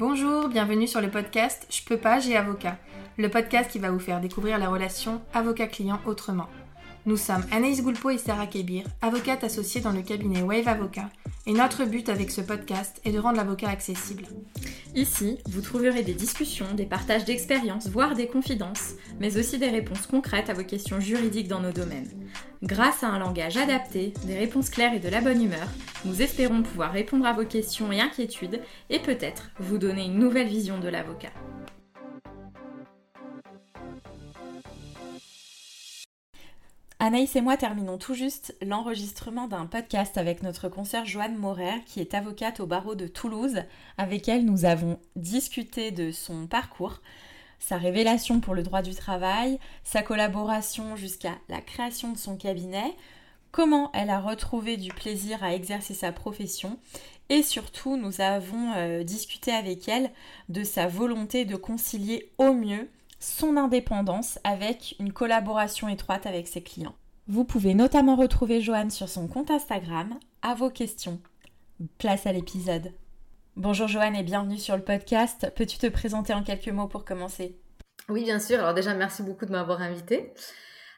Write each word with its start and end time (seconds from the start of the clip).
Bonjour, 0.00 0.48
bienvenue 0.48 0.88
sur 0.88 1.02
le 1.02 1.10
podcast 1.10 1.66
Je 1.68 1.82
peux 1.84 1.98
pas, 1.98 2.20
j'ai 2.20 2.34
avocat, 2.34 2.78
le 3.18 3.28
podcast 3.28 3.70
qui 3.70 3.78
va 3.78 3.90
vous 3.90 3.98
faire 3.98 4.22
découvrir 4.22 4.56
la 4.56 4.70
relation 4.70 5.20
avocat-client 5.34 6.00
autrement. 6.06 6.48
Nous 7.04 7.18
sommes 7.18 7.44
Anaïs 7.52 7.82
Goulpeau 7.82 8.08
et 8.08 8.16
Sarah 8.16 8.46
Kébir, 8.46 8.86
avocates 9.02 9.44
associées 9.44 9.82
dans 9.82 9.92
le 9.92 10.00
cabinet 10.00 10.40
Wave 10.40 10.68
Avocat, 10.68 11.10
et 11.44 11.52
notre 11.52 11.84
but 11.84 12.08
avec 12.08 12.30
ce 12.30 12.40
podcast 12.40 12.98
est 13.04 13.12
de 13.12 13.18
rendre 13.18 13.36
l'avocat 13.36 13.68
accessible. 13.68 14.24
Ici, 14.96 15.38
vous 15.46 15.60
trouverez 15.60 16.02
des 16.02 16.14
discussions, 16.14 16.74
des 16.74 16.84
partages 16.84 17.24
d'expériences, 17.24 17.88
voire 17.88 18.14
des 18.14 18.26
confidences, 18.26 18.94
mais 19.20 19.38
aussi 19.38 19.56
des 19.56 19.68
réponses 19.68 20.06
concrètes 20.08 20.50
à 20.50 20.52
vos 20.52 20.64
questions 20.64 20.98
juridiques 20.98 21.46
dans 21.46 21.60
nos 21.60 21.70
domaines. 21.70 22.10
Grâce 22.64 23.04
à 23.04 23.08
un 23.08 23.20
langage 23.20 23.56
adapté, 23.56 24.12
des 24.24 24.36
réponses 24.36 24.68
claires 24.68 24.92
et 24.92 24.98
de 24.98 25.08
la 25.08 25.20
bonne 25.20 25.42
humeur, 25.42 25.68
nous 26.04 26.22
espérons 26.22 26.62
pouvoir 26.62 26.92
répondre 26.92 27.24
à 27.24 27.32
vos 27.32 27.44
questions 27.44 27.92
et 27.92 28.00
inquiétudes 28.00 28.60
et 28.90 28.98
peut-être 28.98 29.50
vous 29.60 29.78
donner 29.78 30.06
une 30.06 30.18
nouvelle 30.18 30.48
vision 30.48 30.80
de 30.80 30.88
l'avocat. 30.88 31.30
Anaïs 37.02 37.34
et 37.34 37.40
moi 37.40 37.56
terminons 37.56 37.96
tout 37.96 38.12
juste 38.12 38.54
l'enregistrement 38.60 39.48
d'un 39.48 39.64
podcast 39.64 40.18
avec 40.18 40.42
notre 40.42 40.68
consoeur 40.68 41.06
Joanne 41.06 41.34
Morer, 41.34 41.82
qui 41.86 42.00
est 42.00 42.12
avocate 42.12 42.60
au 42.60 42.66
barreau 42.66 42.94
de 42.94 43.06
Toulouse. 43.06 43.62
Avec 43.96 44.28
elle, 44.28 44.44
nous 44.44 44.66
avons 44.66 45.00
discuté 45.16 45.92
de 45.92 46.10
son 46.12 46.46
parcours, 46.46 47.00
sa 47.58 47.78
révélation 47.78 48.40
pour 48.40 48.54
le 48.54 48.62
droit 48.62 48.82
du 48.82 48.94
travail, 48.94 49.58
sa 49.82 50.02
collaboration 50.02 50.94
jusqu'à 50.94 51.38
la 51.48 51.62
création 51.62 52.12
de 52.12 52.18
son 52.18 52.36
cabinet, 52.36 52.94
comment 53.50 53.90
elle 53.94 54.10
a 54.10 54.20
retrouvé 54.20 54.76
du 54.76 54.92
plaisir 54.92 55.42
à 55.42 55.54
exercer 55.54 55.94
sa 55.94 56.12
profession 56.12 56.78
et 57.30 57.42
surtout 57.42 57.96
nous 57.96 58.20
avons 58.20 58.74
euh, 58.76 59.04
discuté 59.04 59.52
avec 59.52 59.88
elle 59.88 60.10
de 60.50 60.64
sa 60.64 60.86
volonté 60.86 61.46
de 61.46 61.56
concilier 61.56 62.30
au 62.36 62.52
mieux 62.52 62.90
son 63.20 63.58
indépendance 63.58 64.38
avec 64.44 64.96
une 64.98 65.12
collaboration 65.12 65.88
étroite 65.88 66.26
avec 66.26 66.48
ses 66.48 66.62
clients. 66.62 66.96
Vous 67.28 67.44
pouvez 67.44 67.74
notamment 67.74 68.16
retrouver 68.16 68.60
Joanne 68.60 68.90
sur 68.90 69.08
son 69.08 69.28
compte 69.28 69.50
Instagram. 69.50 70.18
À 70.42 70.54
vos 70.54 70.70
questions. 70.70 71.20
Place 71.98 72.26
à 72.26 72.32
l'épisode. 72.32 72.92
Bonjour 73.56 73.88
Joanne 73.88 74.16
et 74.16 74.22
bienvenue 74.22 74.56
sur 74.56 74.74
le 74.74 74.82
podcast. 74.82 75.52
Peux-tu 75.54 75.76
te 75.76 75.86
présenter 75.86 76.32
en 76.32 76.42
quelques 76.42 76.68
mots 76.68 76.88
pour 76.88 77.04
commencer? 77.04 77.60
Oui, 78.08 78.24
bien 78.24 78.38
sûr. 78.38 78.58
Alors 78.58 78.72
déjà, 78.72 78.94
merci 78.94 79.22
beaucoup 79.22 79.44
de 79.44 79.52
m'avoir 79.52 79.82
invitée. 79.82 80.32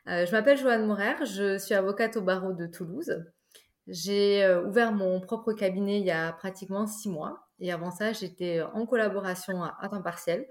Euh, 0.07 0.25
je 0.25 0.33
m'appelle 0.33 0.59
Joanne 0.59 0.87
Morer, 0.87 1.15
je 1.25 1.59
suis 1.59 1.75
avocate 1.75 2.17
au 2.17 2.23
barreau 2.23 2.53
de 2.53 2.67
Toulouse. 2.67 3.25
J'ai 3.89 4.45
euh, 4.45 4.65
ouvert 4.65 4.93
mon 4.93 5.21
propre 5.21 5.53
cabinet 5.53 5.99
il 5.99 6.07
y 6.07 6.13
a 6.13 6.33
pratiquement 6.33 6.87
six 6.87 7.09
mois. 7.09 7.49
Et 7.59 7.73
avant 7.73 7.91
ça, 7.91 8.13
j'étais 8.13 8.63
en 8.63 8.87
collaboration 8.87 9.63
à 9.65 9.89
temps 9.89 10.03
partiel 10.03 10.47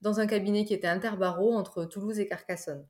dans 0.00 0.20
un 0.20 0.26
cabinet 0.26 0.64
qui 0.64 0.74
était 0.74 0.86
interbarreau 0.86 1.54
entre 1.54 1.84
Toulouse 1.84 2.18
et 2.18 2.26
Carcassonne. 2.26 2.86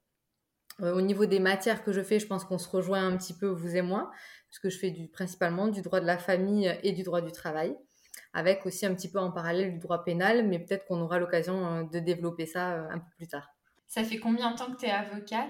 Euh, 0.82 0.94
au 0.94 1.00
niveau 1.00 1.24
des 1.26 1.40
matières 1.40 1.82
que 1.82 1.92
je 1.92 2.02
fais, 2.02 2.18
je 2.18 2.26
pense 2.26 2.44
qu'on 2.44 2.58
se 2.58 2.68
rejoint 2.68 3.06
un 3.06 3.16
petit 3.16 3.32
peu, 3.32 3.46
vous 3.46 3.76
et 3.76 3.82
moi, 3.82 4.10
puisque 4.48 4.68
je 4.68 4.78
fais 4.78 4.90
du, 4.90 5.08
principalement 5.08 5.68
du 5.68 5.80
droit 5.82 6.00
de 6.00 6.06
la 6.06 6.18
famille 6.18 6.74
et 6.82 6.92
du 6.92 7.02
droit 7.02 7.22
du 7.22 7.32
travail, 7.32 7.76
avec 8.34 8.66
aussi 8.66 8.84
un 8.84 8.94
petit 8.94 9.10
peu 9.10 9.18
en 9.18 9.30
parallèle 9.30 9.72
du 9.72 9.78
droit 9.78 10.04
pénal, 10.04 10.46
mais 10.46 10.58
peut-être 10.58 10.84
qu'on 10.86 11.00
aura 11.00 11.18
l'occasion 11.18 11.66
euh, 11.66 11.82
de 11.84 11.98
développer 11.98 12.46
ça 12.46 12.74
euh, 12.74 12.88
un 12.90 12.98
peu 12.98 13.10
plus 13.16 13.28
tard. 13.28 13.48
Ça 13.86 14.04
fait 14.04 14.18
combien 14.18 14.52
de 14.52 14.58
temps 14.58 14.70
que 14.72 14.78
tu 14.78 14.86
es 14.86 14.90
avocate? 14.90 15.48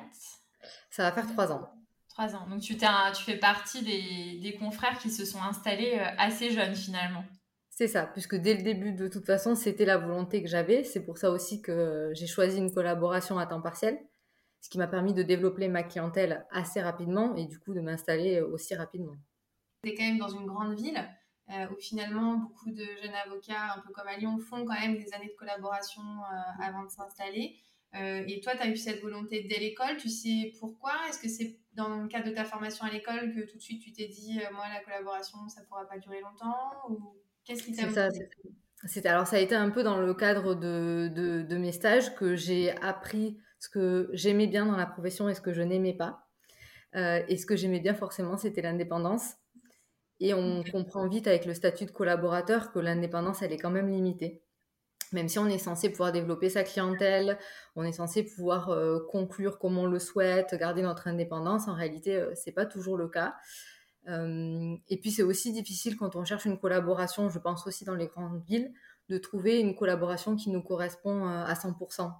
Ça 0.90 1.02
va 1.02 1.12
faire 1.12 1.26
trois 1.26 1.50
ans. 1.50 1.72
Trois 2.08 2.34
ans. 2.36 2.46
Donc 2.48 2.60
tu, 2.60 2.76
tu 2.76 3.22
fais 3.24 3.36
partie 3.36 3.82
des, 3.82 4.38
des, 4.40 4.56
confrères 4.56 4.98
qui 4.98 5.10
se 5.10 5.24
sont 5.24 5.42
installés 5.42 5.98
assez 6.18 6.50
jeunes 6.50 6.74
finalement. 6.74 7.24
C'est 7.76 7.88
ça, 7.88 8.06
puisque 8.06 8.36
dès 8.36 8.54
le 8.54 8.62
début, 8.62 8.92
de 8.94 9.06
toute 9.06 9.26
façon, 9.26 9.54
c'était 9.54 9.84
la 9.84 9.98
volonté 9.98 10.42
que 10.42 10.48
j'avais. 10.48 10.82
C'est 10.82 11.04
pour 11.04 11.18
ça 11.18 11.30
aussi 11.30 11.60
que 11.60 12.10
j'ai 12.14 12.26
choisi 12.26 12.56
une 12.56 12.72
collaboration 12.72 13.38
à 13.38 13.44
temps 13.44 13.60
partiel, 13.60 13.98
ce 14.62 14.70
qui 14.70 14.78
m'a 14.78 14.86
permis 14.86 15.12
de 15.12 15.22
développer 15.22 15.68
ma 15.68 15.82
clientèle 15.82 16.46
assez 16.50 16.80
rapidement 16.80 17.36
et 17.36 17.44
du 17.44 17.58
coup 17.58 17.74
de 17.74 17.82
m'installer 17.82 18.40
aussi 18.40 18.74
rapidement. 18.74 19.16
Tu 19.84 19.90
es 19.90 19.94
quand 19.94 20.04
même 20.04 20.16
dans 20.16 20.30
une 20.30 20.46
grande 20.46 20.74
ville 20.74 21.06
euh, 21.50 21.66
où 21.70 21.78
finalement 21.78 22.38
beaucoup 22.38 22.70
de 22.70 22.82
jeunes 23.02 23.14
avocats, 23.26 23.74
un 23.76 23.82
peu 23.82 23.92
comme 23.92 24.08
à 24.08 24.16
Lyon, 24.16 24.38
font 24.38 24.64
quand 24.64 24.80
même 24.80 24.96
des 24.96 25.12
années 25.12 25.28
de 25.28 25.36
collaboration 25.38 26.00
euh, 26.00 26.64
avant 26.64 26.82
de 26.82 26.88
s'installer. 26.88 27.58
Euh, 27.94 28.24
et 28.26 28.40
toi, 28.40 28.56
tu 28.56 28.62
as 28.62 28.68
eu 28.68 28.76
cette 28.78 29.02
volonté 29.02 29.42
dès 29.42 29.58
l'école. 29.58 29.98
Tu 29.98 30.08
sais 30.08 30.54
pourquoi? 30.60 30.94
Est-ce 31.10 31.18
que 31.18 31.28
c'est 31.28 31.58
dans 31.74 32.00
le 32.00 32.08
cadre 32.08 32.30
de 32.30 32.34
ta 32.34 32.46
formation 32.46 32.86
à 32.86 32.90
l'école 32.90 33.34
que 33.34 33.40
tout 33.40 33.58
de 33.58 33.62
suite 33.62 33.82
tu 33.82 33.92
t'es 33.92 34.08
dit, 34.08 34.40
moi, 34.54 34.64
la 34.72 34.80
collaboration, 34.82 35.46
ça 35.50 35.60
ne 35.60 35.66
pourra 35.66 35.84
pas 35.84 35.98
durer 35.98 36.22
longtemps 36.22 36.72
Qu'est-ce 37.46 37.62
qui 37.62 37.72
t'a 37.72 38.10
c'était 38.84 39.08
alors 39.08 39.26
ça 39.26 39.36
a 39.36 39.40
été 39.40 39.54
un 39.54 39.70
peu 39.70 39.82
dans 39.82 40.00
le 40.00 40.14
cadre 40.14 40.54
de, 40.54 41.08
de, 41.08 41.56
mes 41.56 41.72
stages 41.72 42.14
que 42.14 42.36
j'ai 42.36 42.70
appris 42.82 43.38
ce 43.58 43.68
que 43.68 44.10
j'aimais 44.12 44.46
bien 44.46 44.66
dans 44.66 44.76
la 44.76 44.86
profession 44.86 45.28
et 45.28 45.34
ce 45.34 45.40
que 45.40 45.52
je 45.52 45.62
n'aimais 45.62 45.94
pas. 45.94 46.28
Euh, 46.94 47.22
et 47.28 47.36
ce 47.36 47.46
que 47.46 47.56
j'aimais 47.56 47.80
bien 47.80 47.94
forcément, 47.94 48.36
c'était 48.36 48.62
l'indépendance. 48.62 49.34
Et 50.20 50.34
on 50.34 50.62
comprend 50.62 51.08
vite 51.08 51.26
avec 51.26 51.46
le 51.46 51.54
statut 51.54 51.84
de 51.84 51.90
collaborateur 51.90 52.70
que 52.70 52.78
l'indépendance, 52.78 53.42
elle 53.42 53.52
est 53.52 53.58
quand 53.58 53.70
même 53.70 53.90
limitée. 53.90 54.42
Même 55.12 55.28
si 55.28 55.38
on 55.38 55.46
est 55.46 55.58
censé 55.58 55.90
pouvoir 55.90 56.12
développer 56.12 56.48
sa 56.50 56.64
clientèle, 56.64 57.38
on 57.76 57.84
est 57.84 57.92
censé 57.92 58.24
pouvoir 58.24 58.70
euh, 58.70 59.00
conclure 59.10 59.58
comme 59.58 59.78
on 59.78 59.86
le 59.86 59.98
souhaite, 59.98 60.54
garder 60.54 60.82
notre 60.82 61.06
indépendance, 61.08 61.68
en 61.68 61.74
réalité, 61.74 62.14
ce 62.14 62.18
euh, 62.18 62.32
c'est 62.34 62.52
pas 62.52 62.66
toujours 62.66 62.96
le 62.96 63.08
cas. 63.08 63.34
Euh, 64.08 64.76
et 64.88 64.98
puis 64.98 65.10
c'est 65.10 65.22
aussi 65.22 65.52
difficile 65.52 65.96
quand 65.96 66.16
on 66.16 66.24
cherche 66.24 66.44
une 66.44 66.58
collaboration, 66.58 67.28
je 67.28 67.38
pense 67.38 67.66
aussi 67.66 67.84
dans 67.84 67.94
les 67.94 68.06
grandes 68.06 68.42
villes, 68.46 68.72
de 69.08 69.18
trouver 69.18 69.60
une 69.60 69.74
collaboration 69.74 70.36
qui 70.36 70.50
nous 70.50 70.62
correspond 70.62 71.26
euh, 71.26 71.44
à 71.44 71.54
100%, 71.54 72.12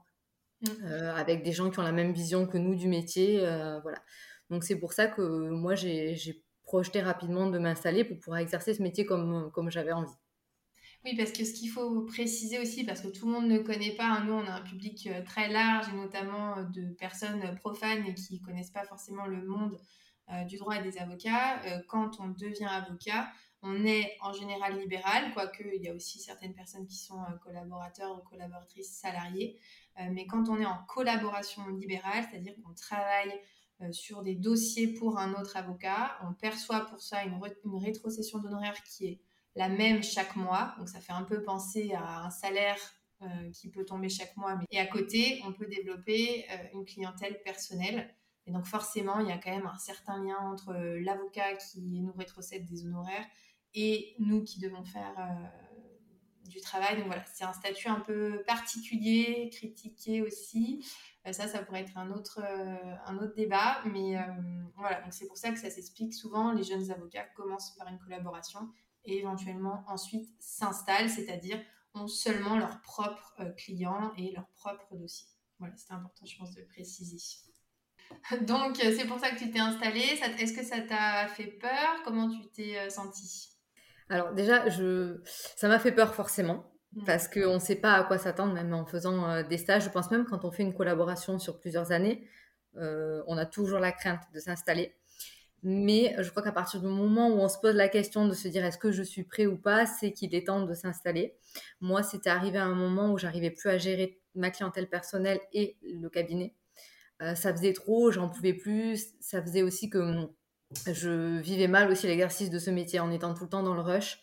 mmh. 0.61 0.67
euh, 0.85 1.15
avec 1.15 1.43
des 1.43 1.53
gens 1.53 1.71
qui 1.71 1.79
ont 1.79 1.83
la 1.83 1.93
même 1.93 2.13
vision 2.13 2.47
que 2.47 2.59
nous 2.59 2.75
du 2.75 2.89
métier. 2.89 3.41
voilà. 3.83 4.03
Donc 4.51 4.65
c'est 4.65 4.77
pour 4.77 4.93
ça 4.93 5.07
que 5.07 5.23
moi 5.51 5.75
j'ai 5.75 6.45
projeté 6.65 7.01
rapidement 7.01 7.49
de 7.51 7.59
m'installer 7.59 8.05
pour 8.05 8.19
pouvoir 8.19 8.41
exercer 8.41 8.75
ce 8.75 8.83
métier 8.83 9.07
comme, 9.07 9.51
comme 9.53 9.71
j'avais 9.71 9.93
envie. 9.93 10.13
Oui, 11.05 11.15
parce 11.17 11.31
que 11.31 11.45
ce 11.45 11.53
qu'il 11.53 11.69
faut 11.71 12.03
préciser 12.03 12.59
aussi, 12.59 12.83
parce 12.83 13.01
que 13.01 13.07
tout 13.07 13.27
le 13.27 13.33
monde 13.33 13.47
ne 13.47 13.59
connaît 13.59 13.95
pas, 13.95 14.07
hein, 14.07 14.25
nous 14.25 14.33
on 14.33 14.45
a 14.45 14.55
un 14.55 14.63
public 14.63 15.09
très 15.25 15.49
large 15.49 15.87
et 15.89 15.97
notamment 15.97 16.65
de 16.65 16.95
personnes 16.95 17.55
profanes 17.61 18.05
et 18.07 18.15
qui 18.15 18.41
ne 18.41 18.45
connaissent 18.45 18.73
pas 18.73 18.85
forcément 18.85 19.27
le 19.27 19.45
monde 19.45 19.77
euh, 19.77 19.79
du 20.48 20.56
droit 20.56 20.76
et 20.76 20.82
des 20.82 20.98
avocats, 20.98 21.62
euh, 21.64 21.81
quand 21.88 22.19
on 22.20 22.28
devient 22.28 22.66
avocat, 22.69 23.31
on 23.62 23.84
est 23.84 24.16
en 24.20 24.32
général 24.32 24.78
libéral, 24.78 25.32
quoique 25.32 25.62
il 25.75 25.82
y 25.82 25.88
a 25.88 25.94
aussi 25.94 26.19
certaines 26.19 26.54
personnes 26.54 26.87
qui 26.87 26.97
sont 26.97 27.20
euh, 27.20 27.37
collaborateurs 27.42 28.19
ou 28.19 28.28
collaboratrices 28.28 28.98
salariées. 28.98 29.59
mais 30.10 30.26
quand 30.26 30.48
on 30.50 30.60
est 30.60 30.66
en 30.66 30.84
collaboration 30.88 31.66
libérale, 31.69 32.26
c'est-à-dire 32.28 32.54
qu'on 32.62 32.75
travaille 32.75 33.32
sur 33.92 34.22
des 34.22 34.34
dossiers 34.34 34.88
pour 34.88 35.19
un 35.19 35.32
autre 35.34 35.56
avocat, 35.56 36.19
on 36.22 36.34
perçoit 36.34 36.87
pour 36.87 37.00
ça 37.00 37.25
une, 37.25 37.41
une 37.64 37.78
rétrocession 37.78 38.38
d'honoraires 38.38 38.82
qui 38.84 39.06
est 39.06 39.20
la 39.54 39.70
même 39.70 40.03
chaque 40.03 40.37
mois. 40.37 40.75
Donc 40.76 40.91
ça 40.91 41.00
fait 41.00 41.14
un 41.14 41.22
peu 41.22 41.43
penser 41.43 41.94
à 41.94 42.25
un 42.26 42.31
salaire 42.31 42.78
qui 43.54 43.70
peut 43.70 43.87
tomber 43.87 44.10
chaque 44.10 44.37
mois. 44.37 44.60
Et 44.70 44.78
à 44.78 44.87
côté, 44.87 45.41
on 45.47 45.53
peut 45.54 45.66
développer 45.66 46.44
une 46.75 46.84
clientèle 46.84 47.41
personnelle 47.43 48.14
et 48.47 48.53
donc 48.53 48.65
forcément, 48.65 49.19
il 49.19 49.29
y 49.29 49.33
a 49.33 49.39
quand 49.39 49.51
même 49.51 49.67
un 49.67 49.79
certain 49.79 50.23
lien 50.23 50.39
entre 50.39 50.71
euh, 50.71 51.01
l'avocat 51.01 51.57
qui 51.57 51.81
nous 51.81 52.12
rétrocède 52.12 52.65
des 52.65 52.87
honoraires 52.87 53.27
et 53.75 54.15
nous 54.21 54.45
qui 54.45 54.61
devons 54.61 54.84
faire 54.84 55.15
euh, 55.19 56.49
du 56.49 56.61
travail. 56.61 56.97
Donc 56.97 57.06
voilà, 57.06 57.25
c'est 57.27 57.45
un 57.45 57.53
statut 57.53 57.89
un 57.89 58.01
peu 58.01 58.45
particulier, 58.47 59.51
critiqué 59.53 60.23
aussi. 60.23 60.87
Euh, 61.27 61.33
ça, 61.33 61.49
ça 61.49 61.65
pourrait 61.65 61.81
être 61.81 61.99
un 61.99 62.12
autre, 62.12 62.41
un 62.41 63.19
autre 63.19 63.35
débat. 63.35 63.83
Mais 63.85 64.17
voilà, 64.77 65.03
donc 65.03 65.12
c'est 65.12 65.27
pour 65.27 65.37
ça 65.37 65.51
que 65.51 65.59
ça 65.59 65.69
s'explique 65.69 66.15
souvent. 66.15 66.53
Les 66.53 66.62
jeunes 66.62 66.89
avocats 66.93 67.25
commencent 67.35 67.75
par 67.77 67.89
une 67.89 67.99
collaboration 67.99 68.71
et 69.05 69.19
éventuellement 69.19 69.85
ensuite 69.89 70.31
s'installent, 70.39 71.11
c'est-à-dire 71.11 71.61
ont 71.94 72.09
seulement 72.09 72.59
leurs 72.59 72.81
propres 72.82 73.43
clients 73.56 74.12
et 74.17 74.31
leurs 74.31 74.49
propres 74.50 74.94
dossiers. 74.94 75.29
Voilà, 75.59 75.75
c'est 75.76 75.93
important, 75.93 76.26
je 76.26 76.37
pense, 76.37 76.55
de 76.55 76.62
préciser. 76.62 77.19
Donc, 78.43 78.82
euh, 78.85 78.93
c'est 78.97 79.06
pour 79.06 79.19
ça 79.19 79.31
que 79.31 79.38
tu 79.38 79.50
t'es 79.50 79.58
installée. 79.58 80.19
Est-ce 80.38 80.53
que 80.53 80.64
ça 80.64 80.81
t'a 80.81 81.29
fait 81.29 81.47
peur? 81.47 82.00
Comment 82.05 82.29
tu 82.29 82.49
t'es 82.50 82.79
euh, 82.79 82.88
sentie? 82.88 83.50
Alors, 84.08 84.32
déjà, 84.32 84.69
je... 84.69 85.20
ça 85.25 85.69
m'a 85.69 85.79
fait 85.79 85.93
peur 85.93 86.14
forcément. 86.14 86.73
Mm. 86.93 87.05
Parce 87.05 87.29
qu'on 87.29 87.55
ne 87.55 87.58
sait 87.58 87.76
pas 87.76 87.94
à 87.94 88.05
quoi 88.05 88.19
s'attendre, 88.19 88.53
même 88.53 88.73
en 88.75 88.87
faisant 88.87 89.29
euh, 89.29 89.43
des 89.43 89.58
stages. 89.58 89.85
Je 89.85 89.91
pense 89.91 90.11
même 90.11 90.25
quand 90.25 90.44
on 90.44 90.50
fait 90.50 90.62
une 90.62 90.75
collaboration 90.75 91.38
sur 91.38 91.61
plusieurs 91.61 91.93
années, 91.93 92.29
on 92.79 93.38
a 93.38 93.47
toujours 93.47 93.79
la 93.79 93.91
crainte 93.91 94.20
de 94.35 94.38
s'installer. 94.38 94.94
Mais 95.62 96.14
je 96.19 96.29
crois 96.29 96.43
qu'à 96.43 96.53
partir 96.53 96.79
du 96.82 96.87
moment 96.87 97.29
où 97.29 97.38
on 97.38 97.49
se 97.49 97.58
pose 97.58 97.75
la 97.75 97.88
question 97.88 98.29
de 98.29 98.35
se 98.35 98.49
dire 98.49 98.62
est-ce 98.67 98.76
que 98.76 98.93
je 98.93 99.03
suis 99.03 99.25
prêt 99.25 99.47
ou 99.47 99.56
pas, 99.56 99.87
c'est 99.87 100.12
qu'il 100.12 100.35
est 100.35 100.47
temps 100.47 100.61
de 100.61 100.75
s'installer. 100.75 101.38
Moi, 101.81 102.03
c'était 102.03 102.29
arrivé 102.29 102.58
à 102.58 102.67
un 102.67 102.75
moment 102.75 103.12
où 103.12 103.19
j'arrivais 103.19 103.50
plus 103.50 103.70
à 103.70 103.79
gérer 103.79 104.20
ma 104.35 104.50
clientèle 104.50 104.91
personnelle 104.91 105.41
et 105.55 105.79
le 105.82 106.11
cabinet. 106.11 106.55
Euh, 107.23 107.35
ça 107.35 107.53
faisait 107.53 107.73
trop, 107.73 108.11
j'en 108.11 108.29
pouvais 108.29 108.55
plus. 108.55 109.15
Ça 109.21 109.43
faisait 109.43 109.63
aussi 109.63 109.91
que 109.91 109.99
hum, 109.99 110.29
je 110.87 111.39
vivais 111.39 111.69
mal 111.69 111.91
aussi 111.91 112.07
l'exercice 112.07 112.51
de 112.51 112.59
ce 112.59 112.71
métier 112.71 113.01
en 113.01 113.11
étant 113.11 113.35
tout 113.35 113.45
le 113.45 113.51
temps 113.51 113.63
dans 113.63 113.75
le 113.75 113.81
rush. 113.81 114.21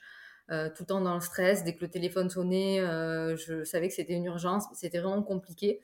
tout 0.49 0.83
le 0.83 0.85
temps 0.85 1.01
dans 1.01 1.15
le 1.15 1.21
stress. 1.21 1.63
Dès 1.63 1.75
que 1.75 1.81
le 1.81 1.89
téléphone 1.89 2.29
sonnait, 2.29 2.79
je 3.37 3.63
savais 3.63 3.87
que 3.87 3.93
c'était 3.93 4.13
une 4.13 4.25
urgence. 4.25 4.65
C'était 4.73 4.99
vraiment 4.99 5.23
compliqué. 5.23 5.81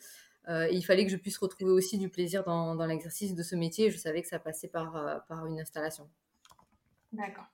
il 0.47 0.83
fallait 0.83 1.05
que 1.05 1.11
je 1.11 1.17
puisse 1.17 1.37
retrouver 1.37 1.71
aussi 1.71 1.97
du 1.97 2.09
plaisir 2.09 2.43
dans, 2.43 2.85
l'exercice 2.85 3.35
de 3.35 3.43
ce 3.43 3.55
métier. 3.55 3.89
Je 3.89 3.97
savais 3.97 4.21
que 4.21 4.27
ça 4.27 4.39
passait 4.39 4.67
par, 4.67 5.23
par 5.27 5.45
une 5.47 5.59
installation. 5.61 6.09
D'accord. 7.13 7.47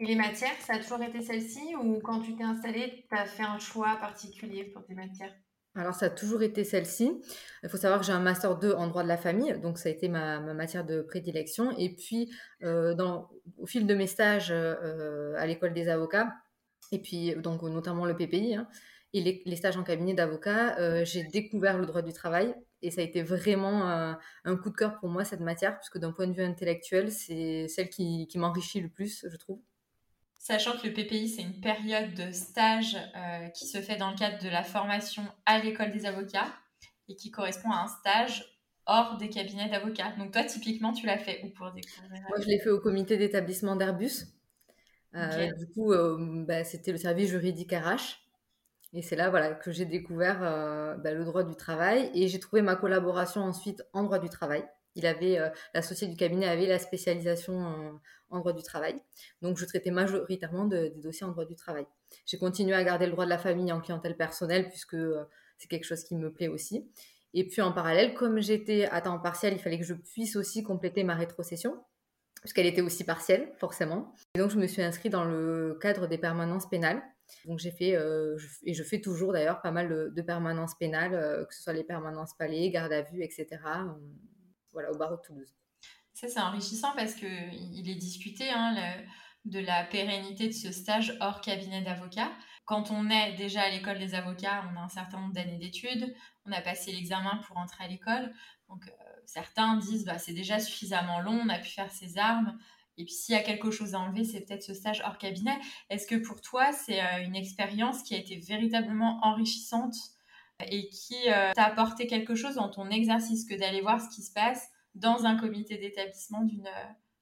Les 0.00 0.16
matières, 0.16 0.60
ça 0.60 0.74
a 0.74 0.78
toujours 0.80 1.00
été 1.00 1.22
celle-ci 1.22 1.76
ou 1.76 2.00
quand 2.00 2.20
tu 2.20 2.34
t'es 2.34 2.42
installée, 2.42 3.06
tu 3.08 3.16
as 3.16 3.24
fait 3.24 3.44
un 3.44 3.60
choix 3.60 3.96
particulier 4.00 4.64
pour 4.64 4.84
tes 4.84 4.94
matières? 4.94 5.32
Alors, 5.74 5.94
ça 5.94 6.06
a 6.06 6.10
toujours 6.10 6.42
été 6.42 6.64
celle-ci. 6.64 7.10
Il 7.62 7.68
faut 7.70 7.78
savoir 7.78 8.00
que 8.00 8.06
j'ai 8.06 8.12
un 8.12 8.20
master 8.20 8.58
2 8.58 8.72
en 8.72 8.88
droit 8.88 9.02
de 9.02 9.08
la 9.08 9.16
famille, 9.16 9.58
donc 9.60 9.78
ça 9.78 9.88
a 9.88 9.92
été 9.92 10.08
ma, 10.08 10.40
matière 10.40 10.84
de 10.84 11.00
prédilection. 11.00 11.70
Et 11.78 11.94
puis, 11.94 12.30
euh, 12.62 12.94
dans, 12.94 13.30
au 13.56 13.66
fil 13.66 13.86
de 13.86 13.94
mes 13.94 14.06
stages 14.06 14.50
euh, 14.50 15.34
à 15.38 15.46
l'école 15.46 15.72
des 15.72 15.88
avocats, 15.88 16.30
et 16.92 16.98
puis 17.00 17.34
donc 17.36 17.62
notamment 17.62 18.04
le 18.04 18.14
PPI, 18.14 18.56
hein, 18.56 18.68
et 19.14 19.42
les, 19.44 19.56
stages 19.56 19.76
en 19.78 19.82
cabinet 19.82 20.14
d'avocat, 20.14 20.78
euh, 20.78 21.04
j'ai 21.04 21.24
découvert 21.24 21.78
le 21.78 21.86
droit 21.86 22.02
du 22.02 22.12
travail. 22.12 22.54
Et 22.82 22.90
ça 22.90 23.00
a 23.00 23.04
été 23.04 23.22
vraiment 23.22 23.84
un 24.44 24.56
coup 24.56 24.70
de 24.70 24.74
cœur 24.74 24.98
pour 24.98 25.08
moi, 25.08 25.24
cette 25.24 25.40
matière, 25.40 25.78
puisque 25.78 25.98
d'un 25.98 26.10
point 26.10 26.26
de 26.26 26.32
vue 26.32 26.42
intellectuel, 26.42 27.12
c'est 27.12 27.68
celle 27.68 27.88
qui 27.88 28.28
m'enrichit 28.34 28.80
le 28.80 28.88
plus, 28.88 29.24
je 29.30 29.36
trouve 29.36 29.60
sachant 30.42 30.76
que 30.76 30.88
le 30.88 30.92
PPI, 30.92 31.28
c'est 31.28 31.42
une 31.42 31.60
période 31.60 32.14
de 32.14 32.32
stage 32.32 32.96
euh, 32.96 33.48
qui 33.50 33.68
se 33.68 33.78
fait 33.80 33.96
dans 33.96 34.10
le 34.10 34.16
cadre 34.16 34.42
de 34.42 34.48
la 34.48 34.64
formation 34.64 35.22
à 35.46 35.60
l'école 35.60 35.92
des 35.92 36.04
avocats 36.04 36.52
et 37.08 37.14
qui 37.14 37.30
correspond 37.30 37.70
à 37.70 37.84
un 37.84 37.86
stage 37.86 38.44
hors 38.86 39.18
des 39.18 39.28
cabinets 39.28 39.70
d'avocats. 39.70 40.12
Donc 40.18 40.32
toi, 40.32 40.42
typiquement, 40.42 40.92
tu 40.92 41.06
l'as 41.06 41.18
fait 41.18 41.42
où 41.44 41.50
pour 41.50 41.70
découvrir 41.70 42.22
Moi, 42.28 42.40
je 42.40 42.46
l'ai 42.48 42.58
fait 42.58 42.70
au 42.70 42.80
comité 42.80 43.16
d'établissement 43.16 43.76
d'Airbus. 43.76 44.24
Euh, 45.14 45.52
du 45.52 45.68
coup, 45.68 45.92
euh, 45.92 46.44
bah, 46.44 46.64
c'était 46.64 46.90
le 46.90 46.98
service 46.98 47.30
juridique 47.30 47.72
RH. 47.72 48.18
Et 48.94 49.00
c'est 49.00 49.16
là 49.16 49.30
voilà, 49.30 49.54
que 49.54 49.70
j'ai 49.70 49.86
découvert 49.86 50.40
bah, 50.98 51.14
le 51.14 51.24
droit 51.24 51.44
du 51.44 51.54
travail 51.54 52.10
et 52.14 52.28
j'ai 52.28 52.40
trouvé 52.40 52.60
ma 52.62 52.74
collaboration 52.74 53.42
ensuite 53.42 53.82
en 53.92 54.02
droit 54.02 54.18
du 54.18 54.28
travail. 54.28 54.64
Il 54.94 55.06
avait, 55.06 55.38
l'associé 55.74 56.06
du 56.06 56.16
cabinet 56.16 56.46
avait 56.46 56.66
la 56.66 56.78
spécialisation 56.78 58.00
en 58.32 58.40
droit 58.40 58.52
du 58.52 58.62
travail. 58.62 59.00
Donc, 59.42 59.58
je 59.58 59.64
traitais 59.64 59.90
majoritairement 59.90 60.64
des 60.64 60.90
dossiers 60.90 61.26
en 61.26 61.30
droit 61.30 61.44
du 61.44 61.54
travail. 61.54 61.86
J'ai 62.26 62.38
continué 62.38 62.74
à 62.74 62.82
garder 62.82 63.06
le 63.06 63.12
droit 63.12 63.24
de 63.24 63.30
la 63.30 63.38
famille 63.38 63.70
en 63.72 63.80
clientèle 63.80 64.16
personnelle 64.16 64.68
puisque 64.68 64.94
euh, 64.94 65.24
c'est 65.58 65.68
quelque 65.68 65.84
chose 65.84 66.02
qui 66.04 66.16
me 66.16 66.32
plaît 66.32 66.48
aussi. 66.48 66.90
Et 67.34 67.46
puis, 67.46 67.62
en 67.62 67.72
parallèle, 67.72 68.14
comme 68.14 68.40
j'étais 68.40 68.86
à 68.86 69.00
temps 69.00 69.18
partiel, 69.18 69.52
il 69.54 69.58
fallait 69.58 69.78
que 69.78 69.84
je 69.84 69.94
puisse 69.94 70.36
aussi 70.36 70.62
compléter 70.62 71.04
ma 71.04 71.14
rétrocession 71.14 71.82
puisqu'elle 72.40 72.66
était 72.66 72.80
aussi 72.80 73.04
partielle, 73.04 73.52
forcément. 73.58 74.12
Et 74.34 74.40
donc, 74.40 74.50
je 74.50 74.58
me 74.58 74.66
suis 74.66 74.82
inscrite 74.82 75.12
dans 75.12 75.24
le 75.24 75.78
cadre 75.80 76.08
des 76.08 76.18
permanences 76.18 76.68
pénales. 76.68 77.00
Donc, 77.44 77.60
j'ai 77.60 77.70
fait, 77.70 77.94
euh, 77.94 78.36
et 78.64 78.74
je 78.74 78.82
fais 78.82 79.00
toujours 79.00 79.32
d'ailleurs 79.32 79.62
pas 79.62 79.70
mal 79.70 80.12
de, 80.12 80.22
permanences 80.22 80.74
pénales, 80.74 81.14
euh, 81.14 81.44
que 81.44 81.54
ce 81.54 81.62
soit 81.62 81.72
les 81.72 81.84
permanences 81.84 82.34
palais, 82.36 82.68
garde 82.70 82.92
à 82.92 83.02
vue, 83.02 83.22
etc. 83.22 83.46
voilà, 84.72 84.90
au 84.90 84.96
barreau 84.96 85.16
de 85.16 85.22
Toulouse. 85.22 85.54
Ça, 86.14 86.28
c'est 86.28 86.40
enrichissant 86.40 86.92
parce 86.94 87.14
qu'il 87.14 87.88
est 87.88 87.94
discuté 87.94 88.50
hein, 88.50 88.76
de 89.44 89.58
la 89.58 89.84
pérennité 89.84 90.48
de 90.48 90.52
ce 90.52 90.70
stage 90.70 91.16
hors 91.20 91.40
cabinet 91.40 91.82
d'avocat. 91.82 92.30
Quand 92.64 92.90
on 92.90 93.10
est 93.10 93.32
déjà 93.32 93.62
à 93.62 93.70
l'école 93.70 93.98
des 93.98 94.14
avocats, 94.14 94.64
on 94.72 94.78
a 94.78 94.82
un 94.82 94.88
certain 94.88 95.20
nombre 95.20 95.32
d'années 95.32 95.58
d'études, 95.58 96.14
on 96.46 96.52
a 96.52 96.60
passé 96.60 96.92
l'examen 96.92 97.40
pour 97.46 97.56
entrer 97.56 97.84
à 97.84 97.88
l'école. 97.88 98.32
Donc, 98.68 98.86
euh, 98.86 98.92
certains 99.26 99.76
disent 99.78 100.04
bah, 100.04 100.18
c'est 100.18 100.32
déjà 100.32 100.60
suffisamment 100.60 101.20
long, 101.20 101.40
on 101.44 101.48
a 101.48 101.58
pu 101.58 101.70
faire 101.70 101.90
ses 101.90 102.18
armes. 102.18 102.56
Et 102.98 103.04
puis, 103.04 103.14
s'il 103.14 103.34
y 103.34 103.38
a 103.38 103.42
quelque 103.42 103.70
chose 103.70 103.94
à 103.94 104.00
enlever, 104.00 104.24
c'est 104.24 104.42
peut-être 104.42 104.62
ce 104.62 104.74
stage 104.74 105.02
hors 105.04 105.18
cabinet. 105.18 105.58
Est-ce 105.90 106.06
que 106.06 106.14
pour 106.14 106.40
toi, 106.40 106.72
c'est 106.72 107.02
euh, 107.02 107.24
une 107.24 107.34
expérience 107.34 108.02
qui 108.02 108.14
a 108.14 108.18
été 108.18 108.36
véritablement 108.36 109.18
enrichissante 109.24 109.96
et 110.66 110.88
qui 110.88 111.16
euh, 111.28 111.52
t'a 111.54 111.64
apporté 111.64 112.06
quelque 112.06 112.34
chose 112.34 112.54
dans 112.56 112.68
ton 112.68 112.90
exercice 112.90 113.44
que 113.44 113.54
d'aller 113.58 113.80
voir 113.80 114.00
ce 114.00 114.14
qui 114.14 114.22
se 114.22 114.32
passe 114.32 114.68
dans 114.94 115.24
un 115.24 115.36
comité 115.36 115.78
d'établissement 115.78 116.42
d'une 116.42 116.68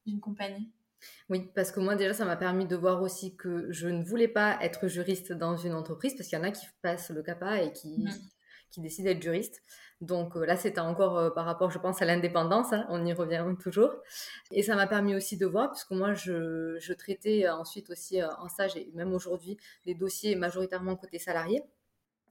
d'une 0.06 0.20
compagnie? 0.20 0.70
Oui, 1.28 1.50
parce 1.54 1.72
que 1.72 1.80
moi 1.80 1.96
déjà, 1.96 2.12
ça 2.12 2.24
m'a 2.24 2.36
permis 2.36 2.66
de 2.66 2.76
voir 2.76 3.02
aussi 3.02 3.36
que 3.36 3.70
je 3.72 3.88
ne 3.88 4.02
voulais 4.02 4.28
pas 4.28 4.58
être 4.60 4.88
juriste 4.88 5.32
dans 5.32 5.56
une 5.56 5.74
entreprise, 5.74 6.14
parce 6.14 6.28
qu'il 6.28 6.38
y 6.38 6.40
en 6.40 6.44
a 6.44 6.50
qui 6.50 6.66
passent 6.82 7.10
le 7.10 7.22
CAPA 7.22 7.62
et 7.62 7.72
qui, 7.72 8.04
mm. 8.04 8.10
qui 8.70 8.80
décident 8.80 9.08
d'être 9.08 9.22
juriste. 9.22 9.62
Donc 10.00 10.36
euh, 10.36 10.44
là, 10.44 10.56
c'était 10.56 10.80
encore 10.80 11.18
euh, 11.18 11.30
par 11.30 11.44
rapport, 11.44 11.70
je 11.70 11.78
pense, 11.78 12.00
à 12.02 12.04
l'indépendance, 12.04 12.72
hein, 12.72 12.86
on 12.88 13.04
y 13.04 13.12
revient 13.12 13.44
toujours. 13.60 13.94
Et 14.50 14.62
ça 14.62 14.74
m'a 14.74 14.86
permis 14.86 15.14
aussi 15.14 15.36
de 15.36 15.46
voir, 15.46 15.70
puisque 15.70 15.90
moi, 15.92 16.14
je, 16.14 16.76
je 16.80 16.92
traitais 16.92 17.48
ensuite 17.48 17.90
aussi 17.90 18.20
euh, 18.20 18.28
en 18.38 18.48
stage, 18.48 18.76
et 18.76 18.90
même 18.94 19.12
aujourd'hui, 19.12 19.56
les 19.86 19.94
dossiers 19.94 20.36
majoritairement 20.36 20.96
côté 20.96 21.18
salarié. 21.18 21.62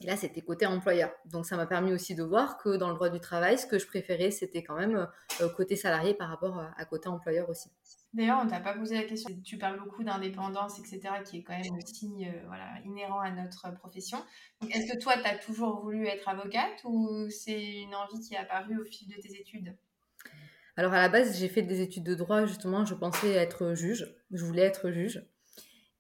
Et 0.02 0.06
là, 0.06 0.16
c'était 0.16 0.42
côté 0.42 0.66
employeur. 0.66 1.12
Donc, 1.26 1.46
ça 1.46 1.58
m'a 1.58 1.66
permis 1.66 1.92
aussi 1.92 2.16
de 2.16 2.24
voir 2.24 2.58
que 2.58 2.78
dans 2.78 2.88
le 2.88 2.96
droit 2.96 3.10
du 3.10 3.20
travail, 3.20 3.58
ce 3.58 3.66
que 3.66 3.78
je 3.78 3.86
préférais, 3.86 4.32
c'était 4.32 4.64
quand 4.64 4.78
même 4.78 5.10
euh, 5.42 5.50
côté 5.50 5.76
salarié 5.76 6.14
par 6.14 6.30
rapport 6.30 6.58
à, 6.78 6.86
côté 6.86 7.10
employeur 7.10 7.50
aussi. 7.50 7.70
D'ailleurs, 8.14 8.40
on 8.42 8.48
t'a 8.48 8.62
pas 8.62 8.74
posé 8.74 8.96
la 8.96 9.04
question. 9.04 9.36
Tu 9.44 9.58
parles 9.58 9.78
beaucoup 9.78 10.04
d'indépendance, 10.04 10.80
etc., 10.80 11.02
qui 11.26 11.40
est 11.40 11.44
quand 11.44 11.58
même 11.58 11.76
aussi 11.76 12.26
euh, 12.26 12.32
voilà, 12.48 12.80
inhérent 12.86 13.20
à 13.20 13.32
notre 13.32 13.74
profession. 13.74 14.20
est-ce 14.72 14.94
que 14.94 15.00
toi, 15.00 15.14
tu 15.22 15.28
as 15.28 15.38
toujours 15.38 15.82
voulu 15.82 16.08
être 16.08 16.30
avocate 16.30 16.82
ou 16.86 17.30
c'est 17.30 17.82
une 17.82 17.94
envie 17.94 18.22
qui 18.22 18.36
est 18.36 18.38
apparue 18.38 18.80
au 18.80 18.86
fil 18.86 19.10
de 19.10 19.16
tes 19.16 19.38
études? 19.38 19.76
Alors, 20.78 20.94
à 20.94 21.02
la 21.02 21.10
base, 21.10 21.38
j'ai 21.38 21.50
fait 21.50 21.62
des 21.62 21.82
études 21.82 22.06
de 22.06 22.16
droit, 22.16 22.46
justement. 22.46 22.86
Je 22.86 22.96
pensais 22.96 23.34
être 23.34 23.74
juge. 23.74 24.16
Je 24.32 24.46
voulais 24.46 24.62
être 24.62 24.92
juge. 24.92 25.28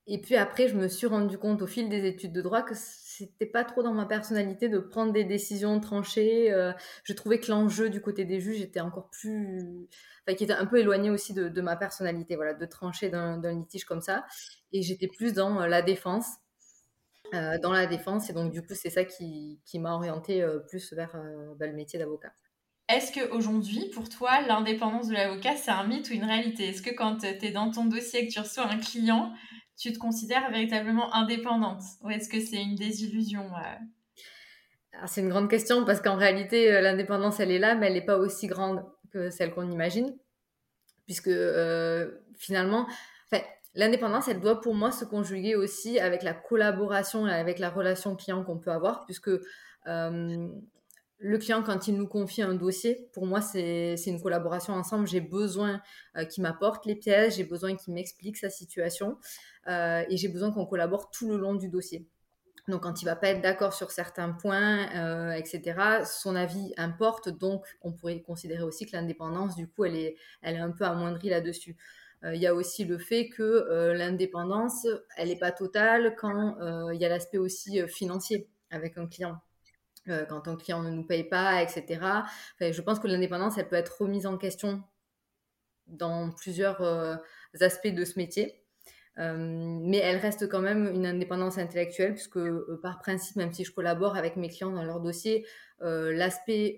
Et 0.08 0.20
puis 0.20 0.38
après, 0.38 0.68
je 0.70 0.76
me 0.76 0.88
suis 0.88 1.06
rendu 1.06 1.38
compte 1.38 1.62
au 1.62 1.68
fil 1.68 1.90
des 1.90 2.08
études 2.08 2.34
de 2.34 2.42
droit 2.42 2.64
que 2.64 2.74
c'était 3.20 3.46
pas 3.46 3.66
trop 3.66 3.84
dans 3.84 3.94
ma 3.94 4.06
personnalité 4.06 4.70
de 4.70 4.80
prendre 4.80 5.12
des 5.12 5.26
décisions 5.26 5.80
tranchées. 5.82 6.54
Euh, 6.54 6.72
je 7.04 7.12
trouvais 7.14 7.40
que 7.40 7.52
l'enjeu 7.52 7.90
du 7.90 8.02
côté 8.02 8.24
des 8.24 8.40
juges 8.40 8.62
était 8.62 8.80
encore 8.80 9.10
plus, 9.10 9.88
enfin, 10.26 10.36
qui 10.36 10.46
était 10.46 10.54
un 10.54 10.66
peu 10.66 10.80
éloigné 10.80 11.10
aussi 11.10 11.34
de, 11.34 11.62
ma 11.62 11.76
personnalité, 11.76 12.36
voilà, 12.38 12.54
de 12.54 12.66
trancher 12.66 13.10
d'un 13.10 13.60
litige 13.60 13.84
comme 13.84 14.02
ça. 14.02 14.26
Et 14.72 14.82
j'étais 14.82 15.08
plus 15.08 15.34
dans 15.34 15.62
euh, 15.62 15.68
la 15.68 15.82
défense, 15.82 16.28
euh, 17.34 17.58
dans 17.60 17.74
la 17.74 17.88
défense. 17.88 18.30
Et 18.30 18.34
donc 18.34 18.52
du 18.52 18.62
coup, 18.62 18.74
c'est 18.74 18.90
ça 18.90 19.04
qui, 19.04 19.60
qui 19.66 19.80
m'a 19.80 19.94
orientée 19.94 20.46
plus 20.70 20.94
vers 20.94 21.16
bah, 21.58 21.68
le 21.68 21.74
métier 21.74 22.00
d'avocat. 22.00 22.32
Est-ce 22.88 23.12
qu'aujourd'hui, 23.12 23.92
pour 23.94 24.10
toi, 24.10 24.42
l'indépendance 24.42 25.10
de 25.10 25.14
l'avocat, 25.14 25.56
c'est 25.58 25.70
un 25.70 25.86
mythe 25.86 26.10
ou 26.10 26.14
une 26.14 26.24
réalité? 26.24 26.70
Est-ce 26.70 26.82
que 26.82 26.90
quand 26.90 27.18
tu 27.18 27.28
es 27.28 27.52
dans 27.52 27.70
ton 27.70 27.86
dossier 27.86 28.22
et 28.22 28.28
que 28.28 28.34
tu 28.34 28.40
reçois 28.40 28.66
un 28.66 28.80
client, 28.80 29.32
tu 29.80 29.94
te 29.94 29.98
considères 29.98 30.52
véritablement 30.52 31.14
indépendante 31.16 31.82
Ou 32.04 32.10
est-ce 32.10 32.28
que 32.28 32.40
c'est 32.42 32.62
une 32.62 32.76
désillusion 32.76 33.50
C'est 35.06 35.22
une 35.22 35.30
grande 35.30 35.50
question 35.50 35.86
parce 35.86 36.02
qu'en 36.02 36.18
réalité, 36.18 36.72
euh, 36.74 36.82
l'indépendance, 36.82 37.40
elle 37.40 37.52
est 37.52 37.60
là, 37.60 37.76
mais 37.76 37.88
elle 37.88 37.94
n'est 37.94 38.06
pas 38.06 38.18
aussi 38.18 38.48
grande 38.48 38.84
que 39.12 39.30
celle 39.30 39.54
qu'on 39.54 39.72
imagine. 39.72 40.14
Puisque 41.06 41.30
euh, 41.30 42.12
finalement, 42.38 42.88
l'indépendance, 43.74 44.28
elle 44.28 44.42
doit 44.42 44.60
pour 44.60 44.76
moi 44.76 44.92
se 44.92 45.06
conjuguer 45.06 45.56
aussi 45.56 46.00
avec 46.00 46.24
la 46.24 46.34
collaboration 46.34 47.26
et 47.28 47.34
avec 47.34 47.58
la 47.58 47.70
relation 47.70 48.16
client 48.16 48.44
qu'on 48.44 48.60
peut 48.60 48.72
avoir, 48.72 49.06
puisque 49.06 49.32
euh, 49.88 50.48
le 51.22 51.38
client, 51.38 51.64
quand 51.64 51.88
il 51.88 51.96
nous 51.96 52.08
confie 52.08 52.42
un 52.42 52.56
dossier, 52.56 53.10
pour 53.14 53.26
moi, 53.26 53.42
c'est 53.42 53.96
une 54.08 54.22
collaboration 54.22 54.74
ensemble. 54.74 55.08
J'ai 55.08 55.22
besoin 55.22 55.82
qu'il 56.30 56.44
m'apporte 56.44 56.86
les 56.86 56.96
pièces, 56.96 57.36
j'ai 57.36 57.44
besoin 57.44 57.76
qu'il 57.76 57.94
m'explique 57.94 58.38
sa 58.38 58.50
situation. 58.50 59.18
Euh, 59.68 60.04
et 60.10 60.18
j'ai 60.18 60.30
besoin 60.30 60.52
qu'on 60.52 60.66
collabore 60.66 61.12
tout 61.12 61.30
le 61.30 61.38
long 61.38 61.56
du 61.56 61.70
dossier. 61.70 62.08
Donc 62.68 62.84
quand 62.84 63.02
il 63.02 63.06
va 63.06 63.16
pas 63.16 63.30
être 63.30 63.42
d'accord 63.42 63.74
sur 63.74 63.92
certains 63.92 64.32
points, 64.32 64.88
euh, 64.96 65.32
etc., 65.32 66.04
son 66.06 66.36
avis 66.36 66.74
importe. 66.78 67.30
Donc 67.30 67.66
on 67.82 67.92
pourrait 67.92 68.22
considérer 68.22 68.64
aussi 68.64 68.86
que 68.86 68.96
l'indépendance, 68.96 69.56
du 69.56 69.68
coup, 69.68 69.86
elle 69.86 69.96
est, 69.96 70.16
elle 70.42 70.56
est 70.56 70.60
un 70.60 70.72
peu 70.72 70.86
amoindrie 70.86 71.30
là-dessus. 71.30 71.78
Euh, 72.24 72.36
il 72.36 72.42
y 72.42 72.48
a 72.48 72.54
aussi 72.54 72.86
le 72.86 72.98
fait 72.98 73.30
que 73.30 73.94
l'indépendance, 73.94 74.88
elle 75.18 75.30
n'est 75.30 75.40
pas 75.40 75.52
totale 75.52 76.16
quand 76.18 76.58
il 76.92 77.00
y 77.00 77.06
a 77.06 77.10
l'aspect 77.10 77.38
aussi 77.38 77.82
financier 77.88 78.50
avec 78.72 78.98
un 78.98 79.08
client. 79.08 79.40
Quand 80.28 80.48
un 80.48 80.56
client 80.56 80.82
ne 80.82 80.90
nous 80.90 81.04
paye 81.04 81.24
pas, 81.24 81.62
etc. 81.62 82.02
je 82.60 82.82
pense 82.82 83.00
que 83.00 83.08
l'indépendance, 83.08 83.58
elle 83.58 83.68
peut 83.68 83.76
être 83.76 84.02
remise 84.02 84.26
en 84.26 84.38
question 84.38 84.84
dans 85.88 86.32
plusieurs 86.32 86.82
aspects 87.62 87.88
de 87.88 88.06
ce 88.06 88.20
métier. 88.20 88.60
Euh, 89.20 89.36
mais 89.38 89.98
elle 89.98 90.18
reste 90.18 90.48
quand 90.48 90.62
même 90.62 90.88
une 90.94 91.06
indépendance 91.06 91.58
intellectuelle, 91.58 92.14
puisque 92.14 92.38
euh, 92.38 92.80
par 92.82 93.00
principe, 93.00 93.36
même 93.36 93.52
si 93.52 93.66
je 93.66 93.74
collabore 93.74 94.16
avec 94.16 94.38
mes 94.38 94.48
clients 94.48 94.72
dans 94.72 94.84
leur 94.84 95.02
dossier, 95.02 95.46
euh, 95.82 96.14
l'aspect 96.14 96.78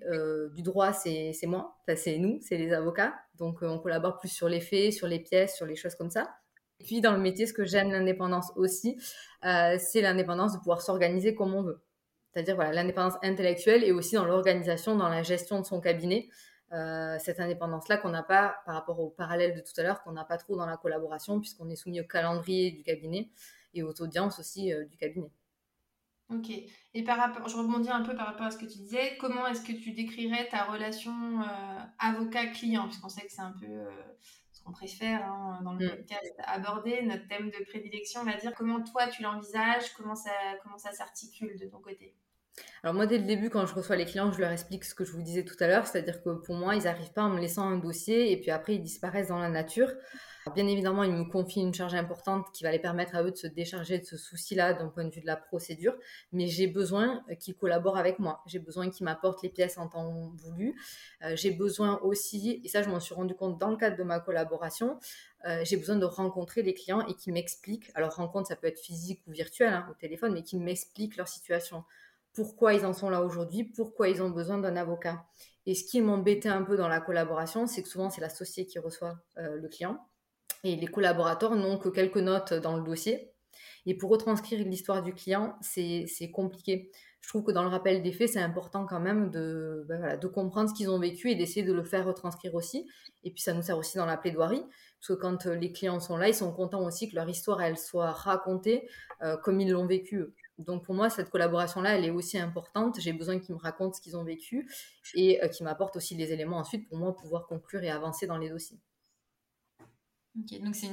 du 0.54 0.62
droit, 0.62 0.92
c'est 0.92 1.32
moi, 1.44 1.76
c'est 1.96 2.18
nous, 2.18 2.38
c'est 2.40 2.56
les 2.56 2.72
avocats. 2.72 3.14
Donc 3.38 3.62
on 3.62 3.78
collabore 3.78 4.18
plus 4.18 4.28
sur 4.28 4.48
les 4.48 4.60
faits, 4.60 4.92
sur 4.92 5.06
les 5.06 5.20
pièces, 5.20 5.56
sur 5.56 5.66
les 5.66 5.76
choses 5.76 5.94
comme 5.94 6.10
ça. 6.10 6.34
Et 6.80 6.84
puis 6.84 7.00
dans 7.00 7.12
le 7.12 7.20
métier, 7.20 7.46
ce 7.46 7.52
que 7.52 7.64
j'aime 7.64 7.90
l'indépendance 7.90 8.52
aussi, 8.56 9.00
c'est 9.42 10.00
l'indépendance 10.00 10.52
de 10.52 10.58
pouvoir 10.58 10.82
s'organiser 10.82 11.34
comme 11.34 11.54
on 11.54 11.62
veut. 11.62 11.80
C'est-à-dire 12.32 12.54
voilà, 12.54 12.72
l'indépendance 12.72 13.18
intellectuelle 13.22 13.84
et 13.84 13.92
aussi 13.92 14.14
dans 14.14 14.24
l'organisation, 14.24 14.96
dans 14.96 15.08
la 15.08 15.22
gestion 15.22 15.60
de 15.60 15.66
son 15.66 15.80
cabinet. 15.80 16.28
Euh, 16.72 17.18
cette 17.18 17.38
indépendance-là 17.38 17.98
qu'on 17.98 18.08
n'a 18.08 18.22
pas 18.22 18.56
par 18.64 18.74
rapport 18.74 18.98
au 18.98 19.10
parallèle 19.10 19.54
de 19.54 19.60
tout 19.60 19.78
à 19.78 19.82
l'heure, 19.82 20.02
qu'on 20.02 20.12
n'a 20.12 20.24
pas 20.24 20.38
trop 20.38 20.56
dans 20.56 20.64
la 20.64 20.78
collaboration, 20.78 21.38
puisqu'on 21.38 21.68
est 21.68 21.76
soumis 21.76 22.00
au 22.00 22.04
calendrier 22.04 22.70
du 22.70 22.82
cabinet. 22.82 23.30
et 23.74 23.82
aux 23.82 23.92
audiences 24.00 24.38
aussi 24.38 24.70
du 24.90 24.96
cabinet. 24.98 25.30
Ok. 26.28 26.50
Et 26.94 27.04
par 27.04 27.18
rapport, 27.18 27.48
je 27.48 27.56
rebondis 27.56 27.90
un 27.90 28.02
peu 28.02 28.14
par 28.14 28.26
rapport 28.26 28.46
à 28.46 28.50
ce 28.50 28.56
que 28.58 28.66
tu 28.66 28.78
disais. 28.78 29.16
Comment 29.18 29.46
est-ce 29.46 29.62
que 29.62 29.72
tu 29.72 29.92
décrirais 29.92 30.48
ta 30.50 30.64
relation 30.64 31.12
avocat-client? 31.98 32.84
Puisqu'on 32.84 33.08
sait 33.08 33.22
que 33.22 33.32
c'est 33.32 33.42
un 33.42 33.54
peu 33.58 33.66
qu'on 34.64 34.72
préfère 34.72 35.24
hein, 35.24 35.60
dans 35.62 35.72
le 35.72 35.86
mmh. 35.86 35.90
podcast 35.90 36.34
aborder, 36.38 37.02
notre 37.02 37.26
thème 37.28 37.50
de 37.50 37.64
prédilection, 37.64 38.20
on 38.20 38.24
va 38.24 38.36
dire. 38.36 38.52
Comment 38.54 38.82
toi 38.82 39.06
tu 39.08 39.22
l'envisages 39.22 39.92
Comment 39.94 40.14
ça, 40.14 40.32
comment 40.62 40.78
ça 40.78 40.92
s'articule 40.92 41.58
de 41.58 41.66
ton 41.66 41.80
côté 41.80 42.14
alors 42.82 42.94
moi, 42.94 43.06
dès 43.06 43.18
le 43.18 43.24
début, 43.24 43.48
quand 43.48 43.64
je 43.64 43.74
reçois 43.74 43.94
les 43.94 44.04
clients, 44.04 44.32
je 44.32 44.40
leur 44.40 44.50
explique 44.50 44.84
ce 44.84 44.94
que 44.94 45.04
je 45.04 45.12
vous 45.12 45.22
disais 45.22 45.44
tout 45.44 45.54
à 45.60 45.68
l'heure, 45.68 45.86
c'est-à-dire 45.86 46.22
que 46.22 46.30
pour 46.30 46.56
moi, 46.56 46.74
ils 46.74 46.82
n'arrivent 46.82 47.12
pas 47.12 47.22
en 47.22 47.30
me 47.30 47.40
laissant 47.40 47.68
un 47.68 47.78
dossier 47.78 48.32
et 48.32 48.36
puis 48.40 48.50
après, 48.50 48.74
ils 48.74 48.82
disparaissent 48.82 49.28
dans 49.28 49.38
la 49.38 49.48
nature. 49.48 49.88
Bien 50.56 50.66
évidemment, 50.66 51.04
ils 51.04 51.12
me 51.12 51.22
confient 51.22 51.60
une 51.60 51.72
charge 51.72 51.94
importante 51.94 52.46
qui 52.52 52.64
va 52.64 52.72
les 52.72 52.80
permettre 52.80 53.14
à 53.14 53.22
eux 53.22 53.30
de 53.30 53.36
se 53.36 53.46
décharger 53.46 54.00
de 54.00 54.04
ce 54.04 54.16
souci-là 54.16 54.74
d'un 54.74 54.88
point 54.88 55.04
de 55.04 55.14
vue 55.14 55.20
de 55.20 55.26
la 55.26 55.36
procédure, 55.36 55.94
mais 56.32 56.48
j'ai 56.48 56.66
besoin 56.66 57.22
qu'ils 57.38 57.54
collaborent 57.54 57.96
avec 57.96 58.18
moi. 58.18 58.42
J'ai 58.46 58.58
besoin 58.58 58.90
qu'ils 58.90 59.04
m'apportent 59.04 59.44
les 59.44 59.48
pièces 59.50 59.78
en 59.78 59.86
temps 59.86 60.32
voulu. 60.34 60.74
Euh, 61.22 61.36
j'ai 61.36 61.52
besoin 61.52 62.00
aussi, 62.00 62.60
et 62.64 62.68
ça 62.68 62.82
je 62.82 62.88
m'en 62.88 62.98
suis 62.98 63.14
rendu 63.14 63.36
compte 63.36 63.60
dans 63.60 63.70
le 63.70 63.76
cadre 63.76 63.96
de 63.96 64.02
ma 64.02 64.18
collaboration, 64.18 64.98
euh, 65.46 65.60
j'ai 65.64 65.76
besoin 65.76 65.94
de 65.94 66.04
rencontrer 66.04 66.62
les 66.62 66.74
clients 66.74 67.06
et 67.06 67.14
qu'ils 67.14 67.32
m'expliquent, 67.32 67.92
alors 67.94 68.16
rencontre 68.16 68.48
ça 68.48 68.56
peut 68.56 68.66
être 68.66 68.80
physique 68.80 69.20
ou 69.28 69.30
virtuel, 69.30 69.72
hein, 69.72 69.86
au 69.92 69.94
téléphone, 69.94 70.32
mais 70.32 70.42
qu'ils 70.42 70.60
m'expliquent 70.60 71.16
leur 71.16 71.28
situation 71.28 71.84
pourquoi 72.34 72.74
ils 72.74 72.84
en 72.86 72.92
sont 72.92 73.10
là 73.10 73.22
aujourd'hui, 73.22 73.64
pourquoi 73.64 74.08
ils 74.08 74.22
ont 74.22 74.30
besoin 74.30 74.58
d'un 74.58 74.76
avocat. 74.76 75.24
Et 75.66 75.74
ce 75.74 75.84
qui 75.84 76.00
m'embêtait 76.00 76.48
un 76.48 76.62
peu 76.62 76.76
dans 76.76 76.88
la 76.88 77.00
collaboration, 77.00 77.66
c'est 77.66 77.82
que 77.82 77.88
souvent 77.88 78.10
c'est 78.10 78.20
l'associé 78.20 78.66
qui 78.66 78.78
reçoit 78.78 79.18
euh, 79.38 79.56
le 79.56 79.68
client 79.68 79.98
et 80.64 80.76
les 80.76 80.86
collaborateurs 80.86 81.56
n'ont 81.56 81.78
que 81.78 81.88
quelques 81.88 82.18
notes 82.18 82.54
dans 82.54 82.76
le 82.76 82.82
dossier. 82.82 83.32
Et 83.84 83.94
pour 83.96 84.10
retranscrire 84.10 84.64
l'histoire 84.64 85.02
du 85.02 85.12
client, 85.12 85.56
c'est 85.60 86.30
compliqué. 86.32 86.90
Je 87.20 87.28
trouve 87.28 87.44
que 87.44 87.52
dans 87.52 87.62
le 87.62 87.68
rappel 87.68 88.02
des 88.02 88.12
faits, 88.12 88.30
c'est 88.30 88.40
important 88.40 88.86
quand 88.86 89.00
même 89.00 89.30
de, 89.30 89.84
ben 89.88 90.16
de 90.16 90.26
comprendre 90.26 90.68
ce 90.68 90.74
qu'ils 90.74 90.90
ont 90.90 90.98
vécu 90.98 91.30
et 91.30 91.34
d'essayer 91.34 91.64
de 91.64 91.72
le 91.72 91.84
faire 91.84 92.06
retranscrire 92.06 92.54
aussi. 92.54 92.88
Et 93.24 93.30
puis 93.30 93.42
ça 93.42 93.54
nous 93.54 93.62
sert 93.62 93.78
aussi 93.78 93.96
dans 93.96 94.06
la 94.06 94.16
plaidoirie, 94.16 94.62
parce 94.98 95.08
que 95.08 95.12
quand 95.12 95.46
euh, 95.46 95.54
les 95.54 95.72
clients 95.72 96.00
sont 96.00 96.16
là, 96.16 96.28
ils 96.28 96.34
sont 96.34 96.52
contents 96.52 96.84
aussi 96.84 97.08
que 97.08 97.14
leur 97.14 97.28
histoire, 97.28 97.62
elle 97.62 97.78
soit 97.78 98.10
racontée 98.10 98.88
euh, 99.22 99.36
comme 99.36 99.60
ils 99.60 99.70
l'ont 99.70 99.86
vécu. 99.86 100.32
Donc 100.58 100.84
pour 100.84 100.94
moi, 100.94 101.10
cette 101.10 101.30
collaboration-là, 101.30 101.96
elle 101.96 102.04
est 102.04 102.10
aussi 102.10 102.38
importante. 102.38 103.00
J'ai 103.00 103.12
besoin 103.12 103.38
qu'ils 103.38 103.54
me 103.54 103.60
racontent 103.60 103.94
ce 103.94 104.00
qu'ils 104.00 104.16
ont 104.16 104.24
vécu 104.24 104.70
et 105.14 105.42
euh, 105.42 105.48
qu'ils 105.48 105.64
m'apportent 105.64 105.96
aussi 105.96 106.14
les 106.14 106.32
éléments 106.32 106.58
ensuite 106.58 106.88
pour 106.88 106.98
moi 106.98 107.14
pouvoir 107.14 107.46
conclure 107.46 107.82
et 107.82 107.90
avancer 107.90 108.26
dans 108.26 108.38
les 108.38 108.50
dossiers. 108.50 108.78
Ok, 110.38 110.60
donc 110.62 110.74
c'est 110.74 110.90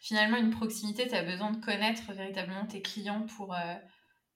finalement 0.00 0.36
une 0.36 0.50
proximité, 0.50 1.06
tu 1.06 1.14
as 1.14 1.22
besoin 1.22 1.52
de 1.52 1.64
connaître 1.64 2.12
véritablement 2.12 2.66
tes 2.66 2.82
clients 2.82 3.26
pour 3.36 3.54
euh, 3.54 3.74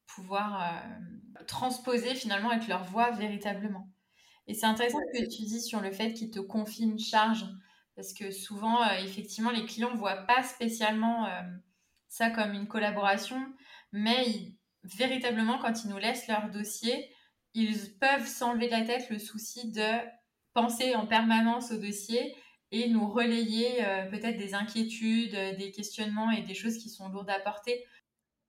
pouvoir 0.07 0.63
euh, 0.63 1.45
transposer 1.47 2.15
finalement 2.15 2.51
avec 2.51 2.69
leur 2.69 2.85
voix 2.85 3.11
véritablement. 3.11 3.89
Et 4.47 4.55
c'est 4.55 4.67
intéressant 4.67 4.99
ce 5.13 5.21
que 5.21 5.25
tu 5.25 5.43
dis 5.43 5.61
sur 5.61 5.81
le 5.81 5.91
fait 5.91 6.13
qu'ils 6.13 6.31
te 6.31 6.39
confient 6.39 6.85
une 6.85 6.99
charge, 6.99 7.47
parce 7.97 8.13
que 8.13 8.31
souvent, 8.31 8.85
effectivement, 8.99 9.51
les 9.51 9.65
clients 9.65 9.91
ne 9.91 9.97
voient 9.97 10.27
pas 10.27 10.43
spécialement 10.43 11.27
ça 12.09 12.29
comme 12.29 12.53
une 12.53 12.69
collaboration, 12.69 13.41
mais 13.91 14.29
ils, 14.29 14.59
véritablement, 14.85 15.59
quand 15.59 15.85
ils 15.85 15.91
nous 15.91 15.99
laissent 15.99 16.29
leur 16.29 16.51
dossier, 16.51 17.11
ils 17.55 17.97
peuvent 17.99 18.27
s'enlever 18.27 18.67
de 18.67 18.73
la 18.73 18.85
tête 18.85 19.09
le 19.11 19.19
souci 19.19 19.71
de 19.71 19.99
penser 20.53 20.95
en 20.95 21.07
permanence 21.07 21.73
au 21.73 21.79
dossier 21.79 22.35
et 22.71 22.89
nous 22.89 23.09
relayer 23.09 23.85
euh, 23.85 24.11
peut-être 24.11 24.37
des 24.37 24.55
inquiétudes, 24.55 25.35
euh, 25.35 25.57
des 25.57 25.71
questionnements 25.71 26.31
et 26.31 26.43
des 26.43 26.55
choses 26.55 26.77
qui 26.79 26.89
sont 26.89 27.09
lourdes 27.09 27.31
à 27.31 27.39
porter. 27.41 27.85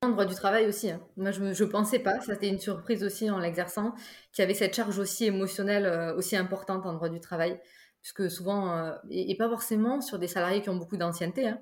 En 0.01 0.09
droit 0.09 0.25
du 0.25 0.35
travail 0.35 0.65
aussi. 0.65 0.89
Hein. 0.89 1.01
Moi, 1.15 1.31
je 1.31 1.43
ne 1.43 1.69
pensais 1.69 1.99
pas, 1.99 2.19
ça 2.21 2.33
c'était 2.33 2.49
une 2.49 2.59
surprise 2.59 3.03
aussi 3.03 3.29
en 3.29 3.39
l'exerçant, 3.39 3.91
qu'il 4.31 4.41
y 4.41 4.43
avait 4.43 4.53
cette 4.53 4.75
charge 4.75 4.99
aussi 4.99 5.25
émotionnelle 5.25 5.85
euh, 5.85 6.15
aussi 6.15 6.35
importante 6.35 6.85
en 6.85 6.93
droit 6.93 7.09
du 7.09 7.19
travail. 7.19 7.59
Puisque 8.01 8.29
souvent, 8.29 8.93
et, 9.09 9.35
pas 9.35 9.49
forcément 9.49 9.99
sur 9.99 10.19
des 10.19 10.27
salariés 10.27 10.61
qui 10.61 10.69
ont 10.69 10.75
beaucoup 10.75 10.95
d'ancienneté, 10.95 11.47
hein, 11.47 11.59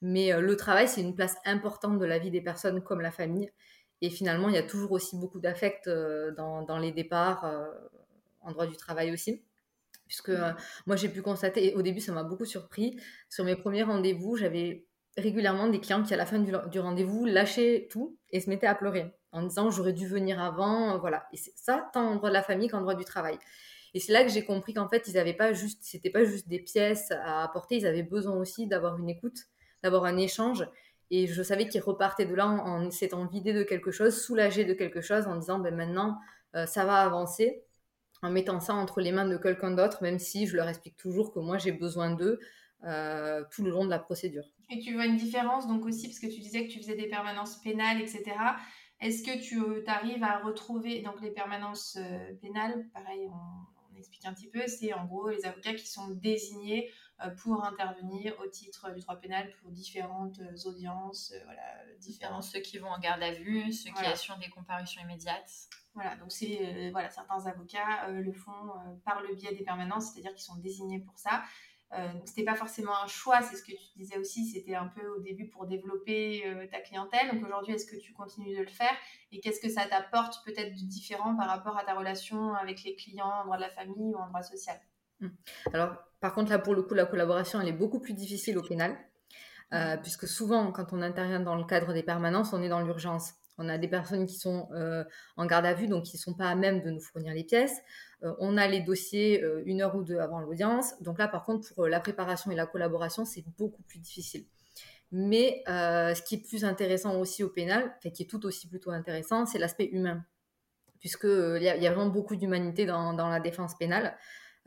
mais 0.00 0.32
le 0.40 0.56
travail, 0.56 0.88
c'est 0.88 1.02
une 1.02 1.14
place 1.14 1.36
importante 1.44 1.98
de 1.98 2.06
la 2.06 2.18
vie 2.18 2.30
des 2.30 2.40
personnes 2.40 2.82
comme 2.82 3.02
la 3.02 3.10
famille. 3.10 3.50
Et 4.02 4.10
finalement, 4.10 4.48
il 4.48 4.56
y 4.56 4.58
a 4.58 4.64
toujours 4.64 4.92
aussi 4.92 5.16
beaucoup 5.16 5.38
d'affect 5.38 5.86
euh, 5.86 6.32
dans, 6.32 6.78
les 6.78 6.90
départs, 6.90 7.44
euh, 7.44 7.68
en 8.40 8.50
droit 8.50 8.66
du 8.66 8.76
travail 8.76 9.12
aussi. 9.12 9.42
Puisque 10.08 10.30
euh, 10.30 10.52
moi, 10.86 10.96
j'ai 10.96 11.08
pu 11.08 11.22
constater, 11.22 11.68
et 11.68 11.74
au 11.74 11.82
début, 11.82 12.00
ça 12.00 12.12
m'a 12.12 12.24
beaucoup 12.24 12.44
surpris, 12.44 13.00
sur 13.30 13.44
mes 13.44 13.54
premiers 13.54 13.84
rendez-vous, 13.84 14.36
j'avais 14.36 14.86
régulièrement 15.16 15.68
des 15.68 15.78
clients 15.78 16.02
qui, 16.02 16.12
à 16.12 16.16
la 16.16 16.26
fin 16.26 16.40
du, 16.40 16.80
rendez-vous, 16.80 17.24
lâchaient 17.26 17.86
tout 17.90 18.18
et 18.30 18.40
se 18.40 18.50
mettaient 18.50 18.66
à 18.66 18.74
pleurer 18.74 19.14
en 19.30 19.44
disant 19.44 19.70
j'aurais 19.70 19.92
dû 19.92 20.06
venir 20.06 20.40
avant, 20.40 20.98
voilà. 20.98 21.26
Et 21.32 21.36
c'est 21.36 21.56
ça, 21.56 21.88
tant 21.94 22.06
en 22.06 22.16
droit 22.16 22.28
de 22.28 22.34
la 22.34 22.42
famille 22.42 22.68
qu'en 22.68 22.80
droit 22.80 22.94
du 22.94 23.04
travail. 23.04 23.38
Et 23.94 24.00
c'est 24.00 24.12
là 24.12 24.24
que 24.24 24.30
j'ai 24.30 24.44
compris 24.44 24.74
qu'en 24.74 24.88
fait, 24.88 25.06
ils 25.06 25.14
n'avaient 25.14 25.32
pas 25.32 25.52
juste, 25.52 25.80
c'était 25.82 26.10
pas 26.10 26.24
juste 26.24 26.48
des 26.48 26.58
pièces 26.58 27.12
à 27.12 27.44
apporter, 27.44 27.76
ils 27.76 27.86
avaient 27.86 28.02
besoin 28.02 28.36
aussi 28.36 28.66
d'avoir 28.66 28.98
une 28.98 29.08
écoute, 29.08 29.38
d'avoir 29.82 30.04
un 30.04 30.16
échange 30.16 30.66
et 31.12 31.26
je 31.26 31.42
savais 31.42 31.68
qu'il 31.68 31.82
repartait 31.82 32.24
de 32.24 32.34
là 32.34 32.48
en, 32.48 32.90
s'étant 32.90 33.26
vidé 33.26 33.52
de 33.52 33.62
quelque 33.62 33.90
chose, 33.90 34.18
soulagé 34.18 34.64
de 34.64 34.72
quelque 34.72 35.02
chose, 35.02 35.26
en 35.26 35.36
disant 35.36 35.58
ben 35.58 35.76
maintenant 35.76 36.18
euh, 36.56 36.64
ça 36.64 36.86
va 36.86 37.02
avancer, 37.02 37.62
en 38.22 38.30
mettant 38.30 38.60
ça 38.60 38.74
entre 38.74 39.02
les 39.02 39.12
mains 39.12 39.28
de 39.28 39.36
quelqu'un 39.36 39.72
d'autre, 39.72 40.02
même 40.02 40.18
si 40.18 40.46
je 40.46 40.56
leur 40.56 40.66
explique 40.68 40.96
toujours 40.96 41.30
que 41.34 41.38
moi 41.38 41.58
j'ai 41.58 41.70
besoin 41.70 42.12
d'eux 42.14 42.40
euh, 42.84 43.44
tout 43.50 43.62
le 43.62 43.70
long 43.70 43.84
de 43.84 43.90
la 43.90 43.98
procédure. 43.98 44.44
Et 44.70 44.78
tu 44.78 44.94
vois 44.94 45.04
une 45.04 45.18
différence 45.18 45.68
donc 45.68 45.84
aussi, 45.84 46.08
parce 46.08 46.18
que 46.18 46.28
tu 46.28 46.40
disais 46.40 46.66
que 46.66 46.72
tu 46.72 46.78
faisais 46.78 46.96
des 46.96 47.08
permanences 47.08 47.60
pénales, 47.60 48.00
etc. 48.00 48.22
Est-ce 48.98 49.22
que 49.22 49.38
tu 49.38 49.60
euh, 49.60 49.84
arrives 49.86 50.24
à 50.24 50.38
retrouver 50.38 51.02
donc 51.02 51.20
les 51.20 51.30
permanences 51.30 51.98
pénales? 52.40 52.86
Pareil, 52.94 53.28
on, 53.28 53.98
explique 53.98 54.24
un 54.24 54.32
petit 54.32 54.48
peu. 54.48 54.66
C'est 54.66 54.94
en 54.94 55.04
gros 55.04 55.28
les 55.28 55.44
avocats 55.44 55.74
qui 55.74 55.86
sont 55.86 56.08
désignés 56.08 56.90
pour 57.30 57.64
intervenir 57.64 58.34
au 58.40 58.46
titre 58.48 58.90
du 58.92 59.00
droit 59.00 59.16
pénal 59.16 59.50
pour 59.60 59.70
différentes 59.70 60.40
euh, 60.40 60.68
audiences, 60.68 61.32
euh, 61.32 61.44
voilà, 61.44 61.62
différents 61.98 62.42
ceux 62.42 62.60
qui 62.60 62.78
vont 62.78 62.88
en 62.88 62.98
garde 62.98 63.22
à 63.22 63.32
vue, 63.32 63.72
ceux 63.72 63.90
qui 63.92 64.04
assurent 64.04 64.38
des 64.38 64.50
comparutions 64.50 65.02
immédiates. 65.02 65.68
Voilà, 65.94 66.16
donc 66.16 66.32
c'est 66.32 66.90
voilà, 66.90 67.10
certains 67.10 67.46
avocats 67.46 68.08
le 68.08 68.32
font 68.32 68.72
par 69.04 69.20
le 69.20 69.34
biais 69.34 69.54
des 69.54 69.62
permanences, 69.62 70.06
c'est-à-dire 70.06 70.32
qu'ils 70.32 70.44
sont 70.44 70.56
désignés 70.56 71.00
pour 71.00 71.18
ça. 71.18 71.42
Euh, 71.92 72.12
donc 72.14 72.22
c'était 72.24 72.44
pas 72.44 72.54
forcément 72.54 72.96
un 72.96 73.06
choix, 73.06 73.42
c'est 73.42 73.56
ce 73.56 73.62
que 73.62 73.72
tu 73.72 73.98
disais 73.98 74.16
aussi, 74.16 74.46
c'était 74.46 74.74
un 74.74 74.86
peu 74.86 75.06
au 75.08 75.20
début 75.20 75.48
pour 75.48 75.66
développer 75.66 76.42
ta 76.70 76.80
clientèle. 76.80 77.30
Donc 77.30 77.44
aujourd'hui, 77.44 77.74
est-ce 77.74 77.86
que 77.86 77.96
tu 77.96 78.14
continues 78.14 78.56
de 78.56 78.62
le 78.62 78.68
faire 78.70 78.96
et 79.30 79.40
qu'est-ce 79.40 79.60
que 79.60 79.68
ça 79.68 79.86
t'apporte 79.86 80.42
peut-être 80.46 80.74
de 80.74 80.86
différent 80.86 81.36
par 81.36 81.48
rapport 81.48 81.76
à 81.76 81.84
ta 81.84 81.94
relation 81.94 82.54
avec 82.54 82.82
les 82.84 82.96
clients 82.96 83.30
en 83.30 83.44
droit 83.44 83.56
de 83.56 83.62
la 83.62 83.70
famille 83.70 84.14
ou 84.14 84.16
en 84.16 84.28
droit 84.28 84.42
social? 84.42 84.80
Alors 85.72 85.96
par 86.22 86.34
contre, 86.34 86.52
là, 86.52 86.60
pour 86.60 86.76
le 86.76 86.82
coup, 86.82 86.94
la 86.94 87.04
collaboration, 87.04 87.60
elle 87.60 87.68
est 87.68 87.72
beaucoup 87.72 87.98
plus 87.98 88.14
difficile 88.14 88.56
au 88.56 88.62
pénal, 88.62 88.96
euh, 89.74 89.96
puisque 89.96 90.28
souvent, 90.28 90.70
quand 90.70 90.92
on 90.92 91.02
intervient 91.02 91.40
dans 91.40 91.56
le 91.56 91.64
cadre 91.64 91.92
des 91.92 92.04
permanences, 92.04 92.52
on 92.52 92.62
est 92.62 92.68
dans 92.68 92.80
l'urgence. 92.80 93.32
On 93.58 93.68
a 93.68 93.76
des 93.76 93.88
personnes 93.88 94.24
qui 94.26 94.36
sont 94.36 94.68
euh, 94.72 95.02
en 95.36 95.46
garde 95.46 95.66
à 95.66 95.74
vue, 95.74 95.88
donc 95.88 96.04
qui 96.04 96.16
ne 96.16 96.20
sont 96.20 96.34
pas 96.34 96.46
à 96.46 96.54
même 96.54 96.80
de 96.80 96.90
nous 96.90 97.00
fournir 97.00 97.34
les 97.34 97.42
pièces. 97.42 97.76
Euh, 98.22 98.32
on 98.38 98.56
a 98.56 98.68
les 98.68 98.80
dossiers 98.80 99.44
une 99.66 99.82
heure 99.82 99.96
ou 99.96 100.04
deux 100.04 100.20
avant 100.20 100.38
l'audience. 100.38 100.94
Donc 101.00 101.18
là, 101.18 101.26
par 101.26 101.44
contre, 101.44 101.74
pour 101.74 101.88
la 101.88 101.98
préparation 101.98 102.52
et 102.52 102.54
la 102.54 102.66
collaboration, 102.66 103.24
c'est 103.24 103.44
beaucoup 103.58 103.82
plus 103.82 103.98
difficile. 103.98 104.46
Mais 105.10 105.64
ce 105.66 106.22
qui 106.22 106.36
est 106.36 106.46
plus 106.46 106.64
intéressant 106.64 107.18
aussi 107.18 107.42
au 107.42 107.48
pénal, 107.48 107.92
enfin, 107.98 108.10
qui 108.10 108.22
est 108.22 108.26
tout 108.26 108.46
aussi 108.46 108.68
plutôt 108.68 108.92
intéressant, 108.92 109.44
c'est 109.44 109.58
l'aspect 109.58 109.86
humain. 109.86 110.24
Puisqu'il 111.00 111.58
y, 111.60 111.64
y, 111.64 111.86
a 111.88 111.92
vraiment 111.92 112.10
beaucoup 112.10 112.36
d'humanité 112.36 112.86
dans, 112.86 113.12
dans, 113.12 113.28
la 113.28 113.40
défense 113.40 113.76
pénale. 113.76 114.16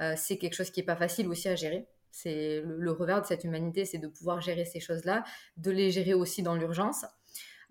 Euh, 0.02 0.14
c'est 0.18 0.38
quelque 0.38 0.54
chose 0.54 0.70
qui 0.70 0.80
n'est 0.80 0.86
pas 0.86 0.96
facile 0.96 1.28
aussi 1.28 1.48
à 1.48 1.56
gérer. 1.56 1.88
C'est 2.12 2.62
le, 2.66 2.92
revers 2.92 3.22
de 3.22 3.26
cette 3.26 3.44
humanité, 3.44 3.86
c'est 3.86 3.98
de 3.98 4.08
pouvoir 4.08 4.42
gérer 4.42 4.66
ces 4.66 4.80
choses-là, 4.80 5.24
de 5.58 5.72
les 5.72 5.92
gérer 5.92 6.14
aussi 6.14 6.44
dans 6.44 6.56
l'urgence. 6.56 7.06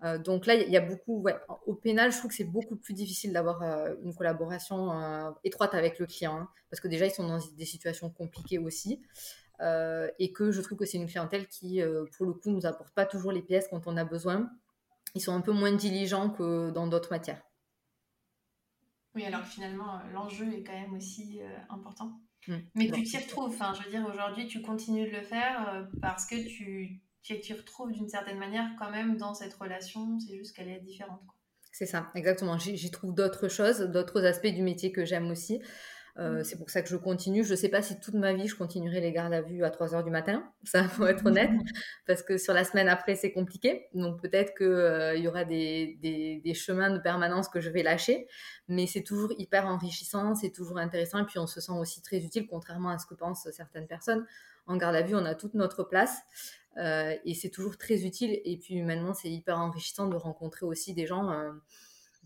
Euh, 0.03 0.19
donc 0.19 0.45
là, 0.45 0.55
il 0.55 0.69
y 0.69 0.77
a 0.77 0.81
beaucoup, 0.81 1.25
au 1.65 1.73
pénal, 1.73 2.11
je 2.11 2.17
trouve 2.17 2.29
que 2.29 2.35
c'est 2.37 2.43
beaucoup 2.43 2.75
plus 2.75 2.93
difficile 2.93 3.33
d'avoir 3.33 3.63
euh, 3.63 3.95
une 4.03 4.13
collaboration 4.13 5.33
étroite 5.43 5.73
avec 5.73 5.97
le 5.99 6.05
client, 6.05 6.37
hein, 6.37 6.49
parce 6.69 6.79
que 6.79 6.87
déjà, 6.87 7.05
ils 7.05 7.11
sont 7.11 7.27
dans 7.27 7.39
des 7.57 7.65
situations 7.65 8.09
compliquées 8.09 8.59
aussi, 8.59 9.01
et 10.19 10.33
que 10.33 10.51
je 10.51 10.61
trouve 10.61 10.77
que 10.77 10.85
c'est 10.85 10.97
une 10.97 11.07
clientèle 11.07 11.47
qui, 11.47 11.81
pour 12.17 12.25
le 12.25 12.33
coup, 12.33 12.51
nous 12.51 12.65
apporte 12.65 12.93
pas 12.93 13.05
toujours 13.05 13.31
les 13.31 13.41
pièces 13.41 13.67
quand 13.69 13.87
on 13.87 13.95
a 13.97 14.03
besoin. 14.03 14.49
Ils 15.15 15.21
sont 15.21 15.33
un 15.33 15.41
peu 15.41 15.53
moins 15.53 15.71
diligents 15.71 16.29
que 16.29 16.71
dans 16.71 16.87
d'autres 16.87 17.09
matières. 17.09 17.41
Oui, 19.15 19.25
alors 19.25 19.41
que 19.41 19.47
finalement, 19.47 19.95
euh, 19.95 20.13
l'enjeu 20.13 20.45
est 20.53 20.63
quand 20.63 20.73
même 20.73 20.93
aussi 20.93 21.39
euh, 21.41 21.47
important. 21.69 22.19
Mmh. 22.47 22.55
Mais 22.75 22.91
tu 22.91 23.03
t'y 23.03 23.17
retrouves. 23.17 23.49
Enfin, 23.49 23.73
je 23.73 23.83
veux 23.83 23.89
dire, 23.89 24.05
aujourd'hui, 24.07 24.47
tu 24.47 24.61
continues 24.61 25.09
de 25.09 25.15
le 25.15 25.23
faire 25.23 25.69
euh, 25.69 25.83
parce 26.01 26.25
que 26.25 26.35
tu 26.35 27.01
t'y 27.23 27.53
retrouves 27.53 27.91
d'une 27.91 28.09
certaine 28.09 28.37
manière 28.37 28.69
quand 28.77 28.91
même 28.91 29.17
dans 29.17 29.33
cette 29.33 29.53
relation. 29.55 30.19
C'est 30.19 30.37
juste 30.37 30.55
qu'elle 30.55 30.69
est 30.69 30.81
différente. 30.81 31.21
C'est 31.71 31.85
ça, 31.85 32.11
exactement. 32.15 32.57
J'y 32.57 32.91
trouve 32.91 33.13
d'autres 33.13 33.47
choses, 33.47 33.81
d'autres 33.81 34.23
aspects 34.23 34.47
du 34.47 34.61
métier 34.61 34.91
que 34.91 35.03
j'aime 35.03 35.29
aussi. 35.29 35.61
Euh, 36.17 36.45
c'est 36.45 36.57
pour 36.57 36.69
ça 36.69 36.81
que 36.81 36.87
je 36.87 36.95
continue. 36.95 37.43
Je 37.43 37.51
ne 37.51 37.55
sais 37.57 37.67
pas 37.67 37.81
si 37.81 37.99
toute 37.99 38.13
ma 38.13 38.33
vie 38.33 38.47
je 38.47 38.55
continuerai 38.55 39.01
les 39.01 39.11
gardes 39.11 39.33
à 39.33 39.41
vue 39.41 39.65
à 39.65 39.69
3 39.69 39.95
heures 39.95 40.03
du 40.03 40.11
matin, 40.11 40.49
ça 40.63 40.87
faut 40.87 41.05
être 41.05 41.25
honnête, 41.25 41.51
parce 42.07 42.23
que 42.23 42.37
sur 42.37 42.53
la 42.53 42.63
semaine 42.63 42.87
après 42.87 43.15
c'est 43.15 43.33
compliqué. 43.33 43.87
Donc 43.93 44.21
peut-être 44.21 44.55
qu'il 44.55 44.65
euh, 44.65 45.17
y 45.17 45.27
aura 45.27 45.43
des, 45.43 45.97
des, 46.01 46.53
chemins 46.53 46.89
de 46.89 46.99
permanence 46.99 47.49
que 47.49 47.59
je 47.59 47.69
vais 47.69 47.83
lâcher, 47.83 48.27
mais 48.69 48.87
c'est 48.87 49.03
toujours 49.03 49.33
hyper 49.37 49.65
enrichissant, 49.65 50.35
c'est 50.35 50.51
toujours 50.51 50.77
intéressant, 50.77 51.19
et 51.19 51.25
puis 51.25 51.37
on 51.37 51.47
se 51.47 51.59
sent 51.59 51.73
aussi 51.73 52.01
très 52.01 52.19
utile, 52.19 52.47
contrairement 52.47 52.89
à 52.89 52.97
ce 52.97 53.05
que 53.05 53.13
pensent 53.13 53.49
certaines 53.51 53.87
personnes. 53.87 54.25
En 54.67 54.77
garde 54.77 54.95
à 54.95 55.01
vue, 55.01 55.15
on 55.15 55.25
a 55.25 55.35
toute 55.35 55.53
notre 55.53 55.83
place. 55.83 56.21
Euh, 56.77 57.15
et 57.23 57.33
c'est 57.33 57.49
toujours 57.49 57.77
très 57.77 58.05
utile. 58.05 58.41
Et 58.43 58.57
puis 58.57 58.75
humainement, 58.75 59.13
c'est 59.13 59.29
hyper 59.29 59.59
enrichissant 59.59 60.07
de 60.07 60.15
rencontrer 60.15 60.65
aussi 60.65 60.93
des 60.93 61.05
gens 61.05 61.29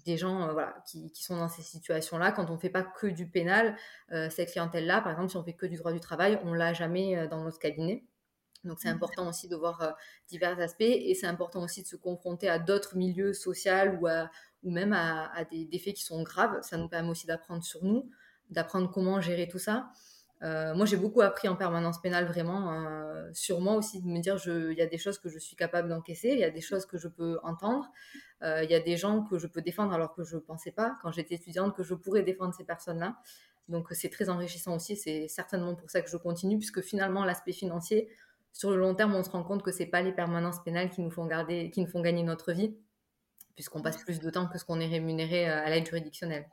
des 0.06 0.18
gens 0.18 0.48
euh, 0.48 0.54
voilà, 0.54 0.76
qui, 0.88 1.12
qui, 1.12 1.24
sont 1.24 1.38
dans 1.38 1.50
ces 1.50 1.62
situations-là. 1.62 2.32
Quand 2.32 2.50
on 2.50 2.54
ne 2.54 2.60
fait 2.60 2.70
pas 2.70 2.84
que 2.84 3.08
du 3.08 3.28
pénal, 3.28 3.76
euh, 4.12 4.30
cette 4.30 4.52
clientèle-là, 4.52 5.02
par 5.02 5.12
exemple, 5.12 5.30
si 5.30 5.38
on 5.38 5.44
fait 5.44 5.54
que 5.54 5.66
du 5.66 5.78
droit 5.78 5.92
du 5.92 6.00
travail, 6.00 6.40
on 6.44 6.54
l'a 6.54 6.74
jamais 6.74 7.18
euh, 7.18 7.28
dans 7.28 7.44
notre 7.44 7.60
cabinet. 7.60 8.04
Donc 8.66 8.80
c'est 8.82 8.90
important 8.90 9.30
aussi 9.30 9.48
de 9.48 9.56
voir 9.56 9.96
divers 10.28 10.60
aspects 10.60 10.82
et 10.82 11.16
c'est 11.16 11.28
important 11.28 11.64
aussi 11.64 11.82
de 11.82 11.88
se 11.88 11.96
confronter 11.96 12.50
à 12.50 12.60
d'autres 12.60 12.98
milieux 12.98 13.32
sociaux 13.32 13.72
ou, 14.02 14.08
ou 14.64 14.70
même 14.70 14.92
à, 14.92 15.32
des, 15.50 15.80
faits 15.80 15.94
qui 15.94 16.04
sont 16.04 16.22
graves. 16.24 16.62
Ça 16.62 16.76
nous 16.76 16.90
permet 16.90 17.08
aussi 17.08 17.26
d'apprendre 17.26 17.64
sur 17.64 17.82
nous, 17.86 18.12
d'apprendre 18.50 18.92
comment 18.92 19.22
gérer 19.22 19.48
tout 19.48 19.60
ça. 19.60 19.90
Moi, 20.42 20.86
j'ai 20.86 20.98
beaucoup 20.98 21.22
appris 21.22 21.48
en 21.48 21.56
permanence 21.56 22.02
pénale, 22.02 22.26
vraiment, 22.26 22.90
sur 23.34 23.60
moi 23.60 23.76
aussi, 23.76 24.02
de 24.02 24.08
me 24.08 24.20
dire, 24.20 24.38
il 24.46 24.78
y 24.78 24.82
a 24.82 24.88
des 24.88 24.98
choses 24.98 25.20
que 25.20 25.30
je 25.30 25.40
suis 25.40 25.56
capable 25.56 25.90
d'encaisser, 25.90 26.30
il 26.30 26.40
y 26.40 26.44
a 26.44 26.50
des 26.50 26.62
choses 26.62 26.86
que 26.86 26.98
je 26.98 27.08
peux 27.08 27.40
entendre, 27.44 27.90
euh, 28.44 28.64
il 28.64 28.72
y 28.72 28.76
a 28.76 28.80
des 28.80 28.98
gens 28.98 29.24
que 29.24 29.38
je 29.38 29.48
peux 29.48 29.62
défendre 29.62 29.94
alors 29.94 30.14
que 30.14 30.24
je 30.24 30.36
ne 30.36 30.42
pensais 30.42 30.72
pas, 30.72 30.98
quand 31.02 31.12
j'étais 31.12 31.36
étudiante, 31.36 31.76
que 31.76 31.84
je 31.84 31.94
pourrais 31.94 32.24
défendre 32.24 32.54
ces 32.54 32.64
personnes-là. 32.64 33.18
Donc 33.68 33.88
c'est 33.92 34.10
très 34.10 34.30
enrichissant 34.30 34.76
aussi, 34.76 34.96
c'est 34.96 35.28
certainement 35.28 35.76
pour 35.76 35.90
ça 35.90 36.02
que 36.02 36.10
je 36.10 36.18
continue, 36.18 36.58
puisque 36.58 36.82
finalement 36.82 37.26
l'aspect 37.26 37.54
financier, 37.54 38.10
sur 38.52 38.72
le 38.72 38.78
long 38.78 38.96
terme, 38.96 39.14
on 39.14 39.24
se 39.24 39.30
rend 39.30 39.44
compte 39.44 39.62
que 39.62 39.72
ce 39.72 39.80
n'est 39.80 39.90
pas 39.90 40.02
les 40.02 40.12
permanences 40.12 40.64
pénales 40.64 40.90
qui 40.90 41.02
nous 41.02 41.12
font, 41.12 41.26
garder, 41.28 41.70
qui 41.70 41.82
nous 41.82 41.88
font 41.88 42.02
gagner 42.02 42.24
notre 42.24 42.52
vie, 42.52 42.76
puisqu'on 43.56 43.82
passe 43.82 43.98
plus 43.98 44.20
de 44.20 44.30
temps 44.30 44.48
que 44.48 44.58
ce 44.58 44.66
qu'on 44.66 44.80
est 44.80 44.88
rémunéré 44.88 45.50
euh, 45.50 45.64
à 45.64 45.70
l'aide 45.70 45.86
juridictionnelle. 45.86 46.48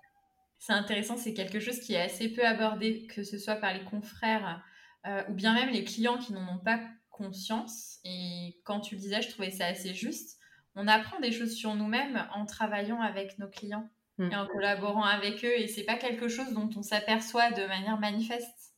C'est 0.58 0.72
intéressant, 0.72 1.16
c'est 1.16 1.34
quelque 1.34 1.60
chose 1.60 1.80
qui 1.80 1.94
est 1.94 2.00
assez 2.00 2.28
peu 2.28 2.44
abordé, 2.44 3.06
que 3.14 3.22
ce 3.22 3.38
soit 3.38 3.56
par 3.56 3.74
les 3.74 3.84
confrères 3.84 4.64
euh, 5.06 5.22
ou 5.28 5.34
bien 5.34 5.54
même 5.54 5.70
les 5.70 5.84
clients 5.84 6.18
qui 6.18 6.32
n'en 6.32 6.56
ont 6.56 6.58
pas 6.58 6.80
conscience. 7.10 7.98
Et 8.04 8.58
quand 8.64 8.80
tu 8.80 8.94
le 8.94 9.00
disais, 9.00 9.22
je 9.22 9.30
trouvais 9.30 9.50
ça 9.50 9.66
assez 9.66 9.94
juste 9.94 10.36
on 10.76 10.86
apprend 10.86 11.18
des 11.20 11.32
choses 11.32 11.54
sur 11.54 11.74
nous-mêmes 11.74 12.22
en 12.34 12.44
travaillant 12.44 13.00
avec 13.00 13.38
nos 13.38 13.48
clients 13.48 13.88
mm. 14.18 14.30
et 14.30 14.36
en 14.36 14.46
collaborant 14.46 15.04
avec 15.04 15.44
eux. 15.44 15.58
Et 15.58 15.66
c'est 15.66 15.84
pas 15.84 15.96
quelque 15.96 16.28
chose 16.28 16.52
dont 16.52 16.68
on 16.76 16.82
s'aperçoit 16.82 17.50
de 17.50 17.66
manière 17.66 17.98
manifeste. 17.98 18.74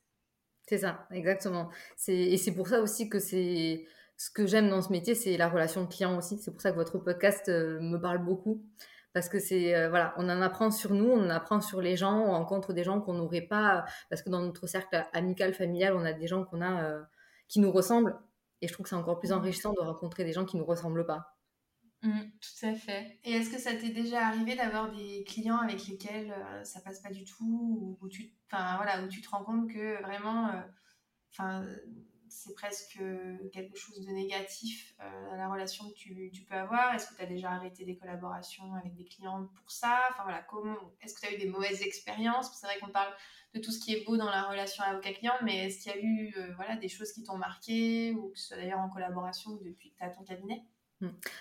C'est 0.69 0.79
ça, 0.79 1.07
exactement. 1.11 1.71
Et 2.07 2.37
c'est 2.37 2.53
pour 2.53 2.69
ça 2.69 2.81
aussi 2.81 3.09
que 3.09 3.19
c'est 3.19 3.87
ce 4.17 4.31
que 4.31 4.47
j'aime 4.47 4.69
dans 4.69 4.83
ce 4.83 4.93
métier, 4.93 5.15
c'est 5.15 5.37
la 5.37 5.49
relation 5.49 5.87
client 5.87 6.17
aussi. 6.17 6.39
C'est 6.39 6.51
pour 6.51 6.61
ça 6.61 6.71
que 6.71 6.77
votre 6.77 6.99
podcast 6.99 7.49
euh, 7.49 7.81
me 7.81 7.99
parle 7.99 8.25
beaucoup. 8.25 8.63
Parce 9.13 9.29
que 9.29 9.39
c'est, 9.39 9.75
euh, 9.75 9.89
voilà, 9.89 10.15
on 10.17 10.29
en 10.29 10.43
apprend 10.43 10.71
sur 10.71 10.95
nous, 10.95 11.11
on 11.11 11.25
en 11.25 11.31
apprend 11.31 11.61
sur 11.61 11.81
les 11.81 11.97
gens, 11.97 12.19
on 12.21 12.33
rencontre 12.33 12.73
des 12.73 12.85
gens 12.85 13.01
qu'on 13.01 13.15
n'aurait 13.15 13.43
pas. 13.43 13.85
Parce 14.11 14.23
que 14.23 14.31
dans 14.31 14.43
notre 14.43 14.67
cercle 14.67 15.05
amical, 15.13 15.55
familial, 15.55 15.95
on 15.97 16.05
a 16.05 16.13
des 16.13 16.27
gens 16.27 16.45
qu'on 16.45 16.61
a 16.61 16.85
euh, 16.85 17.03
qui 17.49 17.61
nous 17.61 17.73
ressemblent. 17.73 18.17
Et 18.61 18.69
je 18.69 18.73
trouve 18.73 18.85
que 18.85 18.91
c'est 18.91 18.97
encore 18.97 19.19
plus 19.19 19.33
enrichissant 19.33 19.73
de 19.73 19.81
rencontrer 19.81 20.25
des 20.25 20.33
gens 20.33 20.45
qui 20.45 20.57
ne 20.57 20.63
nous 20.63 20.67
ressemblent 20.67 21.07
pas. 21.07 21.37
Mmh, 22.03 22.21
tout 22.41 22.67
à 22.67 22.75
fait. 22.75 23.19
Et 23.25 23.33
est-ce 23.33 23.51
que 23.51 23.59
ça 23.59 23.75
t'est 23.75 23.91
déjà 23.91 24.27
arrivé 24.27 24.55
d'avoir 24.55 24.93
des 24.93 25.25
clients 25.25 25.59
avec 25.59 25.87
lesquels 25.89 26.31
euh, 26.31 26.63
ça 26.65 26.81
passe 26.81 27.01
pas 27.01 27.11
du 27.11 27.25
tout 27.25 27.99
ou 28.01 28.09
tu, 28.09 28.33
voilà, 28.51 29.03
où 29.03 29.09
tu 29.09 29.21
te 29.21 29.29
rends 29.31 29.43
compte 29.43 29.69
que 29.69 30.01
vraiment 30.03 30.53
enfin, 31.33 31.65
c'est 32.31 32.55
presque 32.55 33.01
quelque 33.53 33.77
chose 33.77 34.01
de 34.01 34.11
négatif 34.11 34.95
euh, 35.01 35.31
dans 35.31 35.37
la 35.37 35.49
relation 35.49 35.89
que 35.91 35.95
tu, 35.95 36.45
peux 36.49 36.55
avoir. 36.55 36.95
Est-ce 36.95 37.09
que 37.09 37.17
tu 37.17 37.23
as 37.23 37.27
déjà 37.27 37.51
arrêté 37.51 37.85
des 37.85 37.97
collaborations 37.97 38.75
avec 38.75 38.95
des 38.95 39.05
clients 39.05 39.47
pour 39.57 39.71
ça? 39.71 40.09
Enfin, 40.11 40.23
voilà, 40.25 40.43
comment, 40.43 40.77
Est-ce 41.01 41.15
que 41.15 41.21
tu 41.21 41.27
as 41.27 41.35
eu 41.35 41.39
des 41.39 41.49
mauvaises 41.49 41.83
expériences? 41.83 42.51
C'est 42.59 42.67
vrai 42.67 42.79
qu'on 42.79 42.91
parle 42.91 43.13
de 43.55 43.61
tout 43.61 43.71
ce 43.71 43.81
qui 43.81 43.95
est 43.95 44.05
beau 44.05 44.17
dans 44.17 44.31
la 44.31 44.43
relation 44.43 44.85
avocat-client, 44.85 45.35
mais 45.43 45.67
est-ce 45.67 45.83
qu'il 45.83 45.93
y 45.93 45.95
a 45.95 46.01
eu 46.01 46.35
voilà, 46.57 46.77
des 46.77 46.89
choses 46.89 47.13
qui 47.13 47.23
t'ont 47.23 47.39
marqué 47.39 48.13
ou 48.13 48.31
que 48.31 48.39
ce 48.39 48.49
soit 48.49 48.57
d'ailleurs 48.57 48.81
en 48.81 48.89
collaboration 48.91 49.57
depuis 49.57 49.91
que 49.91 49.97
tu 49.97 50.05
as 50.05 50.11
ton 50.11 50.23
cabinet? 50.23 50.63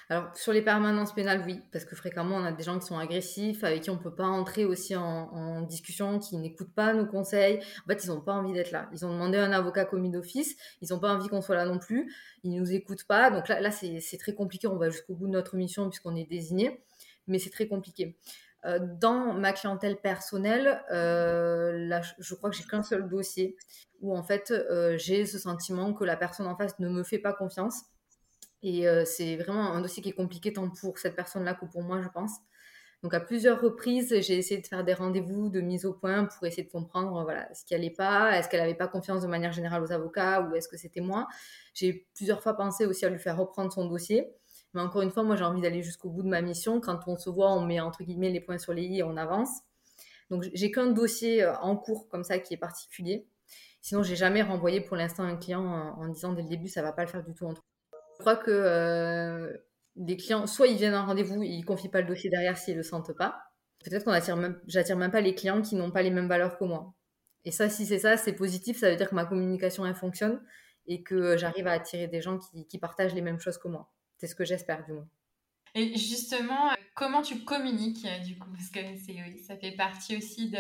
Alors, 0.10 0.36
sur 0.38 0.54
les 0.54 0.62
permanences 0.62 1.14
pénales, 1.14 1.44
oui, 1.46 1.62
parce 1.72 1.84
que 1.84 1.96
fréquemment, 1.96 2.36
on 2.36 2.44
a 2.44 2.52
des 2.52 2.64
gens 2.64 2.78
qui 2.78 2.86
sont 2.86 2.98
agressifs, 2.98 3.64
avec 3.64 3.82
qui 3.82 3.90
on 3.90 3.96
ne 3.96 4.00
peut 4.00 4.14
pas 4.14 4.28
entrer 4.28 4.66
aussi 4.66 4.96
en, 4.96 5.62
discussion, 5.62 6.20
qui 6.20 6.38
n'écoutent 6.38 6.74
pas 6.74 6.94
nos 6.94 7.06
conseils. 7.06 7.60
En 7.84 7.88
fait, 7.88 8.04
ils 8.04 8.10
n'ont 8.10 8.22
pas 8.22 8.34
envie 8.34 8.54
d'être 8.54 8.72
là. 8.72 8.88
Ils 8.94 9.06
ont 9.06 9.12
demandé 9.12 9.38
un 9.38 9.52
avocat 9.52 9.86
commis 9.86 10.12
d'office, 10.12 10.56
ils 10.82 10.90
n'ont 10.92 11.00
pas 11.00 11.14
envie 11.14 11.28
qu'on 11.28 11.42
soit 11.42 11.56
là 11.56 11.66
non 11.66 11.80
plus, 11.80 12.14
ils 12.44 12.52
ne 12.54 12.60
nous 12.60 12.72
écoutent 12.72 13.06
pas. 13.06 13.32
Donc 13.32 13.48
là, 13.48 13.60
là 13.60 13.72
c'est 13.72 14.18
très 14.20 14.34
compliqué. 14.34 14.68
On 14.68 14.78
va 14.78 14.90
jusqu'au 14.90 15.16
bout 15.16 15.28
de 15.28 15.34
notre 15.34 15.56
mission 15.56 15.90
puisqu'on 15.90 16.16
est 16.16 16.30
désigné, 16.30 16.84
mais 17.28 17.40
c'est 17.40 17.50
très 17.50 17.68
compliqué. 17.68 18.16
Euh, 18.66 18.80
dans 19.00 19.34
ma 19.34 19.54
clientèle 19.54 19.98
personnelle, 19.98 20.84
euh, 20.92 21.88
là, 21.88 22.02
je 22.20 22.36
crois 22.36 22.50
que 22.50 22.56
j'ai 22.56 22.64
qu'un 22.64 22.84
seul 22.84 23.08
dossier 23.08 23.56
où 24.02 24.16
en 24.16 24.24
fait 24.24 24.52
euh, 24.52 24.98
j'ai 24.98 25.26
ce 25.26 25.40
sentiment 25.40 25.94
que 25.94 26.04
la 26.04 26.18
personne 26.18 26.48
en 26.48 26.56
face 26.56 26.78
ne 26.80 26.90
me 26.90 27.04
fait 27.04 27.20
pas 27.20 27.34
confiance 27.34 27.84
et 28.64 28.86
c'est 29.06 29.36
vraiment 29.38 29.74
un 29.74 29.82
dossier 29.82 30.02
qui 30.02 30.10
est 30.10 30.14
compliqué 30.14 30.54
tant 30.54 30.70
pour 30.70 30.98
cette 30.98 31.16
personne-là 31.16 31.54
que 31.54 31.66
pour 31.66 31.84
moi, 31.84 32.02
je 32.02 32.10
pense. 32.10 32.32
Donc 33.04 33.14
à 33.14 33.20
plusieurs 33.20 33.62
reprises, 33.62 34.10
j'ai 34.22 34.38
essayé 34.38 34.60
de 34.60 34.66
faire 34.66 34.84
des 34.84 34.94
rendez-vous 34.94 35.50
de 35.50 35.62
mise 35.62 35.86
au 35.86 35.94
point 35.94 36.26
pour 36.26 36.48
essayer 36.48 36.64
de 36.64 36.72
comprendre 36.72 37.24
voilà, 37.24 37.48
ce 37.54 37.64
qui 37.64 37.76
allait 37.76 37.92
pas, 37.92 38.36
est-ce 38.38 38.50
qu'elle 38.50 38.60
n'avait 38.60 38.74
pas 38.74 38.88
confiance 38.88 39.22
de 39.22 39.28
manière 39.28 39.54
générale 39.54 39.84
aux 39.84 39.92
avocats 39.92 40.42
ou 40.42 40.56
est-ce 40.56 40.68
que 40.68 40.78
c'était 40.78 41.02
moi? 41.02 41.28
J'ai 41.76 42.08
plusieurs 42.16 42.42
fois 42.42 42.56
pensé 42.56 42.88
aussi 42.88 43.06
à 43.06 43.10
lui 43.10 43.20
faire 43.20 43.38
reprendre 43.38 43.72
son 43.72 43.86
dossier. 43.86 44.28
Mais 44.74 44.82
encore 44.82 45.04
une 45.04 45.12
fois, 45.12 45.24
moi 45.24 45.36
j'ai 45.36 45.44
envie 45.44 45.62
d'aller 45.62 45.84
jusqu'au 45.84 46.10
bout 46.10 46.24
de 46.24 46.28
ma 46.28 46.42
mission. 46.42 46.82
Quand 46.82 47.00
on 47.08 47.18
se 47.18 47.30
voit, 47.30 47.54
on 47.54 47.62
met 47.62 47.80
entre 47.80 48.04
guillemets 48.04 48.32
les 48.32 48.42
points 48.42 48.58
sur 48.58 48.74
les 48.74 48.84
i 48.84 49.00
et 49.00 49.04
on 49.04 49.16
avance. 49.16 49.50
Donc 50.32 50.46
j'ai 50.54 50.72
qu'un 50.72 50.88
dossier 50.88 51.46
en 51.46 51.78
cours 51.78 52.10
comme 52.10 52.24
ça 52.24 52.40
qui 52.40 52.56
est 52.56 52.58
particulier. 52.58 53.28
Sinon, 53.80 54.04
j'ai 54.04 54.16
jamais 54.16 54.42
renvoyé 54.42 54.82
pour 54.82 54.98
l'instant 54.98 55.24
un 55.24 55.38
client 55.38 55.64
en, 55.64 56.08
disant 56.10 56.34
dès 56.34 56.42
le 56.42 56.50
début 56.50 56.68
ça 56.68 56.82
va 56.82 56.92
pas 56.92 57.04
le 57.04 57.08
faire 57.10 57.24
du 57.24 57.34
tout 57.34 57.46
entre 57.46 57.64
que 58.36 58.52
euh, 58.52 59.58
les 59.96 60.18
clients, 60.18 60.48
soit 60.48 60.68
ils 60.68 60.78
viennent 60.78 60.94
à 60.94 61.00
un 61.00 61.06
rendez-vous, 61.06 61.42
ils 61.44 61.64
confient 61.64 61.90
pas 61.90 62.02
le 62.02 62.08
dossier 62.08 62.30
derrière 62.30 62.58
s'ils 62.58 62.76
le 62.76 62.84
sentent 62.84 63.14
pas. 63.14 63.44
Peut-être 63.84 64.06
qu'on 64.06 64.12
attire 64.12 64.38
même, 64.38 64.60
j'attire 64.68 64.98
même 64.98 65.12
pas 65.12 65.22
les 65.22 65.36
clients 65.36 65.62
qui 65.62 65.76
n'ont 65.76 65.92
pas 65.92 66.02
les 66.02 66.12
mêmes 66.12 66.28
valeurs 66.28 66.58
que 66.58 66.64
moi. 66.64 66.94
Et 67.46 67.52
ça, 67.52 67.70
si 67.70 67.86
c'est 67.86 68.00
ça, 68.00 68.18
c'est 68.18 68.34
positif, 68.34 68.78
ça 68.78 68.90
veut 68.90 68.96
dire 68.96 69.10
que 69.10 69.16
ma 69.16 69.26
communication, 69.26 69.86
elle 69.86 69.96
fonctionne 69.96 70.42
et 70.88 71.04
que 71.04 71.38
j'arrive 71.38 71.68
à 71.68 71.74
attirer 71.74 72.08
des 72.08 72.22
gens 72.22 72.40
qui, 72.40 72.78
partagent 72.80 73.14
les 73.14 73.22
mêmes 73.22 73.40
choses 73.40 73.58
que 73.58 73.68
moi. 73.68 73.92
C'est 74.18 74.28
ce 74.28 74.36
que 74.36 74.46
j'espère, 74.46 74.86
du 74.86 74.94
moins. 74.94 75.08
Et 75.76 75.96
justement, 75.96 76.72
comment 76.96 77.22
tu 77.22 77.44
communiques, 77.44 78.08
du 78.26 78.38
coup? 78.38 78.50
Parce 78.52 78.70
que 78.70 78.80
ça 79.46 79.58
fait 79.58 79.74
partie 79.74 80.18
aussi 80.18 80.50
de, 80.50 80.58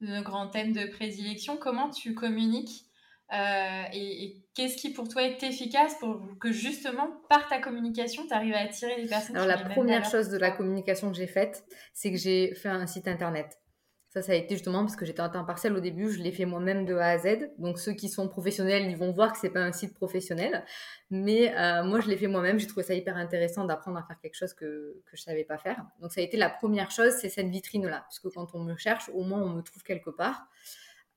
de 0.00 0.06
nos 0.06 0.22
grands 0.22 0.48
thèmes 0.48 0.72
de 0.72 0.86
prédilection. 0.86 1.56
Comment 1.56 1.90
tu 1.90 2.14
communiques 2.14 2.89
euh, 3.32 3.82
et, 3.92 4.36
qu'est-ce 4.54 4.76
qui 4.76 4.92
pour 4.92 5.08
toi 5.08 5.22
est 5.22 5.42
efficace 5.42 5.94
pour 6.00 6.20
que 6.40 6.50
justement 6.50 7.08
par 7.28 7.48
ta 7.48 7.60
communication 7.60 8.26
tu 8.26 8.34
arrives 8.34 8.54
à 8.54 8.60
attirer 8.60 9.00
les 9.00 9.06
personnes 9.06 9.36
Alors 9.36 9.46
la 9.46 9.70
première 9.70 10.04
chose 10.04 10.28
de 10.28 10.36
la 10.36 10.50
communication 10.50 11.10
que 11.10 11.16
j'ai 11.16 11.28
faite, 11.28 11.64
c'est 11.94 12.10
que 12.10 12.18
j'ai 12.18 12.54
fait 12.54 12.68
un 12.68 12.86
site 12.86 13.06
internet. 13.06 13.60
Ça, 14.08 14.22
ça 14.22 14.32
a 14.32 14.34
été 14.34 14.56
justement 14.56 14.80
parce 14.80 14.96
que 14.96 15.06
j'étais 15.06 15.20
en 15.20 15.28
temps 15.28 15.44
partiel 15.44 15.72
au 15.76 15.78
début, 15.78 16.10
je 16.10 16.18
l'ai 16.18 16.32
fait 16.32 16.44
moi-même 16.44 16.84
de 16.84 16.96
A 16.96 17.10
à 17.10 17.18
Z. 17.18 17.52
Donc 17.58 17.78
ceux 17.78 17.92
qui 17.92 18.08
sont 18.08 18.26
professionnels, 18.28 18.90
ils 18.90 18.96
vont 18.96 19.12
voir 19.12 19.32
que 19.32 19.38
c'est 19.38 19.50
pas 19.50 19.60
un 19.60 19.70
site 19.70 19.94
professionnel, 19.94 20.64
mais 21.10 21.56
euh, 21.56 21.84
moi 21.84 22.00
je 22.00 22.08
l'ai 22.08 22.16
fait 22.16 22.26
moi-même. 22.26 22.58
J'ai 22.58 22.66
trouvé 22.66 22.82
ça 22.82 22.94
hyper 22.94 23.16
intéressant 23.16 23.64
d'apprendre 23.66 23.98
à 23.98 24.02
faire 24.02 24.18
quelque 24.20 24.34
chose 24.34 24.52
que 24.52 25.00
que 25.06 25.16
je 25.16 25.22
savais 25.22 25.44
pas 25.44 25.58
faire. 25.58 25.84
Donc 26.00 26.10
ça 26.10 26.20
a 26.20 26.24
été 26.24 26.36
la 26.36 26.50
première 26.50 26.90
chose, 26.90 27.12
c'est 27.20 27.28
cette 27.28 27.50
vitrine 27.50 27.86
là, 27.86 28.04
puisque 28.08 28.34
quand 28.34 28.48
on 28.54 28.64
me 28.64 28.76
cherche, 28.76 29.08
au 29.14 29.22
moins 29.22 29.40
on 29.40 29.50
me 29.50 29.62
trouve 29.62 29.84
quelque 29.84 30.10
part. 30.10 30.48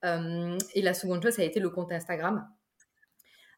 Euh, 0.04 0.58
et 0.74 0.82
la 0.82 0.94
seconde 0.94 1.24
chose, 1.24 1.34
ça 1.34 1.42
a 1.42 1.46
été 1.46 1.60
le 1.60 1.70
compte 1.70 1.92
Instagram. 1.92 2.48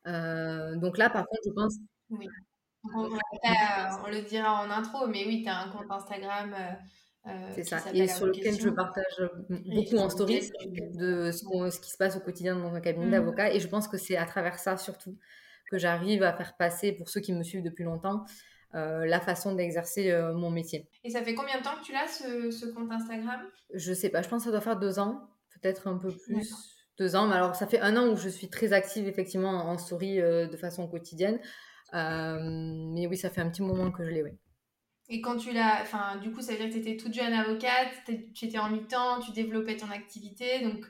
Euh, 0.07 0.75
donc 0.77 0.97
là, 0.97 1.09
par 1.09 1.25
contre, 1.25 1.41
je 1.45 1.51
pense. 1.51 1.75
Oui. 2.09 2.27
On, 2.93 3.09
le 3.09 4.21
dira 4.27 4.63
en 4.63 4.69
intro, 4.69 5.07
mais 5.07 5.25
oui, 5.25 5.41
tu 5.43 5.49
as 5.49 5.57
un 5.57 5.69
compte 5.69 5.89
Instagram. 5.89 6.55
Euh, 7.25 7.31
c'est 7.55 7.63
ça, 7.63 7.81
et 7.91 8.07
sur 8.07 8.27
lequel 8.27 8.59
je 8.59 8.69
partage 8.69 9.29
beaucoup 9.49 9.97
en 9.97 10.11
stories 10.11 10.51
de 10.93 11.31
ce, 11.31 11.79
qui 11.79 11.89
se 11.89 11.97
passe 11.97 12.15
au 12.15 12.19
quotidien 12.19 12.55
dans 12.55 12.75
un 12.75 12.81
cabinet 12.81 13.07
mmh. 13.07 13.11
d'avocat. 13.11 13.51
Et 13.51 13.59
je 13.59 13.67
pense 13.67 13.87
que 13.87 13.97
c'est 13.97 14.15
à 14.15 14.25
travers 14.25 14.59
ça 14.59 14.77
surtout 14.77 15.17
que 15.71 15.79
j'arrive 15.79 16.21
à 16.21 16.33
faire 16.33 16.55
passer, 16.55 16.91
pour 16.91 17.09
ceux 17.09 17.21
qui 17.21 17.33
me 17.33 17.41
suivent 17.41 17.63
depuis 17.63 17.83
longtemps, 17.83 18.23
la 18.73 19.19
façon 19.19 19.55
d'exercer 19.55 20.15
mon 20.35 20.51
métier. 20.51 20.87
Et 21.03 21.09
ça 21.09 21.23
fait 21.23 21.33
combien 21.33 21.57
de 21.57 21.63
temps 21.63 21.75
que 21.77 21.83
tu 21.83 21.93
l'as, 21.93 22.07
ce, 22.07 22.51
ce, 22.51 22.67
compte 22.67 22.91
Instagram? 22.91 23.41
Je 23.73 23.93
sais 23.93 24.09
pas, 24.09 24.21
je 24.21 24.29
pense 24.29 24.43
que 24.43 24.45
ça 24.45 24.51
doit 24.51 24.61
faire 24.61 24.77
deux 24.77 24.99
ans 24.99 25.27
peut-être 25.61 25.87
un 25.87 25.97
peu 25.97 26.15
plus. 26.15 26.55
Deux 26.97 27.17
ans, 27.17 27.27
mais 27.27 27.35
alors 27.35 27.55
ça 27.55 27.67
fait 27.67 27.81
un 27.81 27.97
an 27.97 28.07
où 28.07 28.15
je 28.15 28.29
suis 28.29 28.49
très 28.49 28.71
active 28.71 29.05
effectivement 29.05 29.49
en 29.49 29.77
story 29.77 30.21
euh, 30.21 30.47
de 30.47 30.55
façon 30.55 30.87
quotidienne. 30.87 31.39
Euh, 31.93 32.39
mais 32.93 33.07
oui, 33.07 33.17
ça 33.17 33.29
fait 33.29 33.41
un 33.41 33.49
petit 33.49 33.61
moment 33.61 33.91
que 33.91 34.03
je 34.03 34.09
l'ai, 34.09 34.23
oui. 34.23 34.31
Et 35.07 35.21
quand 35.21 35.37
tu 35.37 35.53
l'as, 35.53 35.81
enfin, 35.81 36.17
du 36.17 36.31
coup, 36.31 36.41
ça 36.41 36.53
veut 36.53 36.57
dire 36.57 36.67
que 36.67 36.73
tu 36.73 36.79
étais 36.79 36.97
toute 36.97 37.13
jeune 37.13 37.33
avocate, 37.33 37.93
tu 38.33 38.45
étais 38.45 38.57
en 38.57 38.69
mi-temps, 38.69 39.19
tu 39.19 39.31
développais 39.31 39.77
ton 39.77 39.91
activité, 39.91 40.63
donc 40.63 40.83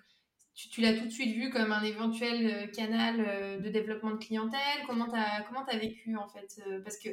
tu, 0.54 0.80
l'as 0.80 0.97
tout 0.97 1.06
de 1.06 1.10
suite 1.10 1.36
vu 1.36 1.49
comme 1.49 1.73
un 1.73 1.84
éventuel 1.84 2.47
euh, 2.47 2.67
canal 2.67 3.19
euh, 3.19 3.60
de 3.60 3.69
développement 3.69 4.12
de 4.12 4.17
clientèle. 4.17 4.86
Comment 4.88 5.10
tu 5.10 5.17
as, 5.17 5.43
comment 5.43 5.65
as 5.65 5.78
vécu 5.78 6.15
en 6.15 6.30
fait 6.30 6.62
Parce 6.84 6.97
que 6.97 7.10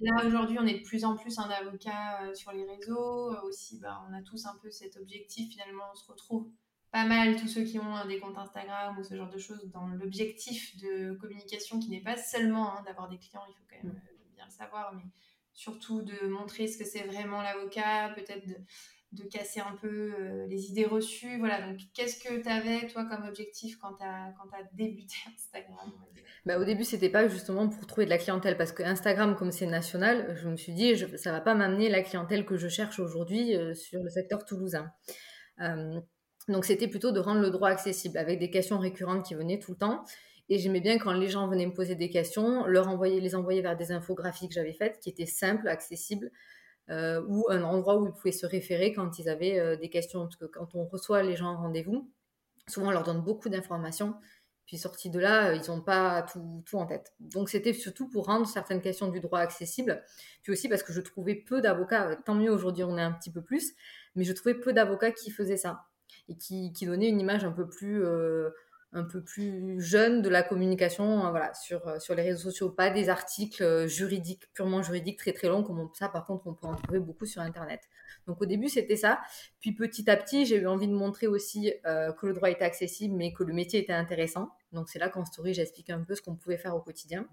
là, 0.00 0.26
aujourd'hui, 0.26 0.56
on 0.58 0.66
est 0.66 0.78
de 0.78 0.84
plus 0.84 1.04
en 1.04 1.14
plus 1.14 1.38
un 1.38 1.50
avocat 1.50 2.32
sur 2.32 2.52
les 2.52 2.64
réseaux. 2.64 3.34
Aussi, 3.44 3.78
bah, 3.78 4.00
on 4.08 4.14
a 4.14 4.22
tous 4.22 4.46
un 4.46 4.56
peu 4.62 4.70
cet 4.70 4.96
objectif, 4.96 5.52
finalement, 5.52 5.84
on 5.92 5.94
se 5.94 6.10
retrouve 6.10 6.48
pas 6.96 7.04
mal, 7.04 7.36
tous 7.36 7.46
ceux 7.46 7.62
qui 7.62 7.78
ont 7.78 8.06
des 8.08 8.18
comptes 8.18 8.38
Instagram 8.38 8.96
ou 8.98 9.04
ce 9.04 9.14
genre 9.14 9.28
de 9.28 9.36
choses, 9.36 9.70
dans 9.70 9.86
l'objectif 9.86 10.78
de 10.78 11.12
communication 11.20 11.78
qui 11.78 11.90
n'est 11.90 12.00
pas 12.00 12.16
seulement 12.16 12.72
hein, 12.72 12.82
d'avoir 12.86 13.06
des 13.10 13.18
clients, 13.18 13.42
il 13.46 13.52
faut 13.52 13.64
quand 13.68 13.86
même 13.86 13.92
mm. 13.92 14.34
bien 14.34 14.46
le 14.46 14.50
savoir, 14.50 14.94
mais 14.94 15.02
surtout 15.52 16.00
de 16.00 16.26
montrer 16.26 16.66
ce 16.68 16.78
que 16.78 16.86
c'est 16.86 17.02
vraiment 17.02 17.42
l'avocat, 17.42 18.14
peut-être 18.14 18.46
de, 18.46 18.54
de, 19.12 19.28
casser 19.28 19.60
un 19.60 19.76
peu 19.76 20.14
euh, 20.18 20.46
les 20.46 20.70
idées 20.70 20.86
reçues. 20.86 21.38
Voilà, 21.38 21.68
donc 21.68 21.78
qu'est-ce 21.92 22.18
que 22.18 22.42
tu 22.42 22.48
avais, 22.48 22.86
toi, 22.86 23.04
comme 23.04 23.28
objectif 23.28 23.76
quand 23.76 23.92
tu 23.92 24.02
as, 24.02 24.28
as, 24.28 24.62
débuté 24.72 25.16
Instagram 25.34 25.92
bah, 26.46 26.58
Au 26.58 26.64
début, 26.64 26.84
c'était 26.84 27.10
pas 27.10 27.28
justement 27.28 27.68
pour 27.68 27.86
trouver 27.86 28.06
de 28.06 28.10
la 28.10 28.16
clientèle, 28.16 28.56
parce 28.56 28.72
que 28.72 28.82
Instagram, 28.82 29.36
comme 29.36 29.52
c'est 29.52 29.66
national, 29.66 30.34
je 30.34 30.48
me 30.48 30.56
suis 30.56 30.72
dit, 30.72 30.94
je, 30.94 31.14
ça 31.18 31.30
va 31.30 31.42
pas 31.42 31.54
m'amener 31.54 31.90
la 31.90 32.00
clientèle 32.00 32.46
que 32.46 32.56
je 32.56 32.68
cherche 32.68 33.00
aujourd'hui 33.00 33.54
euh, 33.54 33.74
sur 33.74 34.02
le 34.02 34.08
secteur 34.08 34.46
toulousain. 34.46 34.90
Euh, 35.60 36.00
donc 36.48 36.64
c'était 36.64 36.88
plutôt 36.88 37.12
de 37.12 37.20
rendre 37.20 37.40
le 37.40 37.50
droit 37.50 37.68
accessible 37.68 38.18
avec 38.18 38.38
des 38.38 38.50
questions 38.50 38.78
récurrentes 38.78 39.24
qui 39.24 39.34
venaient 39.34 39.58
tout 39.58 39.72
le 39.72 39.78
temps 39.78 40.04
et 40.48 40.58
j'aimais 40.58 40.80
bien 40.80 40.98
quand 40.98 41.12
les 41.12 41.28
gens 41.28 41.48
venaient 41.48 41.66
me 41.66 41.72
poser 41.72 41.96
des 41.96 42.10
questions, 42.10 42.66
leur 42.66 42.88
envoyer, 42.88 43.20
les 43.20 43.34
envoyer 43.34 43.62
vers 43.62 43.76
des 43.76 43.90
infographies 43.90 44.48
que 44.48 44.54
j'avais 44.54 44.72
faites, 44.72 45.00
qui 45.00 45.08
étaient 45.08 45.26
simples, 45.26 45.68
accessibles, 45.68 46.30
euh, 46.88 47.20
ou 47.26 47.46
un 47.50 47.62
endroit 47.62 47.98
où 47.98 48.06
ils 48.06 48.12
pouvaient 48.12 48.32
se 48.32 48.46
référer 48.46 48.92
quand 48.92 49.18
ils 49.18 49.28
avaient 49.28 49.58
euh, 49.58 49.76
des 49.76 49.90
questions. 49.90 50.20
Parce 50.20 50.36
que 50.36 50.44
quand 50.44 50.74
on 50.74 50.84
reçoit 50.84 51.22
les 51.24 51.34
gens 51.34 51.48
en 51.48 51.56
rendez-vous, 51.56 52.08
souvent 52.68 52.88
on 52.88 52.90
leur 52.92 53.02
donne 53.02 53.22
beaucoup 53.22 53.48
d'informations, 53.48 54.14
puis 54.66 54.78
sortis 54.78 55.10
de 55.10 55.18
là, 55.18 55.48
euh, 55.48 55.56
ils 55.56 55.68
n'ont 55.68 55.80
pas 55.80 56.22
tout, 56.22 56.62
tout, 56.64 56.76
en 56.76 56.86
tête. 56.86 57.12
Donc 57.18 57.48
c'était 57.48 57.72
surtout 57.72 58.08
pour 58.08 58.26
rendre 58.26 58.46
certaines 58.46 58.80
questions 58.80 59.08
du 59.08 59.18
droit 59.18 59.40
accessibles, 59.40 60.04
puis 60.42 60.52
aussi 60.52 60.68
parce 60.68 60.84
que 60.84 60.92
je 60.92 61.00
trouvais 61.00 61.34
peu 61.34 61.60
d'avocats, 61.60 62.16
tant 62.24 62.36
mieux 62.36 62.52
aujourd'hui 62.52 62.84
on 62.84 62.96
est 62.98 63.02
un 63.02 63.12
petit 63.12 63.32
peu 63.32 63.42
plus, 63.42 63.72
mais 64.14 64.22
je 64.22 64.32
trouvais 64.32 64.54
peu 64.54 64.72
d'avocats 64.72 65.10
qui 65.10 65.32
faisaient 65.32 65.56
ça 65.56 65.86
et 66.28 66.36
qui, 66.36 66.72
donnaient 66.82 67.08
une 67.08 67.20
image 67.20 67.44
un 67.44 67.52
peu 67.52 67.68
plus 67.68 68.04
un 68.96 69.04
peu 69.04 69.22
plus 69.22 69.80
jeune 69.80 70.22
de 70.22 70.28
la 70.28 70.42
communication 70.42 71.26
euh, 71.26 71.30
voilà, 71.30 71.52
sur, 71.54 71.86
euh, 71.86 71.98
sur 71.98 72.14
les 72.14 72.22
réseaux 72.22 72.50
sociaux, 72.50 72.70
pas 72.70 72.90
des 72.90 73.08
articles 73.08 73.62
euh, 73.62 73.86
juridiques, 73.86 74.50
purement 74.54 74.82
juridiques, 74.82 75.18
très 75.18 75.32
très 75.32 75.48
longs, 75.48 75.62
comme 75.62 75.90
ça 75.94 76.08
par 76.08 76.24
contre 76.24 76.46
on 76.46 76.54
peut 76.54 76.66
en 76.66 76.76
trouver 76.76 77.00
beaucoup 77.00 77.26
sur 77.26 77.42
Internet. 77.42 77.80
Donc 78.26 78.40
au 78.40 78.46
début 78.46 78.68
c'était 78.68 78.96
ça, 78.96 79.20
puis 79.60 79.72
petit 79.72 80.08
à 80.10 80.16
petit 80.16 80.46
j'ai 80.46 80.56
eu 80.56 80.66
envie 80.66 80.88
de 80.88 80.94
montrer 80.94 81.26
aussi 81.26 81.72
que 81.84 82.26
le 82.26 82.32
droit 82.32 82.50
était 82.50 82.64
accessible, 82.64 83.14
mais 83.14 83.32
que 83.32 83.44
le 83.44 83.52
métier 83.52 83.80
était 83.80 83.92
intéressant. 83.92 84.50
Donc 84.72 84.88
c'est 84.88 84.98
là 84.98 85.08
qu'en 85.08 85.24
story 85.24 85.54
j'explique 85.54 85.90
un 85.90 86.02
peu 86.02 86.14
ce 86.14 86.22
qu'on 86.22 86.34
pouvait 86.34 86.56
faire 86.56 86.74
au 86.74 86.80
quotidien. 86.80 87.26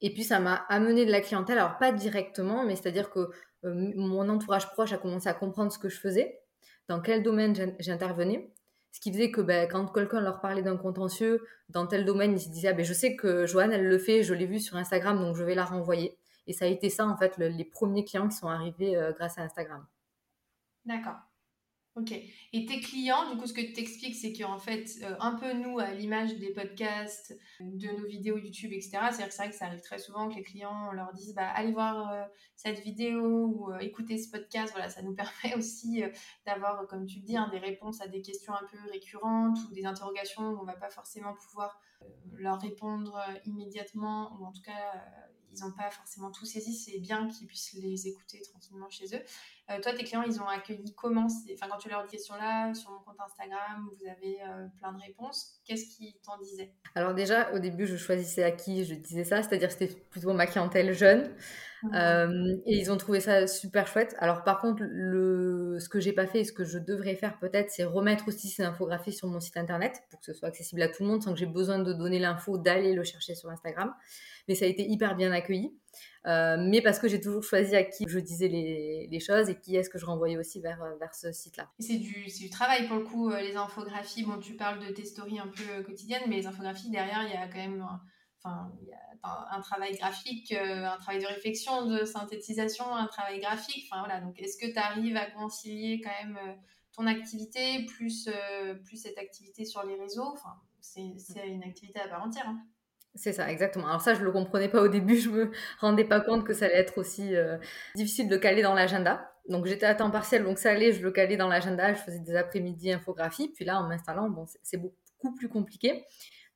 Et 0.00 0.12
puis 0.12 0.24
ça 0.24 0.40
m'a 0.40 0.54
amené 0.68 1.04
de 1.04 1.10
la 1.10 1.20
clientèle, 1.20 1.58
alors 1.58 1.78
pas 1.78 1.92
directement, 1.92 2.64
mais 2.64 2.76
c'est-à-dire 2.76 3.10
que 3.10 3.30
mon 3.64 4.28
entourage 4.28 4.70
proche 4.70 4.92
a 4.92 4.98
commencé 4.98 5.28
à 5.28 5.34
comprendre 5.34 5.70
ce 5.72 5.78
que 5.78 5.88
je 5.88 6.00
faisais, 6.00 6.41
dans 6.92 7.00
quel 7.00 7.22
domaine 7.22 7.54
j'intervenais. 7.80 8.52
Ce 8.92 9.00
qui 9.00 9.10
faisait 9.10 9.30
que 9.30 9.40
ben, 9.40 9.66
quand 9.66 9.86
quelqu'un 9.86 10.20
leur 10.20 10.42
parlait 10.42 10.60
d'un 10.60 10.76
contentieux 10.76 11.42
dans 11.70 11.86
tel 11.86 12.04
domaine, 12.04 12.34
ils 12.34 12.40
se 12.40 12.50
disaient 12.50 12.68
ah, 12.68 12.74
ben, 12.74 12.84
Je 12.84 12.92
sais 12.92 13.16
que 13.16 13.46
Joanne, 13.46 13.72
elle 13.72 13.86
le 13.86 13.98
fait, 13.98 14.22
je 14.22 14.34
l'ai 14.34 14.44
vu 14.44 14.60
sur 14.60 14.76
Instagram, 14.76 15.18
donc 15.18 15.34
je 15.34 15.42
vais 15.42 15.54
la 15.54 15.64
renvoyer. 15.64 16.18
Et 16.46 16.52
ça 16.52 16.66
a 16.66 16.68
été 16.68 16.90
ça, 16.90 17.06
en 17.06 17.16
fait, 17.16 17.38
les 17.38 17.64
premiers 17.64 18.04
clients 18.04 18.28
qui 18.28 18.36
sont 18.36 18.48
arrivés 18.48 18.94
euh, 18.98 19.12
grâce 19.12 19.38
à 19.38 19.42
Instagram. 19.42 19.86
D'accord. 20.84 21.16
Ok. 21.94 22.10
Et 22.54 22.64
tes 22.64 22.80
clients, 22.80 23.30
du 23.30 23.36
coup, 23.36 23.46
ce 23.46 23.52
que 23.52 23.60
tu 23.60 23.74
t'expliques, 23.74 24.14
c'est 24.14 24.32
qu'en 24.32 24.58
fait, 24.58 24.86
euh, 25.02 25.14
un 25.20 25.34
peu 25.34 25.52
nous, 25.52 25.78
à 25.78 25.90
l'image 25.90 26.36
des 26.38 26.50
podcasts, 26.50 27.38
de 27.60 27.88
nos 27.88 28.06
vidéos 28.06 28.38
YouTube, 28.38 28.72
etc., 28.72 28.98
c'est 29.10 29.28
vrai 29.28 29.50
que 29.50 29.54
ça 29.54 29.66
arrive 29.66 29.82
très 29.82 29.98
souvent 29.98 30.30
que 30.30 30.36
les 30.36 30.42
clients 30.42 30.90
leur 30.92 31.12
disent 31.12 31.34
bah, 31.34 31.50
allez 31.54 31.72
voir 31.72 32.10
euh, 32.10 32.24
cette 32.56 32.80
vidéo 32.80 33.44
ou 33.44 33.72
euh, 33.72 33.78
écoutez 33.80 34.16
ce 34.16 34.30
podcast. 34.30 34.72
Voilà, 34.72 34.88
ça 34.88 35.02
nous 35.02 35.14
permet 35.14 35.54
aussi 35.54 36.02
d'avoir, 36.46 36.86
comme 36.86 37.04
tu 37.04 37.18
le 37.18 37.26
dis, 37.26 37.36
hein, 37.36 37.50
des 37.52 37.58
réponses 37.58 38.00
à 38.00 38.08
des 38.08 38.22
questions 38.22 38.54
un 38.54 38.66
peu 38.70 38.78
récurrentes 38.90 39.58
ou 39.68 39.74
des 39.74 39.84
interrogations 39.84 40.44
où 40.44 40.58
on 40.60 40.62
ne 40.62 40.66
va 40.66 40.76
pas 40.76 40.88
forcément 40.88 41.34
pouvoir 41.34 41.78
leur 42.32 42.58
répondre 42.58 43.20
immédiatement 43.44 44.34
ou 44.40 44.46
en 44.46 44.52
tout 44.52 44.62
cas 44.62 44.94
ils 45.54 45.60
n'ont 45.60 45.72
pas 45.72 45.90
forcément 45.90 46.30
tout 46.30 46.46
saisi, 46.46 46.74
c'est 46.74 46.98
bien 46.98 47.28
qu'ils 47.28 47.46
puissent 47.46 47.74
les 47.74 48.08
écouter 48.08 48.40
tranquillement 48.40 48.88
chez 48.88 49.04
eux. 49.14 49.22
Euh, 49.70 49.80
toi, 49.80 49.92
tes 49.92 50.04
clients, 50.04 50.22
ils 50.22 50.40
ont 50.40 50.48
accueilli 50.48 50.92
comment 50.96 51.26
Enfin, 51.26 51.68
quand 51.70 51.78
tu 51.78 51.88
leur 51.88 52.04
dis 52.04 52.12
question 52.12 52.34
là, 52.34 52.74
sur 52.74 52.90
mon 52.90 52.98
compte 52.98 53.20
Instagram, 53.24 53.88
vous 53.88 54.08
avez 54.08 54.38
euh, 54.42 54.66
plein 54.78 54.92
de 54.92 55.00
réponses. 55.00 55.60
Qu'est-ce 55.64 55.96
qu'ils 55.96 56.14
t'en 56.24 56.36
disaient? 56.38 56.72
Alors 56.94 57.14
déjà, 57.14 57.52
au 57.52 57.58
début, 57.58 57.86
je 57.86 57.96
choisissais 57.96 58.42
à 58.42 58.50
qui 58.50 58.84
je 58.84 58.94
disais 58.94 59.24
ça, 59.24 59.42
c'est-à-dire 59.42 59.70
c'était 59.70 59.94
plutôt 60.10 60.32
ma 60.32 60.46
clientèle 60.46 60.92
jeune. 60.92 61.30
Euh, 61.94 62.56
et 62.64 62.76
ils 62.76 62.92
ont 62.92 62.96
trouvé 62.96 63.18
ça 63.18 63.48
super 63.48 63.88
chouette. 63.88 64.14
Alors 64.18 64.44
par 64.44 64.60
contre, 64.60 64.84
le, 64.84 65.78
ce 65.80 65.88
que 65.88 65.98
j'ai 65.98 66.12
pas 66.12 66.28
fait 66.28 66.40
et 66.40 66.44
ce 66.44 66.52
que 66.52 66.62
je 66.62 66.78
devrais 66.78 67.16
faire 67.16 67.40
peut-être, 67.40 67.70
c'est 67.70 67.82
remettre 67.82 68.28
aussi 68.28 68.48
ces 68.48 68.62
infographies 68.62 69.12
sur 69.12 69.26
mon 69.26 69.40
site 69.40 69.56
internet 69.56 70.00
pour 70.10 70.20
que 70.20 70.26
ce 70.26 70.32
soit 70.32 70.46
accessible 70.46 70.80
à 70.82 70.88
tout 70.88 71.02
le 71.02 71.08
monde 71.08 71.24
sans 71.24 71.32
que 71.32 71.40
j'ai 71.40 71.46
besoin 71.46 71.80
de 71.80 71.92
donner 71.92 72.20
l'info, 72.20 72.56
d'aller 72.56 72.92
le 72.92 73.02
chercher 73.02 73.34
sur 73.34 73.50
Instagram 73.50 73.92
mais 74.48 74.54
ça 74.54 74.64
a 74.64 74.68
été 74.68 74.88
hyper 74.88 75.14
bien 75.16 75.32
accueilli. 75.32 75.72
Euh, 76.26 76.56
mais 76.58 76.80
parce 76.80 76.98
que 76.98 77.08
j'ai 77.08 77.20
toujours 77.20 77.42
choisi 77.42 77.74
à 77.74 77.82
qui 77.82 78.04
je 78.06 78.18
disais 78.18 78.48
les, 78.48 79.20
choses 79.20 79.48
et 79.48 79.58
qui 79.58 79.76
est-ce 79.76 79.90
que 79.90 79.98
je 79.98 80.06
renvoyais 80.06 80.36
aussi 80.36 80.60
vers, 80.60 80.82
euh, 80.82 80.96
vers 80.96 81.14
ce 81.14 81.32
site-là. 81.32 81.70
C'est 81.78 81.96
du, 81.96 82.26
du, 82.26 82.50
travail 82.50 82.86
pour 82.88 82.96
le 82.96 83.04
coup, 83.04 83.30
euh, 83.30 83.40
les 83.40 83.56
infographies. 83.56 84.24
Bon, 84.24 84.38
tu 84.38 84.54
parles 84.54 84.84
de 84.84 84.92
tes 84.92 85.04
stories 85.04 85.38
un 85.38 85.48
peu 85.48 85.82
quotidiennes, 85.84 86.22
mais 86.28 86.36
les 86.36 86.46
infographies, 86.46 86.90
derrière, 86.90 87.22
il 87.24 87.32
y 87.32 87.36
a 87.36 87.46
quand 87.48 87.58
même 87.58 87.86
a 88.44 88.68
un, 89.22 89.60
travail 89.60 89.96
graphique, 89.96 90.50
un 90.52 90.96
travail 90.98 91.22
de 91.22 91.28
réflexion, 91.28 91.86
de 91.86 92.04
synthétisation, 92.04 92.84
un 92.92 93.06
travail 93.06 93.38
graphique. 93.38 93.88
Voilà. 93.96 94.20
Donc, 94.20 94.40
est-ce 94.40 94.58
que 94.58 94.66
tu 94.66 94.78
arrives 94.78 95.16
à 95.16 95.30
concilier 95.30 96.00
quand 96.02 96.26
même 96.26 96.56
ton 96.92 97.06
activité 97.06 97.86
plus, 97.86 98.28
plus 98.84 98.96
cette 98.96 99.18
activité 99.18 99.64
sur 99.64 99.84
les 99.84 99.94
réseaux? 99.94 100.36
C'est 100.80 101.46
une 101.46 101.62
activité 101.62 102.00
à 102.00 102.08
part 102.08 102.24
entière. 102.24 102.48
Hein. 102.48 102.64
C'est 103.14 103.32
ça, 103.32 103.50
exactement. 103.50 103.86
Alors 103.88 104.00
ça, 104.00 104.14
je 104.14 104.22
le 104.22 104.32
comprenais 104.32 104.68
pas 104.68 104.80
au 104.80 104.88
début, 104.88 105.16
je 105.16 105.28
me 105.28 105.50
rendais 105.80 106.04
pas 106.04 106.20
compte 106.20 106.44
que 106.44 106.54
ça 106.54 106.64
allait 106.64 106.78
être 106.78 106.96
aussi 106.98 107.36
euh, 107.36 107.58
difficile 107.94 108.28
de 108.28 108.36
caler 108.38 108.62
dans 108.62 108.74
l'agenda. 108.74 109.30
Donc 109.48 109.66
j'étais 109.66 109.86
à 109.86 109.94
temps 109.94 110.10
partiel, 110.10 110.44
donc 110.44 110.58
ça 110.58 110.70
allait, 110.70 110.92
je 110.92 111.02
le 111.02 111.10
calais 111.10 111.36
dans 111.36 111.48
l'agenda, 111.48 111.92
je 111.92 111.98
faisais 111.98 112.20
des 112.20 112.36
après-midi 112.36 112.90
infographie. 112.90 113.48
Puis 113.54 113.64
là, 113.66 113.78
en 113.78 113.86
m'installant, 113.86 114.30
bon, 114.30 114.46
c'est 114.62 114.78
beaucoup 114.78 115.34
plus 115.36 115.48
compliqué. 115.48 116.06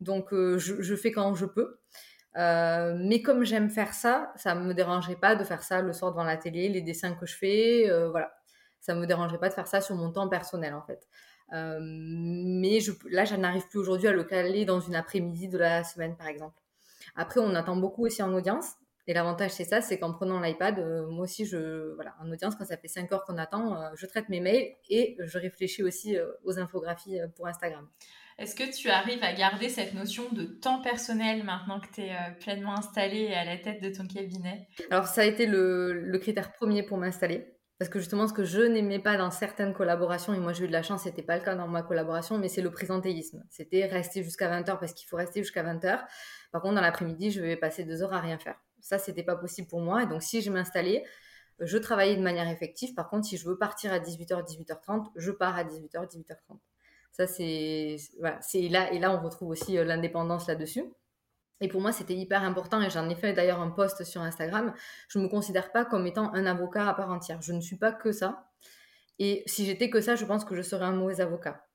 Donc 0.00 0.32
euh, 0.32 0.58
je, 0.58 0.96
fais 0.96 1.12
quand 1.12 1.34
je 1.34 1.46
peux. 1.46 1.78
Euh, 2.36 2.96
mais 2.98 3.20
comme 3.22 3.44
j'aime 3.44 3.68
faire 3.68 3.92
ça, 3.92 4.32
ça 4.36 4.54
me 4.54 4.72
dérangerait 4.72 5.16
pas 5.16 5.36
de 5.36 5.44
faire 5.44 5.62
ça 5.62 5.82
le 5.82 5.92
soir 5.92 6.12
devant 6.12 6.24
la 6.24 6.36
télé, 6.38 6.68
les 6.68 6.82
dessins 6.82 7.14
que 7.14 7.26
je 7.26 7.36
fais, 7.36 7.90
voilà. 8.10 8.32
Ça 8.80 8.94
me 8.94 9.06
dérangerait 9.06 9.38
pas 9.38 9.48
de 9.48 9.54
faire 9.54 9.66
ça 9.66 9.80
sur 9.80 9.96
mon 9.96 10.12
temps 10.12 10.28
personnel 10.28 10.72
en 10.72 10.82
fait. 10.82 11.06
Euh, 11.52 11.78
mais 11.80 12.80
je, 12.80 12.92
là, 13.08 13.24
je 13.24 13.34
n'arrive 13.36 13.66
plus 13.68 13.78
aujourd'hui 13.78 14.08
à 14.08 14.12
le 14.12 14.24
caler 14.24 14.64
dans 14.64 14.80
une 14.80 14.94
après-midi 14.94 15.48
de 15.48 15.58
la 15.58 15.84
semaine, 15.84 16.16
par 16.16 16.26
exemple. 16.26 16.60
Après, 17.14 17.40
on 17.40 17.54
attend 17.54 17.76
beaucoup 17.76 18.04
aussi 18.04 18.22
en 18.22 18.32
audience. 18.32 18.72
Et 19.08 19.14
l'avantage, 19.14 19.52
c'est 19.52 19.64
ça, 19.64 19.80
c'est 19.80 20.00
qu'en 20.00 20.12
prenant 20.12 20.40
l'iPad, 20.40 20.80
euh, 20.80 21.06
moi 21.06 21.24
aussi, 21.24 21.46
je, 21.46 21.94
voilà, 21.94 22.16
en 22.20 22.30
audience, 22.30 22.56
quand 22.56 22.64
ça 22.64 22.76
fait 22.76 22.88
5 22.88 23.12
heures 23.12 23.24
qu'on 23.24 23.38
attend, 23.38 23.80
euh, 23.80 23.88
je 23.94 24.04
traite 24.06 24.28
mes 24.28 24.40
mails 24.40 24.74
et 24.90 25.16
je 25.20 25.38
réfléchis 25.38 25.84
aussi 25.84 26.16
aux 26.42 26.58
infographies 26.58 27.18
pour 27.36 27.46
Instagram. 27.46 27.88
Est-ce 28.38 28.56
que 28.56 28.76
tu 28.76 28.90
arrives 28.90 29.22
à 29.22 29.32
garder 29.32 29.68
cette 29.68 29.94
notion 29.94 30.24
de 30.32 30.44
temps 30.44 30.82
personnel 30.82 31.44
maintenant 31.44 31.80
que 31.80 31.86
tu 31.94 32.00
es 32.02 32.14
pleinement 32.40 32.76
installé 32.76 33.20
et 33.20 33.34
à 33.34 33.44
la 33.44 33.56
tête 33.56 33.80
de 33.80 33.88
ton 33.88 34.06
cabinet? 34.08 34.68
Alors, 34.90 35.06
ça 35.06 35.22
a 35.22 35.24
été 35.24 35.46
le, 35.46 35.92
le 35.92 36.18
critère 36.18 36.52
premier 36.52 36.82
pour 36.82 36.98
m'installer. 36.98 37.55
Parce 37.78 37.90
que 37.90 37.98
justement, 37.98 38.26
ce 38.26 38.32
que 38.32 38.44
je 38.44 38.62
n'aimais 38.62 38.98
pas 38.98 39.18
dans 39.18 39.30
certaines 39.30 39.74
collaborations, 39.74 40.32
et 40.32 40.38
moi 40.38 40.54
j'ai 40.54 40.64
eu 40.64 40.66
de 40.66 40.72
la 40.72 40.82
chance, 40.82 41.02
c'était 41.02 41.22
pas 41.22 41.36
le 41.36 41.44
cas 41.44 41.54
dans 41.54 41.68
ma 41.68 41.82
collaboration, 41.82 42.38
mais 42.38 42.48
c'est 42.48 42.62
le 42.62 42.70
présentéisme. 42.70 43.44
C'était 43.50 43.84
rester 43.84 44.22
jusqu'à 44.22 44.48
20h 44.48 44.78
parce 44.78 44.94
qu'il 44.94 45.06
faut 45.08 45.16
rester 45.16 45.42
jusqu'à 45.42 45.62
20h. 45.62 46.04
Par 46.52 46.62
contre, 46.62 46.74
dans 46.74 46.80
l'après-midi, 46.80 47.30
je 47.30 47.42
vais 47.42 47.56
passer 47.56 47.84
deux 47.84 48.02
heures 48.02 48.14
à 48.14 48.20
rien 48.20 48.38
faire. 48.38 48.56
Ça, 48.80 48.98
c'était 48.98 49.24
pas 49.24 49.36
possible 49.36 49.68
pour 49.68 49.80
moi. 49.80 50.04
Et 50.04 50.06
donc, 50.06 50.22
si 50.22 50.40
je 50.40 50.50
m'installais, 50.50 51.04
je 51.60 51.76
travaillais 51.76 52.16
de 52.16 52.22
manière 52.22 52.48
effective. 52.48 52.94
Par 52.94 53.10
contre, 53.10 53.26
si 53.26 53.36
je 53.36 53.46
veux 53.46 53.58
partir 53.58 53.92
à 53.92 53.98
18h, 53.98 54.42
18h30, 54.44 55.10
je 55.14 55.30
pars 55.30 55.56
à 55.56 55.64
18h, 55.64 56.06
18h30. 56.06 56.58
Ça, 57.12 57.26
c'est 57.26 57.96
voilà, 58.18 58.40
c'est 58.42 58.68
là 58.68 58.92
et 58.92 58.98
là 58.98 59.10
on 59.10 59.22
retrouve 59.22 59.48
aussi 59.48 59.78
euh, 59.78 59.84
l'indépendance 59.84 60.46
là-dessus. 60.48 60.84
Et 61.60 61.68
pour 61.68 61.80
moi, 61.80 61.92
c'était 61.92 62.14
hyper 62.14 62.42
important, 62.42 62.82
et 62.82 62.90
j'en 62.90 63.08
ai 63.08 63.14
fait 63.14 63.32
d'ailleurs 63.32 63.60
un 63.60 63.70
post 63.70 64.04
sur 64.04 64.20
Instagram. 64.20 64.74
Je 65.08 65.18
ne 65.18 65.24
me 65.24 65.28
considère 65.28 65.72
pas 65.72 65.84
comme 65.84 66.06
étant 66.06 66.32
un 66.34 66.44
avocat 66.44 66.88
à 66.88 66.94
part 66.94 67.10
entière. 67.10 67.40
Je 67.40 67.52
ne 67.52 67.60
suis 67.60 67.76
pas 67.76 67.92
que 67.92 68.12
ça. 68.12 68.50
Et 69.18 69.42
si 69.46 69.64
j'étais 69.64 69.88
que 69.88 70.00
ça, 70.00 70.16
je 70.16 70.24
pense 70.26 70.44
que 70.44 70.54
je 70.54 70.62
serais 70.62 70.84
un 70.84 70.92
mauvais 70.92 71.20
avocat. 71.20 71.66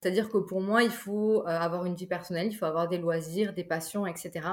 C'est-à-dire 0.00 0.30
que 0.30 0.38
pour 0.38 0.60
moi, 0.60 0.82
il 0.82 0.90
faut 0.90 1.44
avoir 1.46 1.84
une 1.84 1.94
vie 1.94 2.08
personnelle, 2.08 2.48
il 2.48 2.54
faut 2.54 2.64
avoir 2.64 2.88
des 2.88 2.98
loisirs, 2.98 3.54
des 3.54 3.62
passions, 3.62 4.04
etc. 4.04 4.48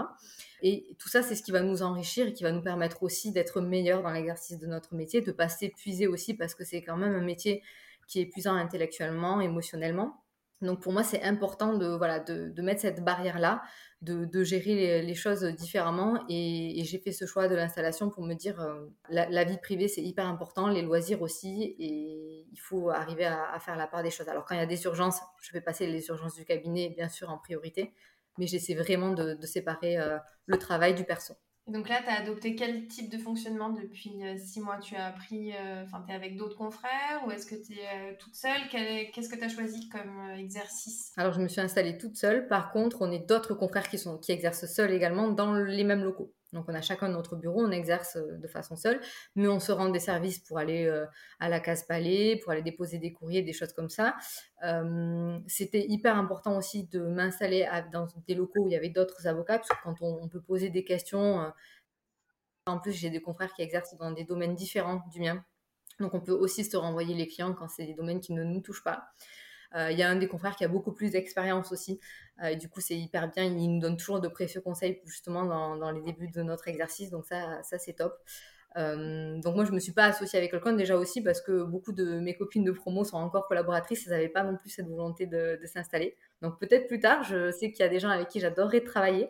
Et 0.62 0.95
tout 0.99 1.09
ça, 1.09 1.23
c'est 1.23 1.35
ce 1.35 1.41
qui 1.41 1.51
va 1.51 1.62
nous 1.62 1.81
enrichir 1.81 2.27
et 2.27 2.33
qui 2.33 2.43
va 2.43 2.51
nous 2.51 2.62
permettre 2.62 3.01
aussi 3.01 3.31
d'être 3.31 3.59
meilleurs 3.59 4.03
dans 4.03 4.12
l'exercice 4.12 4.59
de 4.59 4.67
notre 4.67 4.93
métier, 4.93 5.21
de 5.21 5.31
pas 5.31 5.49
s'épuiser 5.49 6.05
aussi 6.05 6.35
parce 6.35 6.53
que 6.53 6.63
c'est 6.63 6.83
quand 6.83 6.97
même 6.97 7.15
un 7.15 7.21
métier 7.21 7.63
qui 8.07 8.19
est 8.19 8.23
épuisant 8.23 8.53
intellectuellement, 8.53 9.41
émotionnellement. 9.41 10.21
Donc 10.62 10.82
pour 10.82 10.91
moi, 10.91 11.04
c'est 11.04 11.24
important 11.24 11.78
de, 11.78 11.88
voilà, 11.88 12.19
de, 12.19 12.62
mettre 12.62 12.82
cette 12.82 13.04
barrière-là, 13.04 13.62
de, 14.02 14.26
de, 14.26 14.43
gérer 14.43 15.02
les, 15.02 15.15
choses 15.15 15.43
différemment. 15.43 16.26
Et, 16.28 16.84
j'ai 16.84 17.00
fait 17.00 17.13
ce 17.13 17.26
choix 17.26 17.48
de 17.48 17.56
l'installation 17.56 18.10
pour 18.10 18.24
me 18.24 18.34
dire, 18.34 18.60
euh, 18.60 18.88
la, 19.10 19.43
vie 19.45 19.58
privée, 19.58 19.88
c'est 19.88 20.02
hyper 20.02 20.28
important, 20.28 20.67
les 20.67 20.82
loisirs 20.82 21.22
aussi, 21.22 21.76
et 21.80 22.45
il 22.52 22.60
faut 22.60 22.89
arriver 22.89 23.26
à, 23.26 23.58
faire 23.60 23.78
la 23.78 23.88
part 23.88 24.04
des 24.04 24.12
choses. 24.12 24.28
Alors 24.28 24.43
quand 24.45 24.56
il 24.56 24.60
y 24.60 24.62
a 24.62 24.65
des 24.65 24.84
urgences, 24.84 25.22
je 25.41 25.54
vais 25.54 25.62
passer 25.62 25.88
les 25.88 26.08
urgences 26.08 26.36
du 26.36 26.43
cabinet, 26.43 26.89
bien 26.89 27.08
sûr, 27.08 27.30
en 27.30 27.38
priorité, 27.38 27.93
mais 28.38 28.45
j'essaie 28.45 28.76
vraiment 28.76 29.12
de, 29.12 29.38
séparer 29.45 29.98
euh, 29.98 30.17
le 30.45 30.58
travail 30.58 30.93
du 30.93 31.06
perso 31.06 31.36
donc 31.71 31.89
là, 31.89 32.01
tu 32.03 32.10
as 32.10 32.21
adopté 32.21 32.55
quel 32.55 32.88
type 32.88 33.12
de 33.12 33.17
fonctionnement 33.17 33.69
depuis 33.69 34.23
euh, 34.23 34.38
six 34.38 34.60
mois? 34.60 34.77
Tu 34.77 34.95
as 34.95 35.08
appris, 35.08 35.53
euh, 35.53 35.84
enfin, 35.84 36.03
tu 36.05 36.12
es 36.12 36.15
avec 36.15 36.38
d'autres 36.38 36.58
confrères 36.58 37.23
ou 37.25 37.32
est-ce 37.32 37.45
que 37.45 37.55
tu 37.55 37.73
es 37.73 37.86
euh, 37.86 38.13
toute 38.19 38.36
seule? 38.36 38.62
Qu'est-ce 38.71 39.29
que 39.29 39.36
tu 39.36 39.43
as 39.43 39.49
choisi 39.49 39.89
comme 39.89 40.32
exercice? 40.38 41.12
Alors, 41.17 41.34
je 41.34 41.41
me 41.41 41.47
suis 41.47 41.62
installée 41.62 41.97
toute 41.97 42.15
seule. 42.15 42.47
Par 42.47 42.71
contre, 42.71 43.01
on 43.01 43.12
est 43.12 43.27
d'autres 43.27 43.53
confrères 43.53 43.88
qui, 43.89 43.97
sont, 43.97 44.17
qui 44.17 44.32
exercent 44.32 44.65
seuls 44.65 44.91
également 44.91 45.29
dans 45.29 45.53
les 45.53 45.84
mêmes 45.84 46.03
locaux. 46.03 46.34
Donc, 46.53 46.65
on 46.67 46.73
a 46.73 46.81
chacun 46.81 47.09
notre 47.09 47.35
bureau, 47.35 47.62
on 47.62 47.71
exerce 47.71 48.17
de 48.17 48.47
façon 48.47 48.75
seule, 48.75 48.99
mais 49.35 49.47
on 49.47 49.59
se 49.59 49.71
rend 49.71 49.89
des 49.89 49.99
services 49.99 50.39
pour 50.39 50.57
aller 50.57 50.89
à 51.39 51.49
la 51.49 51.59
case 51.59 51.83
palais, 51.83 52.39
pour 52.41 52.51
aller 52.51 52.63
déposer 52.63 52.97
des 52.97 53.13
courriers, 53.13 53.41
des 53.43 53.53
choses 53.53 53.73
comme 53.73 53.89
ça. 53.89 54.15
C'était 55.47 55.85
hyper 55.88 56.17
important 56.17 56.57
aussi 56.57 56.88
de 56.88 57.01
m'installer 57.01 57.67
dans 57.91 58.07
des 58.27 58.35
locaux 58.35 58.62
où 58.62 58.67
il 58.67 58.73
y 58.73 58.75
avait 58.75 58.89
d'autres 58.89 59.27
avocats, 59.27 59.59
parce 59.59 59.69
que 59.69 59.83
quand 59.83 60.01
on, 60.01 60.27
peut 60.27 60.41
poser 60.41 60.69
des 60.69 60.83
questions, 60.83 61.51
en 62.65 62.79
plus, 62.79 62.93
j'ai 62.93 63.09
des 63.09 63.21
confrères 63.21 63.53
qui 63.53 63.62
exercent 63.62 63.95
dans 63.97 64.12
des 64.12 64.23
domaines 64.23 64.55
différents 64.55 65.03
du 65.12 65.19
mien. 65.19 65.43
Donc, 65.99 66.13
on 66.13 66.21
peut 66.21 66.33
aussi 66.33 66.63
se 66.63 66.77
renvoyer 66.77 67.13
les 67.13 67.27
clients 67.27 67.53
quand 67.53 67.67
c'est 67.67 67.85
des 67.85 67.93
domaines 67.93 68.21
qui 68.21 68.33
ne 68.33 68.43
nous 68.43 68.62
touchent 68.62 68.83
pas. 68.83 69.09
Il 69.75 69.97
y 69.97 70.03
a 70.03 70.10
un 70.10 70.15
des 70.15 70.27
confrères 70.27 70.55
qui 70.55 70.63
a 70.63 70.67
beaucoup 70.67 70.91
plus 70.91 71.12
d'expérience 71.12 71.71
aussi. 71.71 71.99
et 72.43 72.55
du 72.55 72.69
coup, 72.69 72.82
c'est 72.82 72.97
hyper 72.97 73.29
bien. 73.32 73.43
Il 73.43 73.75
nous 73.75 73.79
donne 73.79 73.97
toujours 73.97 74.19
de 74.19 74.27
précieux 74.27 74.62
conseils 74.62 74.99
justement 75.05 75.45
dans, 75.45 75.91
les 75.91 76.01
débuts 76.01 76.29
de 76.29 76.41
notre 76.41 76.67
exercice. 76.67 77.12
Donc 77.12 77.25
ça, 77.25 77.62
ça 77.63 77.77
c'est 77.77 77.93
top. 77.93 78.17
donc 78.75 79.55
moi, 79.55 79.65
je 79.65 79.71
me 79.71 79.79
suis 79.79 79.91
pas 79.91 80.05
associée 80.05 80.39
avec 80.39 80.51
quelqu'un 80.51 80.73
déjà 80.73 80.95
aussi 80.97 81.21
parce 81.21 81.41
que 81.41 81.63
beaucoup 81.63 81.91
de 81.91 82.19
mes 82.19 82.36
copines 82.36 82.63
de 82.63 82.71
promo 82.71 83.03
sont 83.03 83.17
encore 83.17 83.47
collaboratrices. 83.47 84.08
Elles 84.08 84.13
n'avaient 84.13 84.29
pas 84.29 84.43
non 84.43 84.58
plus 84.58 84.69
cette 84.69 84.88
volonté 84.88 85.27
de, 85.27 85.60
de 85.62 85.65
s'installer. 85.67 86.15
Donc 86.41 86.60
peut-être 86.60 86.88
plus 86.88 86.99
tard, 86.99 87.23
je 87.23 87.51
sais 87.51 87.71
qu'il 87.71 87.84
y 87.84 87.88
a 87.88 87.89
des 87.89 87.99
gens 87.99 88.10
avec 88.10 88.27
qui 88.27 88.39
j'adorerais 88.39 88.82
travailler. 88.82 89.29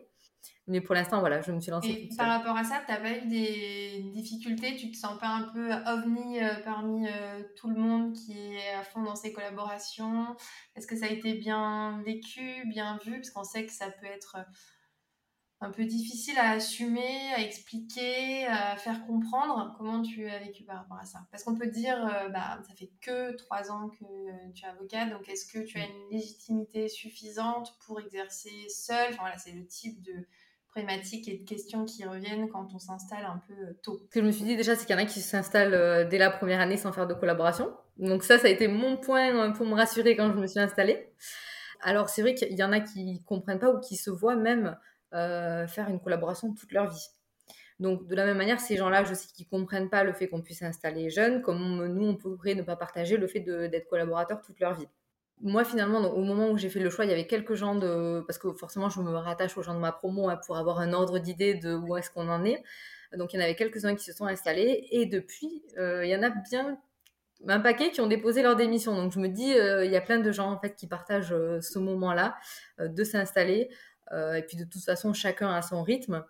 Mais 0.67 0.81
pour 0.81 0.93
l'instant, 0.93 1.19
voilà, 1.19 1.41
je 1.41 1.51
me 1.51 1.59
suis 1.59 1.71
lancée. 1.71 2.09
Et 2.11 2.15
par 2.15 2.27
rapport 2.27 2.55
à 2.55 2.63
ça, 2.63 2.81
tu 2.85 2.91
n'as 2.91 2.99
pas 2.99 3.17
eu 3.17 3.27
des 3.27 4.11
difficultés? 4.13 4.75
Tu 4.75 4.91
te 4.91 4.97
sens 4.97 5.19
pas 5.19 5.27
un 5.27 5.43
peu 5.51 5.71
ovni 5.87 6.43
euh, 6.43 6.53
parmi 6.63 7.07
euh, 7.07 7.41
tout 7.57 7.69
le 7.69 7.75
monde 7.75 8.13
qui 8.13 8.33
est 8.33 8.75
à 8.75 8.83
fond 8.83 9.01
dans 9.01 9.15
ces 9.15 9.33
collaborations? 9.33 10.35
Est-ce 10.75 10.85
que 10.85 10.95
ça 10.95 11.07
a 11.07 11.09
été 11.09 11.33
bien 11.33 12.01
vécu, 12.05 12.63
bien 12.67 12.99
vu? 13.03 13.13
Parce 13.13 13.31
qu'on 13.31 13.43
sait 13.43 13.65
que 13.65 13.71
ça 13.71 13.89
peut 13.89 14.05
être 14.05 14.37
euh, 14.37 14.43
un 15.61 15.71
peu 15.71 15.83
difficile 15.85 16.37
à 16.37 16.51
assumer, 16.51 17.33
à 17.35 17.41
expliquer, 17.41 18.47
à 18.47 18.77
faire 18.77 19.05
comprendre. 19.05 19.73
Comment 19.77 20.01
tu 20.01 20.27
as 20.27 20.39
vécu 20.39 20.63
par 20.63 20.77
rapport 20.77 20.97
à 20.97 21.05
ça? 21.05 21.19
Parce 21.31 21.43
qu'on 21.43 21.55
peut 21.55 21.67
dire, 21.67 21.97
bah, 22.31 22.59
ça 22.67 22.73
fait 22.75 22.91
que 23.01 23.35
trois 23.35 23.69
ans 23.71 23.89
que 23.89 24.05
tu 24.53 24.63
es 24.63 24.67
avocat, 24.67 25.05
donc 25.05 25.27
est-ce 25.27 25.45
que 25.51 25.59
tu 25.59 25.77
as 25.77 25.85
une 25.85 26.09
légitimité 26.11 26.87
suffisante 26.87 27.77
pour 27.85 27.99
exercer 27.99 28.67
seul 28.69 29.07
enfin, 29.09 29.23
voilà, 29.23 29.37
C'est 29.37 29.51
le 29.51 29.65
type 29.65 30.01
de 30.01 30.25
problématiques 30.69 31.27
et 31.27 31.37
de 31.37 31.45
questions 31.45 31.85
qui 31.85 32.05
reviennent 32.05 32.47
quand 32.49 32.67
on 32.73 32.79
s'installe 32.79 33.25
un 33.25 33.41
peu 33.47 33.53
euh, 33.53 33.73
tôt. 33.83 33.99
Ce 34.05 34.13
que 34.13 34.21
je 34.21 34.25
me 34.25 34.31
suis 34.31 34.43
dit 34.43 34.55
déjà, 34.55 34.75
c'est 34.75 34.85
qu'il 34.85 34.95
y 34.95 34.99
en 34.99 35.01
a 35.01 35.05
qui 35.05 35.21
s'installent 35.21 35.73
euh, 35.73 36.07
dès 36.07 36.17
la 36.17 36.29
première 36.29 36.59
année 36.59 36.77
sans 36.77 36.91
faire 36.91 37.07
de 37.07 37.13
collaboration. 37.13 37.71
Donc 37.97 38.23
ça, 38.23 38.37
ça 38.37 38.47
a 38.47 38.49
été 38.49 38.67
mon 38.67 38.97
point 38.97 39.33
euh, 39.35 39.51
pour 39.51 39.65
me 39.65 39.73
rassurer 39.73 40.15
quand 40.15 40.31
je 40.31 40.37
me 40.37 40.47
suis 40.47 40.59
installée. 40.59 41.09
Alors 41.81 42.09
c'est 42.09 42.21
vrai 42.21 42.35
qu'il 42.35 42.57
y 42.57 42.63
en 42.63 42.71
a 42.71 42.81
qui 42.81 43.23
comprennent 43.25 43.59
pas 43.59 43.71
ou 43.71 43.79
qui 43.79 43.95
se 43.95 44.09
voient 44.09 44.35
même 44.35 44.77
faire 45.11 45.89
une 45.89 45.99
collaboration 45.99 46.53
toute 46.53 46.71
leur 46.71 46.89
vie. 46.89 47.07
Donc 47.79 48.07
de 48.07 48.15
la 48.15 48.25
même 48.25 48.37
manière, 48.37 48.59
ces 48.59 48.75
gens-là, 48.75 49.03
je 49.03 49.13
sais 49.13 49.27
qu'ils 49.33 49.47
comprennent 49.47 49.89
pas 49.89 50.03
le 50.03 50.13
fait 50.13 50.27
qu'on 50.27 50.41
puisse 50.41 50.59
s'installer 50.59 51.09
jeune, 51.09 51.41
comme 51.41 51.87
nous, 51.87 52.07
on 52.07 52.15
pourrait 52.15 52.55
ne 52.55 52.61
pas 52.61 52.75
partager 52.75 53.17
le 53.17 53.27
fait 53.27 53.39
d'être 53.39 53.87
collaborateur 53.87 54.41
toute 54.41 54.59
leur 54.59 54.73
vie 54.73 54.87
moi, 55.41 55.63
finalement, 55.63 55.99
au 55.99 56.23
moment 56.23 56.49
où 56.49 56.57
j'ai 56.57 56.69
fait 56.69 56.79
le 56.79 56.89
choix, 56.89 57.05
il 57.05 57.09
y 57.09 57.13
avait 57.13 57.27
quelques 57.27 57.55
gens 57.55 57.75
de. 57.75 58.23
Parce 58.27 58.37
que 58.37 58.51
forcément, 58.53 58.89
je 58.89 59.01
me 59.01 59.11
rattache 59.11 59.57
aux 59.57 59.61
gens 59.61 59.73
de 59.73 59.79
ma 59.79 59.91
promo 59.91 60.29
hein, 60.29 60.39
pour 60.45 60.57
avoir 60.57 60.79
un 60.79 60.93
ordre 60.93 61.19
d'idée 61.19 61.53
de 61.55 61.73
où 61.75 61.95
est-ce 61.97 62.09
qu'on 62.11 62.27
en 62.29 62.43
est. 62.43 62.61
Donc, 63.13 63.33
il 63.33 63.37
y 63.37 63.39
en 63.39 63.43
avait 63.43 63.55
quelques-uns 63.55 63.95
qui 63.95 64.03
se 64.03 64.13
sont 64.13 64.25
installés. 64.25 64.87
Et 64.91 65.05
depuis, 65.05 65.63
euh, 65.77 66.05
il 66.05 66.09
y 66.09 66.15
en 66.15 66.23
a 66.23 66.29
bien 66.29 66.77
un 67.47 67.61
paquet 67.61 67.91
qui 67.91 68.01
ont 68.01 68.07
déposé 68.07 68.41
leur 68.41 68.57
démission. 68.57 68.95
Donc, 68.95 69.13
je 69.13 69.19
me 69.19 69.29
dis, 69.29 69.53
euh, 69.53 69.85
il 69.85 69.91
y 69.91 69.95
a 69.95 70.01
plein 70.01 70.19
de 70.19 70.31
gens 70.31 70.51
en 70.51 70.59
fait 70.59 70.75
qui 70.75 70.87
partagent 70.87 71.31
euh, 71.31 71.61
ce 71.61 71.79
moment-là 71.79 72.37
de 72.79 73.03
s'installer. 73.03 73.69
Et 74.11 74.41
puis, 74.47 74.57
de 74.57 74.63
toute 74.63 74.83
façon, 74.83 75.13
chacun 75.13 75.53
a 75.53 75.61
son 75.61 75.83
rythme. 75.83 76.25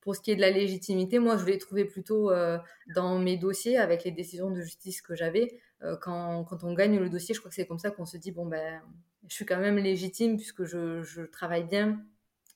Pour 0.00 0.14
ce 0.14 0.20
qui 0.20 0.30
est 0.30 0.36
de 0.36 0.40
la 0.42 0.50
légitimité, 0.50 1.18
moi, 1.18 1.38
je 1.38 1.46
l'ai 1.46 1.58
trouvé 1.58 1.84
plutôt 1.84 2.30
dans 2.94 3.18
mes 3.18 3.36
dossiers 3.36 3.78
avec 3.78 4.04
les 4.04 4.10
décisions 4.10 4.50
de 4.50 4.60
justice 4.60 5.00
que 5.02 5.14
j'avais. 5.14 5.58
Euh, 5.84 5.96
quand, 5.96 6.44
quand, 6.44 6.64
on 6.64 6.72
gagne 6.72 6.98
le 6.98 7.08
dossier, 7.08 7.34
je 7.34 7.40
crois 7.40 7.50
que 7.50 7.54
c'est 7.54 7.66
comme 7.66 7.78
ça 7.78 7.90
qu'on 7.90 8.06
se 8.06 8.16
dit 8.16 8.32
bon 8.32 8.46
ben, 8.46 8.80
je 9.28 9.34
suis 9.34 9.46
quand 9.46 9.58
même 9.58 9.76
légitime 9.76 10.36
puisque 10.36 10.64
je, 10.64 11.02
je 11.02 11.22
travaille 11.22 11.64
bien, 11.64 12.02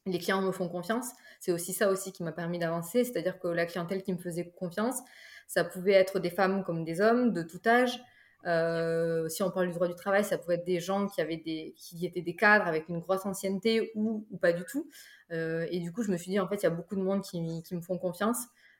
les 0.06 0.18
clients 0.18 0.42
me 0.42 0.52
font 0.52 0.68
confiance. 0.68 1.10
C'est 1.40 1.52
aussi 1.52 1.72
ça 1.72 1.90
aussi 1.90 2.12
qui 2.12 2.22
m'a 2.22 2.32
permis 2.32 2.58
d'avancer, 2.58 3.04
c'est-à-dire 3.04 3.38
que 3.38 3.48
la 3.48 3.66
clientèle 3.66 4.02
qui 4.02 4.12
me 4.12 4.18
faisait 4.18 4.50
confiance, 4.56 5.00
ça 5.46 5.64
pouvait 5.64 5.92
être 5.92 6.20
des 6.20 6.30
femmes 6.30 6.64
comme 6.64 6.84
des 6.84 7.00
hommes 7.00 7.32
de 7.32 7.42
tout 7.42 7.60
âge. 7.66 8.00
Euh, 8.46 9.28
si 9.28 9.42
on 9.42 9.50
parle 9.50 9.68
du 9.68 9.74
droit 9.74 9.88
du 9.88 9.94
travail, 9.94 10.24
ça 10.24 10.38
pouvait 10.38 10.54
être 10.54 10.64
des 10.64 10.80
gens 10.80 11.06
qui 11.06 11.20
avaient 11.20 11.36
des, 11.36 11.74
qui 11.76 12.06
étaient 12.06 12.22
des 12.22 12.36
cadres 12.36 12.66
avec 12.66 12.88
une 12.88 13.00
grosse 13.00 13.26
ancienneté 13.26 13.90
ou, 13.94 14.26
ou 14.30 14.36
pas 14.38 14.52
du 14.52 14.64
tout. 14.64 14.88
Euh, 15.32 15.66
et 15.70 15.80
du 15.80 15.92
coup, 15.92 16.02
je 16.02 16.10
me 16.10 16.16
suis 16.16 16.30
dit 16.30 16.40
en 16.40 16.48
fait, 16.48 16.56
il 16.56 16.62
y 16.62 16.66
a 16.66 16.70
beaucoup 16.70 16.96
de 16.96 17.02
monde 17.02 17.22
qui, 17.22 17.40
qui 17.62 17.74
me 17.74 17.80
font 17.80 17.98
confiance, 17.98 18.38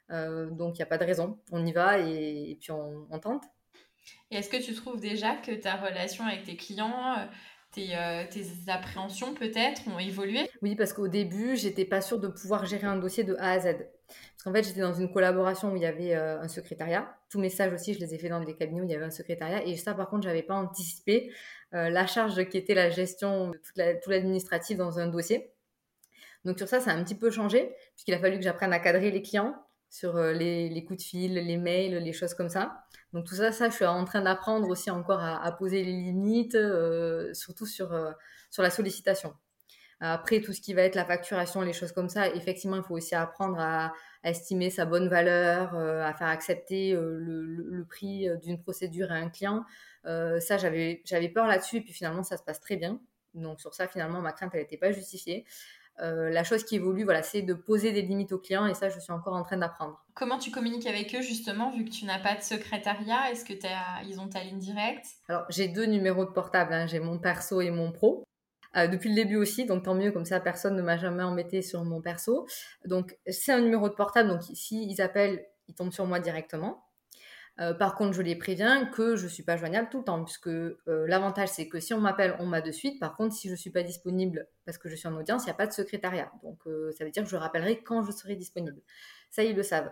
donc 0.09 0.75
il 0.75 0.79
n'y 0.79 0.83
a 0.83 0.87
pas 0.87 0.97
de 0.97 1.05
raison. 1.05 1.37
On 1.51 1.65
y 1.65 1.71
va 1.71 1.99
et, 1.99 2.51
et 2.51 2.55
puis 2.59 2.71
on, 2.71 3.07
on 3.11 3.19
tente. 3.19 3.43
Et 4.31 4.37
est-ce 4.37 4.49
que 4.49 4.63
tu 4.63 4.73
trouves 4.73 4.99
déjà 4.99 5.35
que 5.35 5.51
ta 5.51 5.75
relation 5.75 6.25
avec 6.25 6.43
tes 6.43 6.55
clients, 6.55 7.15
euh, 7.17 7.25
tes, 7.71 7.95
euh, 7.95 8.23
tes, 8.29 8.45
appréhensions 8.71 9.33
peut-être 9.33 9.87
ont 9.87 9.99
évolué? 9.99 10.49
Oui, 10.61 10.75
parce 10.75 10.93
qu'au 10.93 11.07
début, 11.07 11.55
j'étais 11.55 11.85
pas 11.85 12.01
sûre 12.01 12.19
de 12.19 12.27
pouvoir 12.27 12.65
gérer 12.65 12.87
un 12.87 12.97
dossier 12.97 13.23
de 13.23 13.35
A 13.39 13.51
à 13.51 13.59
Z. 13.59 13.77
Parce 14.09 14.43
qu'en 14.43 14.53
fait, 14.53 14.63
j'étais 14.63 14.81
dans 14.81 14.93
une 14.93 15.11
collaboration 15.11 15.71
où 15.71 15.75
il 15.75 15.81
y 15.81 15.85
avait 15.85 16.15
euh, 16.15 16.41
un 16.41 16.47
secrétariat. 16.47 17.15
Tous 17.29 17.39
mes 17.39 17.49
stages 17.49 17.73
aussi, 17.73 17.93
je 17.93 17.99
les 17.99 18.13
ai 18.13 18.17
fait 18.17 18.29
dans 18.29 18.43
des 18.43 18.55
cabinets 18.55 18.81
où 18.81 18.83
il 18.83 18.91
y 18.91 18.95
avait 18.95 19.05
un 19.05 19.11
secrétariat. 19.11 19.63
Et 19.65 19.75
ça, 19.77 19.93
par 19.93 20.09
contre, 20.09 20.23
j'avais 20.23 20.43
pas 20.43 20.55
anticipé 20.55 21.31
la 21.71 22.07
charge 22.07 22.49
qui 22.49 22.57
était 22.57 22.73
la 22.73 22.89
gestion 22.89 23.49
de 23.49 23.99
tout 24.01 24.09
l'administratif 24.09 24.75
dans 24.75 24.97
un 24.97 25.05
dossier. 25.05 25.51
Donc 26.43 26.57
sur 26.57 26.67
ça, 26.67 26.79
ça 26.79 26.89
a 26.89 26.95
un 26.95 27.03
petit 27.03 27.13
peu 27.13 27.29
changé, 27.29 27.75
puisqu'il 27.93 28.15
a 28.15 28.19
fallu 28.19 28.37
que 28.37 28.43
j'apprenne 28.43 28.73
à 28.73 28.79
cadrer 28.79 29.11
les 29.11 29.21
clients 29.21 29.53
sur 29.91 30.17
les, 30.17 30.67
les, 30.69 30.83
coups 30.83 30.97
de 30.97 31.03
fil, 31.03 31.33
les 31.35 31.57
mails, 31.57 31.97
les 31.97 32.13
choses 32.13 32.33
comme 32.33 32.49
ça. 32.49 32.85
Donc 33.13 33.25
tout 33.25 33.35
ça, 33.35 33.51
ça, 33.51 33.69
je 33.69 33.75
suis 33.75 33.85
en 33.85 34.05
train 34.05 34.21
d'apprendre 34.21 34.67
aussi 34.69 34.91
encore 34.91 35.23
à, 35.23 35.51
poser 35.53 35.83
les 35.83 35.93
limites, 35.93 36.55
euh, 36.55 37.33
surtout 37.33 37.65
sur, 37.65 37.91
euh, 37.93 38.11
sur 38.51 38.61
la 38.61 38.69
sollicitation. 38.69 39.33
Après, 39.99 40.41
tout 40.41 40.53
ce 40.53 40.61
qui 40.61 40.73
va 40.73 40.83
être 40.83 40.95
la 40.95 41.05
facturation, 41.05 41.61
les 41.61 41.73
choses 41.73 41.91
comme 41.91 42.09
ça, 42.09 42.27
effectivement, 42.29 42.77
il 42.77 42.83
faut 42.83 42.95
aussi 42.95 43.15
apprendre 43.15 43.59
à, 43.59 43.93
estimer 44.23 44.69
sa 44.69 44.85
bonne 44.85 45.07
valeur, 45.07 45.75
euh, 45.75 46.03
à 46.03 46.13
faire 46.13 46.27
accepter 46.27 46.91
le, 46.91 47.19
le, 47.19 47.85
prix 47.85 48.27
d'une 48.43 48.61
procédure 48.61 49.11
à 49.11 49.15
un 49.15 49.29
client. 49.29 49.63
ça, 50.05 50.57
j'avais 50.57 51.29
peur 51.33 51.47
là-dessus, 51.47 51.77
et 51.77 51.81
puis 51.81 51.93
finalement, 51.93 52.23
ça 52.23 52.37
se 52.37 52.43
passe 52.43 52.59
très 52.59 52.75
bien. 52.75 52.99
Donc 53.33 53.61
sur 53.61 53.73
ça, 53.73 53.87
finalement, 53.87 54.21
ma 54.21 54.31
crainte, 54.31 54.51
elle 54.53 54.61
n'était 54.61 54.77
pas 54.77 54.91
justifiée. 54.91 55.45
Euh, 56.01 56.29
la 56.29 56.43
chose 56.43 56.63
qui 56.63 56.75
évolue, 56.75 57.03
voilà, 57.03 57.23
c'est 57.23 57.41
de 57.41 57.53
poser 57.53 57.91
des 57.91 58.01
limites 58.01 58.31
aux 58.31 58.39
clients 58.39 58.65
et 58.65 58.73
ça, 58.73 58.89
je 58.89 58.99
suis 58.99 59.11
encore 59.11 59.33
en 59.33 59.43
train 59.43 59.57
d'apprendre. 59.57 60.01
Comment 60.13 60.37
tu 60.37 60.49
communiques 60.49 60.87
avec 60.87 61.13
eux 61.13 61.21
justement, 61.21 61.71
vu 61.71 61.83
que 61.83 61.89
tu 61.89 62.05
n'as 62.05 62.19
pas 62.19 62.35
de 62.35 62.41
secrétariat? 62.41 63.31
Est-ce 63.31 63.43
que 63.43 63.53
ils 64.07 64.19
ont 64.19 64.29
ta 64.29 64.43
ligne 64.43 64.59
directe? 64.59 65.05
Alors, 65.27 65.45
j'ai 65.49 65.67
deux 65.67 65.85
numéros 65.85 66.25
de 66.25 66.31
portable, 66.31 66.73
hein. 66.73 66.87
j'ai 66.87 66.99
mon 66.99 67.19
perso 67.19 67.59
et 67.59 67.71
mon 67.71 67.91
pro. 67.91 68.23
Euh, 68.75 68.87
depuis 68.87 69.09
le 69.09 69.15
début 69.15 69.35
aussi, 69.35 69.65
donc 69.65 69.83
tant 69.83 69.95
mieux, 69.95 70.11
comme 70.11 70.25
ça 70.25 70.39
personne 70.39 70.75
ne 70.75 70.81
m'a 70.81 70.97
jamais 70.97 71.23
embêté 71.23 71.61
sur 71.61 71.83
mon 71.83 72.01
perso. 72.01 72.47
Donc 72.85 73.17
c'est 73.27 73.51
un 73.51 73.61
numéro 73.61 73.89
de 73.89 73.95
portable, 73.95 74.29
donc 74.29 74.43
s'ils 74.43 74.91
ils 74.91 75.01
appellent, 75.01 75.43
ils 75.67 75.73
tombent 75.73 75.91
sur 75.91 76.05
moi 76.05 76.19
directement. 76.19 76.85
Euh, 77.59 77.73
par 77.73 77.95
contre, 77.95 78.13
je 78.13 78.21
les 78.21 78.37
préviens 78.37 78.85
que 78.85 79.17
je 79.17 79.25
ne 79.25 79.29
suis 79.29 79.43
pas 79.43 79.57
joignable 79.57 79.89
tout 79.89 79.97
le 79.97 80.03
temps, 80.05 80.23
puisque 80.23 80.47
euh, 80.47 80.77
l'avantage, 80.87 81.49
c'est 81.49 81.67
que 81.67 81.79
si 81.81 81.93
on 81.93 81.99
m'appelle, 81.99 82.35
on 82.39 82.45
m'a 82.45 82.61
de 82.61 82.71
suite. 82.71 82.99
Par 82.99 83.17
contre, 83.17 83.35
si 83.35 83.47
je 83.47 83.53
ne 83.53 83.57
suis 83.57 83.69
pas 83.71 83.83
disponible 83.83 84.47
parce 84.65 84.77
que 84.77 84.87
je 84.87 84.95
suis 84.95 85.09
en 85.09 85.17
audience, 85.17 85.43
il 85.43 85.45
n'y 85.47 85.51
a 85.51 85.55
pas 85.55 85.67
de 85.67 85.73
secrétariat. 85.73 86.31
Donc, 86.43 86.59
ça 86.97 87.03
veut 87.03 87.11
dire 87.11 87.23
que 87.23 87.29
je 87.29 87.35
rappellerai 87.35 87.83
quand 87.83 88.03
je 88.03 88.11
serai 88.11 88.35
disponible. 88.35 88.81
Ça, 89.29 89.43
ils 89.43 89.55
le 89.55 89.63
savent. 89.63 89.91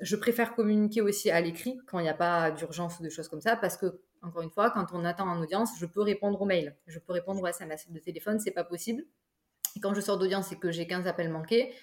Je 0.00 0.16
préfère 0.16 0.54
communiquer 0.54 1.00
aussi 1.00 1.30
à 1.30 1.40
l'écrit 1.40 1.78
quand 1.86 2.00
il 2.00 2.02
n'y 2.02 2.08
a 2.08 2.14
pas 2.14 2.50
d'urgence 2.50 2.98
ou 2.98 3.04
de 3.04 3.08
choses 3.08 3.28
comme 3.28 3.40
ça, 3.40 3.54
parce 3.56 3.76
que 3.76 4.00
Encore 4.22 4.42
une 4.42 4.50
fois, 4.50 4.70
quand 4.70 4.86
on 4.92 5.04
attend 5.04 5.28
en 5.28 5.40
audience, 5.40 5.70
je 5.78 5.86
peux 5.86 6.02
répondre 6.02 6.40
aux 6.40 6.46
mails, 6.46 6.76
je 6.86 6.98
peux 6.98 7.12
répondre 7.12 7.42
aux 7.42 7.46
SMS. 7.46 7.90
De 7.90 7.98
téléphone, 7.98 8.38
c'est 8.40 8.50
pas 8.50 8.64
possible. 8.64 9.04
Et 9.76 9.80
quand 9.80 9.94
je 9.94 10.00
sors 10.00 10.18
d'audience 10.18 10.52
et 10.52 10.58
que 10.58 10.70
j'ai 10.70 10.86
15 10.86 11.06
appels 11.06 11.30
manqués, 11.30 11.74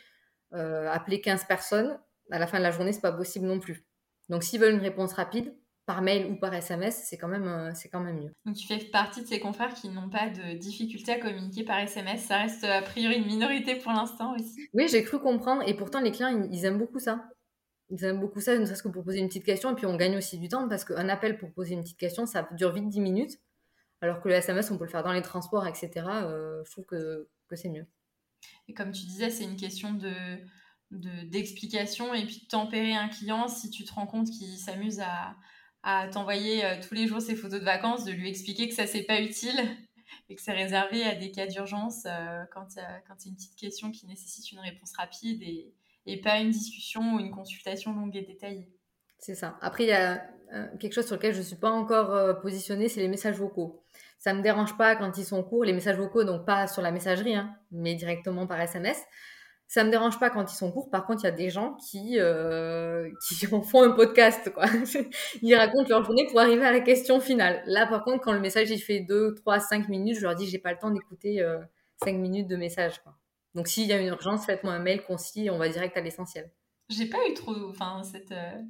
euh, 0.53 0.89
appeler 0.89 1.21
15 1.21 1.45
personnes, 1.45 1.99
à 2.31 2.39
la 2.39 2.47
fin 2.47 2.57
de 2.57 2.63
la 2.63 2.71
journée, 2.71 2.93
c'est 2.93 3.01
pas 3.01 3.11
possible 3.11 3.45
non 3.45 3.59
plus. 3.59 3.85
Donc, 4.29 4.43
s'ils 4.43 4.59
veulent 4.59 4.73
une 4.73 4.79
réponse 4.79 5.13
rapide, 5.13 5.53
par 5.85 6.01
mail 6.01 6.27
ou 6.27 6.35
par 6.35 6.53
SMS, 6.53 7.03
c'est 7.05 7.17
quand, 7.17 7.27
même, 7.27 7.47
euh, 7.47 7.71
c'est 7.73 7.89
quand 7.89 7.99
même 7.99 8.17
mieux. 8.17 8.31
Donc 8.45 8.55
tu 8.55 8.65
fais 8.65 8.77
partie 8.77 9.21
de 9.21 9.27
ces 9.27 9.39
confrères 9.39 9.73
qui 9.73 9.89
n'ont 9.89 10.09
pas 10.09 10.29
de 10.29 10.57
difficulté 10.57 11.11
à 11.11 11.19
communiquer 11.19 11.63
par 11.63 11.79
SMS. 11.79 12.21
Ça 12.21 12.37
reste 12.37 12.63
a 12.63 12.81
priori 12.81 13.17
une 13.17 13.25
minorité 13.25 13.75
pour 13.75 13.91
l'instant 13.91 14.33
aussi. 14.35 14.69
Oui, 14.73 14.87
j'ai 14.89 15.03
cru 15.03 15.19
comprendre. 15.19 15.61
Et 15.67 15.73
pourtant, 15.73 15.99
les 15.99 16.11
clients, 16.11 16.47
ils, 16.51 16.65
aiment 16.65 16.77
beaucoup 16.77 16.99
ça. 16.99 17.25
Ils 17.89 18.03
aiment 18.05 18.19
beaucoup 18.19 18.39
ça, 18.39 18.57
ne 18.57 18.65
serait-ce 18.65 18.83
que 18.83 18.87
pour 18.87 19.03
poser 19.03 19.19
une 19.19 19.27
petite 19.27 19.45
question. 19.45 19.71
Et 19.71 19.75
puis 19.75 19.85
on 19.85 19.95
gagne 19.95 20.17
aussi 20.17 20.39
du 20.39 20.47
temps 20.47 20.67
parce 20.67 20.85
qu'un 20.85 21.09
appel 21.09 21.37
pour 21.37 21.51
poser 21.51 21.73
une 21.73 21.83
petite 21.83 21.99
question, 21.99 22.25
ça 22.25 22.47
dure 22.53 22.71
vite 22.71 22.89
10 22.89 23.01
minutes. 23.01 23.39
Alors 24.01 24.21
que 24.21 24.27
le 24.27 24.35
SMS, 24.35 24.69
on 24.71 24.77
peut 24.77 24.83
le 24.83 24.89
faire 24.89 25.03
dans 25.03 25.13
les 25.13 25.21
transports, 25.21 25.65
etc. 25.65 25.91
Euh, 25.95 26.63
je 26.65 26.71
trouve 26.71 26.85
que, 26.85 27.29
que 27.47 27.55
c'est 27.55 27.69
mieux. 27.69 27.85
Et 28.67 28.73
comme 28.73 28.91
tu 28.91 29.05
disais, 29.05 29.29
c'est 29.29 29.43
une 29.43 29.55
question 29.55 29.93
de 29.93 30.11
d'explication 30.91 32.13
et 32.13 32.23
puis 32.23 32.41
de 32.41 32.47
tempérer 32.47 32.93
un 32.93 33.09
client 33.09 33.47
si 33.47 33.71
tu 33.71 33.83
te 33.83 33.91
rends 33.91 34.05
compte 34.05 34.29
qu'il 34.29 34.59
s'amuse 34.59 34.99
à, 34.99 35.35
à 35.81 36.07
t'envoyer 36.07 36.63
euh, 36.63 36.75
tous 36.81 36.93
les 36.93 37.07
jours 37.07 37.21
ses 37.21 37.35
photos 37.35 37.59
de 37.59 37.65
vacances, 37.65 38.05
de 38.05 38.11
lui 38.11 38.29
expliquer 38.29 38.69
que 38.69 38.75
ça 38.75 38.87
c'est 38.87 39.03
pas 39.03 39.19
utile 39.19 39.59
et 40.29 40.35
que 40.35 40.41
c'est 40.41 40.53
réservé 40.53 41.03
à 41.03 41.15
des 41.15 41.31
cas 41.31 41.47
d'urgence 41.47 42.05
euh, 42.05 42.43
quand 42.51 42.67
a 42.77 43.01
une 43.25 43.35
petite 43.35 43.55
question 43.55 43.91
qui 43.91 44.05
nécessite 44.05 44.51
une 44.51 44.59
réponse 44.59 44.93
rapide 44.95 45.41
et, 46.05 46.21
pas 46.21 46.39
une 46.39 46.51
discussion 46.51 47.15
ou 47.15 47.19
une 47.19 47.31
consultation 47.31 47.93
longue 47.93 48.15
et 48.15 48.21
détaillée. 48.21 48.69
C'est 49.19 49.35
ça. 49.35 49.57
Après, 49.61 49.83
il 49.83 49.89
y 49.89 49.93
a 49.93 50.23
euh, 50.53 50.67
quelque 50.79 50.93
chose 50.93 51.05
sur 51.05 51.15
lequel 51.15 51.33
je 51.33 51.39
ne 51.39 51.43
suis 51.43 51.55
pas 51.55 51.71
encore 51.71 52.41
positionnée, 52.41 52.89
c'est 52.89 52.99
les 52.99 53.07
messages 53.07 53.37
vocaux. 53.37 53.83
Ça 54.23 54.31
ne 54.31 54.37
me 54.37 54.43
dérange 54.43 54.77
pas 54.77 54.95
quand 54.95 55.17
ils 55.17 55.25
sont 55.25 55.43
courts, 55.43 55.65
les 55.65 55.73
messages 55.73 55.97
vocaux, 55.97 56.23
donc 56.23 56.45
pas 56.45 56.67
sur 56.67 56.81
la 56.81 56.91
messagerie, 56.91 57.35
hein, 57.35 57.53
mais 57.71 57.93
directement 57.93 58.47
par 58.47 58.61
SMS. 58.61 58.97
Ça 59.67 59.83
me 59.83 59.89
dérange 59.89 60.17
pas 60.17 60.29
quand 60.29 60.49
ils 60.49 60.55
sont 60.55 60.71
courts. 60.71 60.89
Par 60.89 61.05
contre, 61.05 61.23
il 61.23 61.25
y 61.25 61.29
a 61.29 61.31
des 61.31 61.49
gens 61.49 61.75
qui, 61.75 62.19
euh, 62.19 63.09
qui 63.27 63.45
font 63.45 63.83
un 63.83 63.91
podcast, 63.91 64.49
quoi. 64.53 64.63
ils 65.41 65.55
racontent 65.55 65.89
leur 65.89 66.05
journée 66.05 66.25
pour 66.29 66.39
arriver 66.39 66.63
à 66.65 66.71
la 66.71 66.79
question 66.79 67.19
finale. 67.19 67.63
Là, 67.65 67.85
par 67.85 68.05
contre, 68.05 68.23
quand 68.23 68.31
le 68.31 68.39
message 68.39 68.69
il 68.69 68.79
fait 68.79 69.01
2, 69.01 69.35
3, 69.35 69.59
5 69.59 69.89
minutes, 69.89 70.17
je 70.17 70.21
leur 70.21 70.35
dis 70.35 70.47
j'ai 70.47 70.59
pas 70.59 70.71
le 70.71 70.77
temps 70.77 70.91
d'écouter 70.91 71.41
euh, 71.41 71.59
5 72.05 72.15
minutes 72.15 72.47
de 72.47 72.55
message. 72.55 73.01
Quoi. 73.03 73.13
Donc, 73.55 73.67
s'il 73.67 73.87
y 73.87 73.93
a 73.93 73.99
une 73.99 74.07
urgence, 74.07 74.45
faites-moi 74.45 74.73
un 74.73 74.79
mail 74.79 75.03
concis 75.03 75.45
et 75.45 75.49
on 75.49 75.57
va 75.57 75.69
direct 75.69 75.95
à 75.97 76.01
l'essentiel. 76.01 76.51
J'ai 76.89 77.07
pas 77.07 77.19
eu 77.29 77.33
trop, 77.33 77.55
enfin, 77.69 78.03
cette, 78.03 78.31
euh, 78.31 78.61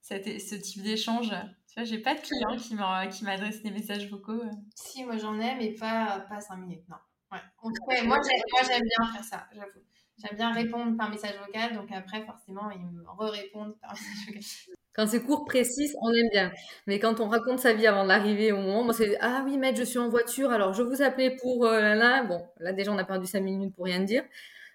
cette, 0.00 0.40
ce 0.40 0.54
type 0.54 0.82
d'échange. 0.82 1.30
Tu 1.66 1.74
vois, 1.74 1.84
j'ai 1.84 1.98
pas 1.98 2.14
de 2.14 2.20
clients 2.20 3.08
qui 3.10 3.24
m'adressent 3.24 3.62
des 3.62 3.70
messages 3.70 4.10
vocaux. 4.10 4.42
Si, 4.74 5.04
moi 5.04 5.16
j'en 5.16 5.38
ai, 5.40 5.54
mais 5.56 5.72
pas, 5.72 6.26
pas 6.28 6.40
5 6.40 6.56
minutes, 6.56 6.88
non. 6.88 6.96
Ouais. 7.30 8.02
moi 8.04 8.18
j'aime 8.22 8.82
bien 8.82 9.12
faire 9.12 9.24
ça, 9.24 9.46
j'avoue. 9.52 9.84
J'aime 10.18 10.36
bien 10.36 10.52
répondre 10.52 10.96
par 10.96 11.10
message 11.10 11.38
vocal, 11.46 11.74
donc 11.74 11.92
après, 11.92 12.24
forcément, 12.24 12.70
ils 12.70 12.84
me 12.84 13.04
re-répondent 13.06 13.78
par 13.80 13.92
message 14.34 14.66
vocal. 14.66 14.77
Quand 14.98 15.06
c'est 15.06 15.22
court, 15.22 15.44
précis, 15.44 15.94
on 16.02 16.12
aime 16.12 16.28
bien. 16.32 16.50
Mais 16.88 16.98
quand 16.98 17.20
on 17.20 17.28
raconte 17.28 17.60
sa 17.60 17.72
vie 17.72 17.86
avant 17.86 18.04
d'arriver 18.04 18.50
au 18.50 18.56
moment, 18.56 18.82
moi, 18.82 18.92
c'est 18.92 19.16
Ah 19.20 19.42
oui, 19.44 19.56
maître, 19.56 19.78
je 19.78 19.84
suis 19.84 20.00
en 20.00 20.08
voiture, 20.08 20.50
alors 20.50 20.72
je 20.72 20.82
vous 20.82 21.02
appelais 21.02 21.36
pour 21.36 21.66
euh, 21.66 21.94
là, 21.94 22.24
Bon, 22.24 22.44
là, 22.58 22.72
déjà, 22.72 22.90
on 22.90 22.98
a 22.98 23.04
perdu 23.04 23.24
5 23.24 23.38
minutes 23.38 23.76
pour 23.76 23.84
rien 23.84 24.00
dire. 24.00 24.24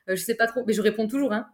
Euh, 0.09 0.15
je 0.15 0.21
sais 0.21 0.35
pas 0.35 0.47
trop, 0.47 0.63
mais 0.65 0.71
je 0.71 0.81
réponds 0.81 1.09
toujours. 1.09 1.33
Hein. 1.33 1.47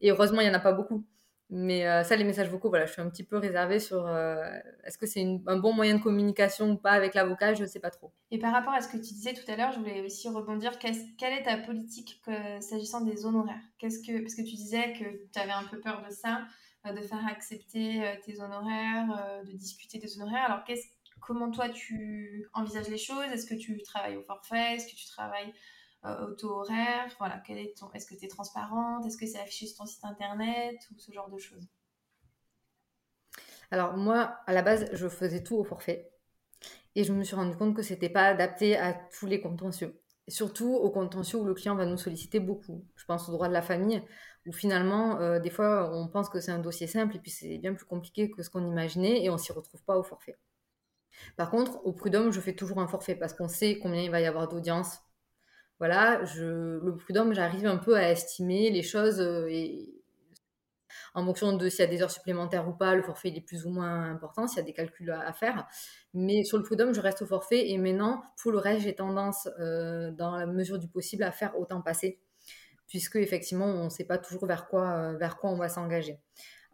Et 0.00 0.10
heureusement, 0.10 0.40
il 0.40 0.48
n'y 0.48 0.50
en 0.50 0.54
a 0.54 0.58
pas 0.58 0.72
beaucoup. 0.72 1.04
Mais 1.48 1.86
euh, 1.86 2.02
ça, 2.02 2.16
les 2.16 2.24
messages 2.24 2.48
vocaux, 2.50 2.70
voilà, 2.70 2.86
je 2.86 2.92
suis 2.92 3.00
un 3.00 3.08
petit 3.08 3.22
peu 3.22 3.38
réservée 3.38 3.78
sur 3.78 4.04
euh, 4.04 4.44
est-ce 4.82 4.98
que 4.98 5.06
c'est 5.06 5.24
un 5.46 5.56
bon 5.56 5.72
moyen 5.72 5.94
de 5.94 6.02
communication 6.02 6.72
ou 6.72 6.76
pas 6.76 6.90
avec 6.90 7.14
l'avocat, 7.14 7.54
je 7.54 7.62
ne 7.62 7.68
sais 7.68 7.78
pas 7.78 7.90
trop. 7.90 8.10
Et 8.32 8.40
par 8.40 8.52
rapport 8.52 8.72
à 8.72 8.80
ce 8.80 8.88
que 8.88 8.96
tu 8.96 9.14
disais 9.14 9.32
tout 9.32 9.48
à 9.48 9.54
l'heure, 9.54 9.70
je 9.70 9.78
voulais 9.78 10.00
aussi 10.00 10.28
rebondir. 10.28 10.76
quelle 10.80 10.96
est 11.32 11.44
ta 11.44 11.56
politique 11.56 12.20
s'agissant 12.58 13.00
des 13.00 13.24
honoraires? 13.24 13.62
Qu'est-ce 13.78 14.00
que, 14.00 14.20
Parce 14.20 14.34
que 14.34 14.42
tu 14.42 14.56
disais 14.56 14.92
que 14.92 15.04
tu 15.32 15.38
avais 15.40 15.52
un 15.52 15.64
peu 15.70 15.78
peur 15.78 16.02
de 16.04 16.12
ça, 16.12 16.42
de 16.84 17.00
faire 17.02 17.26
accepter 17.26 18.18
tes 18.24 18.40
honoraires, 18.40 19.42
de 19.44 19.52
discuter 19.52 19.98
des 19.98 20.16
honoraires. 20.16 20.44
Alors, 20.44 20.64
comment 21.20 21.50
toi 21.50 21.68
tu 21.68 22.48
envisages 22.54 22.88
les 22.88 22.98
choses? 22.98 23.26
Est-ce 23.32 23.46
que 23.46 23.54
tu 23.54 23.82
travailles 23.82 24.16
au 24.16 24.22
forfait? 24.22 24.76
Est-ce 24.76 24.86
que 24.86 24.96
tu 24.96 25.06
travailles 25.06 25.52
euh, 26.04 26.34
au 26.42 26.46
horaire 26.46 27.08
Voilà, 27.18 27.42
quel 27.46 27.58
est 27.58 27.76
ton... 27.76 27.90
Est-ce 27.92 28.06
que 28.06 28.14
tu 28.14 28.24
es 28.24 28.28
transparente? 28.28 29.04
Est-ce 29.06 29.16
que 29.16 29.26
c'est 29.26 29.38
affiché 29.38 29.66
sur 29.66 29.78
ton 29.78 29.86
site 29.86 30.04
internet? 30.04 30.76
Ou 30.92 30.98
ce 30.98 31.12
genre 31.12 31.28
de 31.28 31.38
choses 31.38 31.66
Alors 33.70 33.96
moi, 33.96 34.38
à 34.46 34.52
la 34.52 34.62
base, 34.62 34.88
je 34.92 35.08
faisais 35.08 35.42
tout 35.42 35.56
au 35.56 35.64
forfait. 35.64 36.10
Et 36.94 37.04
je 37.04 37.12
me 37.12 37.22
suis 37.24 37.36
rendu 37.36 37.56
compte 37.56 37.76
que 37.76 37.82
c'était 37.82 38.08
pas 38.08 38.26
adapté 38.26 38.76
à 38.76 38.92
tous 38.92 39.26
les 39.26 39.40
contentieux. 39.40 40.00
surtout 40.28 40.74
au 40.74 40.90
contentieux 40.90 41.38
où 41.38 41.44
le 41.44 41.54
client 41.54 41.74
va 41.74 41.86
nous 41.86 41.96
solliciter 41.96 42.40
beaucoup. 42.40 42.84
Je 42.96 43.04
pense 43.06 43.28
au 43.28 43.32
droit 43.32 43.48
de 43.48 43.52
la 43.52 43.62
famille, 43.62 44.02
où 44.46 44.52
finalement, 44.52 45.20
euh, 45.20 45.38
des 45.38 45.50
fois, 45.50 45.90
on 45.94 46.08
pense 46.08 46.28
que 46.28 46.40
c'est 46.40 46.52
un 46.52 46.58
dossier 46.58 46.86
simple 46.86 47.16
et 47.16 47.18
puis 47.18 47.30
c'est 47.30 47.58
bien 47.58 47.74
plus 47.74 47.84
compliqué 47.84 48.30
que 48.30 48.42
ce 48.42 48.50
qu'on 48.50 48.66
imaginait 48.66 49.22
et 49.24 49.30
on 49.30 49.38
s'y 49.38 49.52
retrouve 49.52 49.82
pas 49.84 49.96
au 49.98 50.02
forfait. 50.02 50.38
Par 51.36 51.50
contre, 51.50 51.84
au 51.84 51.92
prud'homme, 51.92 52.30
je 52.32 52.40
fais 52.40 52.54
toujours 52.54 52.78
un 52.80 52.88
forfait 52.88 53.16
parce 53.16 53.34
qu'on 53.34 53.48
sait 53.48 53.78
combien 53.78 54.02
il 54.02 54.10
va 54.10 54.20
y 54.20 54.26
avoir 54.26 54.48
d'audience, 54.48 55.00
voilà, 55.78 56.20
le 56.36 56.96
prud'homme, 56.96 57.34
j'arrive 57.34 57.66
un 57.66 57.76
peu 57.76 57.96
à 57.96 58.10
estimer 58.10 58.70
les 58.70 58.82
choses 58.82 59.20
euh, 59.20 59.46
et 59.48 59.94
en 61.14 61.24
fonction 61.24 61.56
de 61.56 61.68
s'il 61.68 61.80
y 61.80 61.82
a 61.82 61.86
des 61.86 62.02
heures 62.02 62.10
supplémentaires 62.10 62.68
ou 62.68 62.72
pas, 62.72 62.94
le 62.94 63.02
forfait 63.02 63.28
est 63.28 63.40
plus 63.40 63.64
ou 63.64 63.70
moins 63.70 64.10
important, 64.10 64.46
s'il 64.46 64.58
y 64.58 64.60
a 64.60 64.64
des 64.64 64.72
calculs 64.72 65.10
à, 65.10 65.32
faire. 65.32 65.66
Mais 66.14 66.44
sur 66.44 66.58
le 66.58 66.64
prud'homme, 66.64 66.92
je 66.94 67.00
reste 67.00 67.22
au 67.22 67.26
forfait 67.26 67.70
et 67.70 67.78
maintenant, 67.78 68.24
pour 68.40 68.52
le 68.52 68.58
reste, 68.58 68.82
j'ai 68.82 68.94
tendance, 68.94 69.48
euh, 69.60 70.10
dans 70.10 70.36
la 70.36 70.46
mesure 70.46 70.78
du 70.78 70.88
possible, 70.88 71.22
à 71.22 71.32
faire 71.32 71.58
autant 71.58 71.80
passer, 71.80 72.20
puisque 72.88 73.16
effectivement, 73.16 73.66
on 73.66 73.84
ne 73.84 73.90
sait 73.90 74.04
pas 74.04 74.18
toujours 74.18 74.46
vers 74.46 74.68
quoi, 74.68 74.88
euh, 74.90 75.28
on 75.42 75.56
va 75.56 75.68
s'engager. 75.68 76.18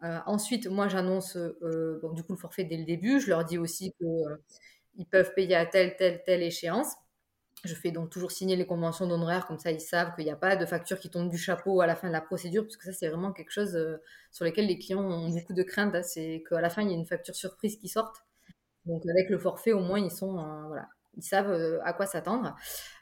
ensuite, 0.01 0.67
moi, 0.67 0.87
j'annonce 0.87 1.37
du 1.37 2.23
coup 2.23 2.33
le 2.33 2.37
forfait 2.37 2.63
dès 2.63 2.77
le 2.77 2.85
début. 2.85 3.19
Je 3.19 3.29
leur 3.29 3.45
dis 3.45 3.57
aussi 3.57 3.93
qu'ils 3.99 5.05
peuvent 5.07 5.33
payer 5.35 5.55
à 5.55 5.65
telle, 5.65 5.95
telle, 5.97 6.23
telle 6.23 6.43
échéance. 6.43 6.95
Je 7.65 7.73
fais 7.73 7.91
donc 7.91 8.09
toujours 8.11 8.31
signer 8.31 8.55
les 8.55 8.65
conventions 8.65 9.07
d'honoraires, 9.07 9.47
comme 9.47 9.57
ça 9.57 9.71
ils 9.71 9.81
savent 9.81 10.13
qu'il 10.15 10.25
n'y 10.25 10.31
a 10.31 10.35
pas 10.35 10.55
de 10.55 10.65
facture 10.65 10.99
qui 10.99 11.09
tombe 11.09 11.29
du 11.29 11.37
chapeau 11.37 11.81
à 11.81 11.87
la 11.87 11.95
fin 11.95 12.07
de 12.07 12.13
la 12.13 12.21
procédure, 12.21 12.63
parce 12.63 12.77
que 12.77 12.83
ça 12.85 12.93
c'est 12.93 13.07
vraiment 13.07 13.31
quelque 13.31 13.51
chose 13.51 13.75
euh, 13.75 13.97
sur 14.31 14.45
lequel 14.45 14.67
les 14.67 14.77
clients 14.77 15.01
ont 15.03 15.29
beaucoup 15.29 15.53
de 15.53 15.63
crainte, 15.63 15.95
hein. 15.95 16.03
c'est 16.03 16.43
qu'à 16.47 16.61
la 16.61 16.69
fin 16.69 16.83
il 16.83 16.89
y 16.89 16.91
a 16.91 16.95
une 16.95 17.07
facture 17.07 17.35
surprise 17.35 17.77
qui 17.77 17.87
sorte. 17.87 18.23
Donc 18.85 19.03
avec 19.07 19.29
le 19.29 19.39
forfait 19.39 19.73
au 19.73 19.79
moins 19.79 19.99
ils 19.99 20.11
sont, 20.11 20.33
voilà, 20.67 20.89
ils 21.17 21.23
savent 21.23 21.51
euh, 21.51 21.79
à 21.83 21.93
quoi 21.93 22.05
s'attendre. 22.05 22.55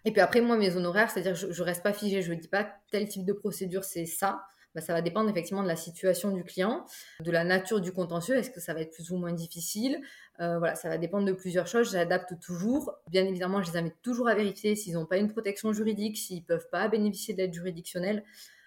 Et 0.05 0.11
puis 0.11 0.21
après 0.21 0.41
moi 0.41 0.57
mes 0.57 0.75
honoraires, 0.75 1.09
c'est-à-dire 1.11 1.35
je, 1.35 1.51
je 1.51 1.63
reste 1.63 1.83
pas 1.83 1.93
figée, 1.93 2.21
je 2.21 2.33
ne 2.33 2.39
dis 2.39 2.47
pas 2.47 2.67
tel 2.91 3.07
type 3.07 3.25
de 3.25 3.33
procédure 3.33 3.83
c'est 3.83 4.05
ça. 4.05 4.43
Bah, 4.75 4.81
ça 4.81 4.93
va 4.93 5.03
dépendre 5.03 5.29
effectivement 5.29 5.61
de 5.61 5.67
la 5.67 5.75
situation 5.75 6.31
du 6.31 6.43
client, 6.43 6.83
de 7.19 7.29
la 7.29 7.43
nature 7.43 7.79
du 7.79 7.91
contentieux. 7.91 8.35
Est-ce 8.37 8.49
que 8.49 8.59
ça 8.59 8.73
va 8.73 8.81
être 8.81 8.91
plus 8.91 9.11
ou 9.11 9.17
moins 9.17 9.31
difficile? 9.31 10.01
Euh, 10.39 10.57
Voilà, 10.57 10.73
ça 10.73 10.89
va 10.89 10.97
dépendre 10.97 11.27
de 11.27 11.31
plusieurs 11.31 11.67
choses. 11.67 11.91
J'adapte 11.91 12.39
toujours. 12.39 12.91
Bien 13.07 13.23
évidemment, 13.23 13.61
je 13.61 13.71
les 13.71 13.77
invite 13.77 14.01
toujours 14.01 14.27
à 14.27 14.33
vérifier 14.33 14.75
s'ils 14.75 14.95
n'ont 14.95 15.05
pas 15.05 15.17
une 15.17 15.31
protection 15.31 15.73
juridique, 15.73 16.17
s'ils 16.17 16.43
peuvent 16.43 16.69
pas 16.71 16.87
bénéficier 16.87 17.35
d'aide 17.35 17.53
juridictionnelle. 17.53 18.23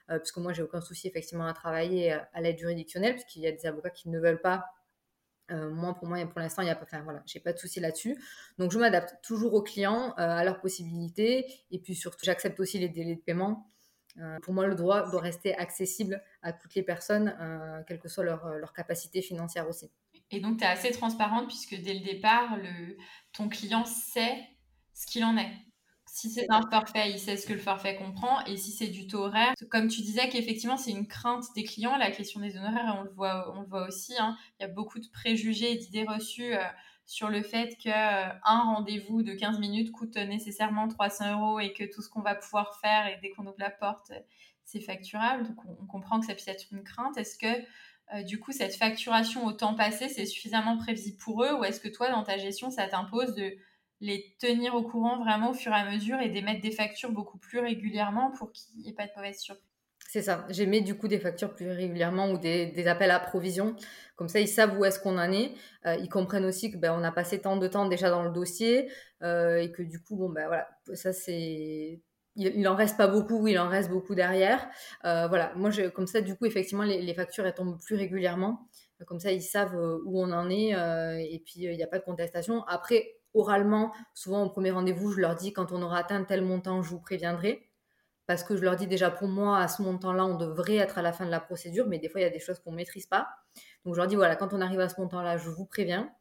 Euh, 0.09 0.19
parce 0.19 0.31
que 0.31 0.39
moi, 0.39 0.53
j'ai 0.53 0.63
aucun 0.63 0.81
souci 0.81 1.09
effectivement 1.09 1.47
à 1.47 1.53
travailler 1.53 2.13
à 2.13 2.41
l'aide 2.41 2.59
juridictionnelle, 2.59 3.15
puisqu'il 3.15 3.43
y 3.43 3.49
a 3.49 3.53
des 3.53 3.67
avocats 3.67 3.91
qui 3.91 4.09
ne 4.09 4.21
veulent 4.21 4.41
pas 4.41 4.65
euh, 5.51 5.93
pour 5.95 6.07
moi, 6.09 6.27
pour 6.27 6.41
l'instant, 6.41 6.63
il 6.63 6.67
n'y 6.67 6.71
a 6.71 6.75
pas, 6.75 6.85
enfin, 6.85 7.03
voilà, 7.03 7.23
j'ai 7.27 7.41
pas 7.41 7.53
de 7.53 7.59
souci 7.59 7.81
là-dessus. 7.81 8.17
Donc, 8.59 8.73
je 8.73 8.79
m'adapte 8.79 9.17
toujours 9.23 9.55
aux 9.55 9.63
clients, 9.63 10.13
à 10.17 10.45
leurs 10.45 10.61
possibilités, 10.61 11.47
et 11.71 11.79
puis 11.79 11.95
surtout, 11.95 12.25
j'accepte 12.25 12.59
aussi 12.61 12.79
les 12.79 12.89
délais 12.89 13.17
de 13.17 13.21
paiement. 13.21 13.71
Euh, 14.19 14.39
pour 14.43 14.55
moi, 14.55 14.67
le 14.67 14.75
droit 14.75 15.11
doit 15.11 15.21
rester 15.21 15.55
accessible 15.57 16.23
à 16.43 16.53
toutes 16.53 16.75
les 16.75 16.83
personnes, 16.83 17.37
euh, 17.41 17.83
quelle 17.87 17.99
que 17.99 18.09
soit 18.09 18.25
leur, 18.25 18.47
euh, 18.47 18.59
leur, 18.59 18.73
capacité 18.73 19.21
financière 19.21 19.69
aussi. 19.69 19.91
Et 20.31 20.41
donc, 20.41 20.59
tu 20.59 20.65
es 20.65 20.67
assez 20.67 20.91
transparente 20.91 21.49
puisque 21.49 21.75
dès 21.83 21.95
le 21.95 22.01
départ, 22.01 22.57
le, 22.57 22.97
ton 23.33 23.49
client 23.49 23.85
sait 23.85 24.43
ce 24.95 25.07
qu'il 25.07 25.25
en 25.25 25.37
est. 25.37 25.53
Si 26.17 26.31
c'est 26.31 26.47
un 26.49 26.63
forfait, 26.71 27.11
il 27.11 27.19
sait 27.19 27.37
ce 27.37 27.47
que 27.47 27.53
le 27.53 27.59
forfait 27.59 27.95
comprend. 27.95 28.43
Et 28.47 28.57
si 28.57 28.71
c'est 28.71 28.87
du 28.87 29.07
taux 29.07 29.25
horaire, 29.25 29.53
comme 29.71 29.89
tu 29.89 30.01
disais 30.01 30.31
qu'effectivement, 30.31 30.79
c'est 30.79 30.91
une 30.91 31.07
crainte 31.07 31.45
des 31.55 31.63
clients, 31.63 31.95
la 31.99 32.11
question 32.11 32.41
des 32.41 32.57
honoraires, 32.57 32.97
on 32.99 33.03
le 33.03 33.11
voit, 33.11 33.55
on 33.55 33.61
le 33.61 33.67
voit 33.67 33.87
aussi. 33.87 34.15
Hein. 34.19 34.35
Il 34.59 34.63
y 34.63 34.65
a 34.65 34.69
beaucoup 34.73 34.99
de 34.99 35.07
préjugés 35.09 35.73
et 35.73 35.77
d'idées 35.77 36.05
reçues 36.05 36.55
sur 37.05 37.29
le 37.29 37.43
fait 37.43 37.77
qu'un 37.77 38.41
un 38.45 38.63
rendez-vous 38.63 39.23
de 39.23 39.35
15 39.35 39.59
minutes 39.59 39.93
coûte 39.93 40.17
nécessairement 40.17 40.89
300 40.89 41.39
euros 41.39 41.61
et 41.61 41.75
que 41.75 41.85
tout 41.85 42.01
ce 42.01 42.09
qu'on 42.09 42.23
va 42.23 42.35
pouvoir 42.35 42.81
faire 42.81 43.07
et 43.09 43.19
dès 43.21 43.29
qu'on 43.29 43.43
ouvre 43.43 43.59
la 43.59 43.69
porte, 43.69 44.11
c'est 44.65 44.81
facturable. 44.81 45.47
Donc 45.47 45.59
on, 45.69 45.85
comprend 45.85 46.19
que 46.19 46.25
ça 46.25 46.33
puisse 46.33 46.49
être 46.49 46.65
une 46.73 46.83
crainte. 46.83 47.19
Est-ce 47.19 47.37
que 47.37 47.63
euh, 48.15 48.23
du 48.23 48.41
coup 48.41 48.53
cette 48.53 48.75
facturation 48.75 49.45
au 49.45 49.53
temps 49.53 49.75
passé, 49.75 50.09
c'est 50.09 50.25
suffisamment 50.25 50.79
prévisible 50.79 51.19
pour 51.19 51.45
eux 51.45 51.53
ou 51.53 51.65
est-ce 51.65 51.79
que 51.79 51.89
toi 51.89 52.09
dans 52.09 52.23
ta 52.23 52.39
gestion, 52.39 52.71
ça 52.71 52.89
t'impose 52.89 53.35
de 53.35 53.55
les 54.01 54.37
tenir 54.39 54.75
au 54.75 54.83
courant 54.83 55.19
vraiment 55.19 55.51
au 55.51 55.55
fur 55.55 55.73
et 55.73 55.77
à 55.77 55.91
mesure 55.91 56.21
et 56.21 56.29
d'émettre 56.29 56.61
des 56.61 56.71
factures 56.71 57.13
beaucoup 57.13 57.39
plus 57.39 57.61
régulièrement 57.61 58.31
pour 58.33 58.53
qu'il 58.53 58.81
n'y 58.81 58.91
ait 58.91 58.93
pas 58.93 59.07
de 59.07 59.13
mauvaise 59.17 59.39
surprise 59.39 59.65
C'est 60.09 60.23
ça. 60.23 60.47
J'émets 60.51 60.83
du 60.83 60.97
coup 60.97 61.09
des 61.09 61.19
factures 61.19 61.55
plus 61.55 61.71
régulièrement 61.71 62.31
ou 62.31 62.39
des, 62.39 62.89
appels 62.89 63.11
à 63.11 63.21
provision. 63.21 63.75
Comme 64.17 64.29
ça, 64.29 64.41
ils 64.41 64.49
savent 64.49 64.79
où 64.79 64.85
est-ce 64.85 65.01
qu'on 65.01 65.19
en 65.19 65.33
est. 65.33 65.53
Euh, 65.87 65.97
ils 65.97 66.09
comprennent 66.09 66.45
aussi 66.45 66.71
que 66.71 66.77
ben, 66.77 66.93
on 66.99 67.05
a 67.05 67.13
passé 67.13 67.41
tant 67.41 67.57
de 67.57 67.67
temps 67.69 67.89
déjà 67.89 68.11
dans 68.11 68.23
le 68.23 68.31
dossier 68.31 68.91
euh, 69.23 69.57
et 69.57 69.73
que 69.73 69.83
du 69.83 70.03
coup, 70.03 70.17
bon 70.17 70.29
ben 70.29 70.47
voilà, 70.47 70.69
ça 70.95 71.13
c'est 71.13 72.01
il, 72.39 72.69
en 72.69 72.77
reste 72.77 72.99
pas 72.99 73.07
beaucoup, 73.07 73.47
il 73.47 73.59
en 73.59 73.69
reste 73.71 73.89
beaucoup 73.89 74.15
derrière. 74.15 74.69
Euh, 75.07 75.27
voilà, 75.27 75.55
moi, 75.57 75.71
je, 75.71 75.89
comme 75.89 76.07
ça, 76.07 76.21
du 76.21 76.37
coup, 76.37 76.45
effectivement, 76.45 76.83
les, 76.83 77.15
factures, 77.15 77.47
elles 77.47 77.55
tombent 77.55 77.81
plus 77.81 77.97
régulièrement. 77.97 78.69
Comme 79.07 79.21
ça, 79.21 79.33
ils 79.33 79.43
savent 79.43 79.75
où 80.05 80.23
on 80.23 80.31
en 80.33 80.51
est 80.51 80.71
et 80.73 81.43
puis 81.45 81.61
il 81.61 81.77
n'y 81.77 81.83
a 81.83 81.87
pas 81.87 81.99
de 81.99 82.05
contestation. 82.05 82.63
Après, 82.65 83.17
oralement, 83.37 83.93
souvent 84.15 84.43
au 84.45 84.51
premier 84.51 84.71
rendez-vous, 84.71 85.13
je 85.13 85.21
leur 85.21 85.35
dis 85.35 85.53
quand 85.53 85.73
on 85.73 85.83
aura 85.83 85.99
atteint 85.99 86.23
tel 86.25 86.43
montant, 86.43 86.83
je 86.83 86.91
vous 86.91 87.01
préviendrai 87.01 87.67
parce 88.27 88.43
que 88.43 88.57
je 88.57 88.63
leur 88.63 88.77
dis 88.77 88.87
déjà 88.87 89.11
pour 89.11 89.29
moi, 89.29 89.59
à 89.59 89.69
ce 89.69 89.83
montant-là, 89.83 90.25
on 90.27 90.37
devrait 90.37 90.77
être 90.77 90.99
à 90.99 91.03
la 91.03 91.13
fin 91.13 91.25
de 91.25 91.31
la 91.31 91.41
procédure, 91.41 91.87
mais 91.87 91.99
des 91.99 92.09
fois, 92.09 92.21
il 92.21 92.25
y 92.25 92.27
a 92.27 92.31
des 92.31 92.41
choses 92.41 92.59
qu'on 92.59 92.73
ne 92.73 92.77
maîtrise 92.77 93.07
pas. 93.07 93.29
Donc, 93.85 93.95
je 93.95 94.01
leur 94.01 94.09
dis, 94.09 94.17
voilà, 94.17 94.35
quand 94.35 94.53
on 94.53 94.61
arrive 94.61 94.81
à 94.81 94.89
ce 94.89 95.01
montant-là, 95.01 95.37
je 95.39 95.49
vous 95.49 95.65
préviens. 95.65 96.13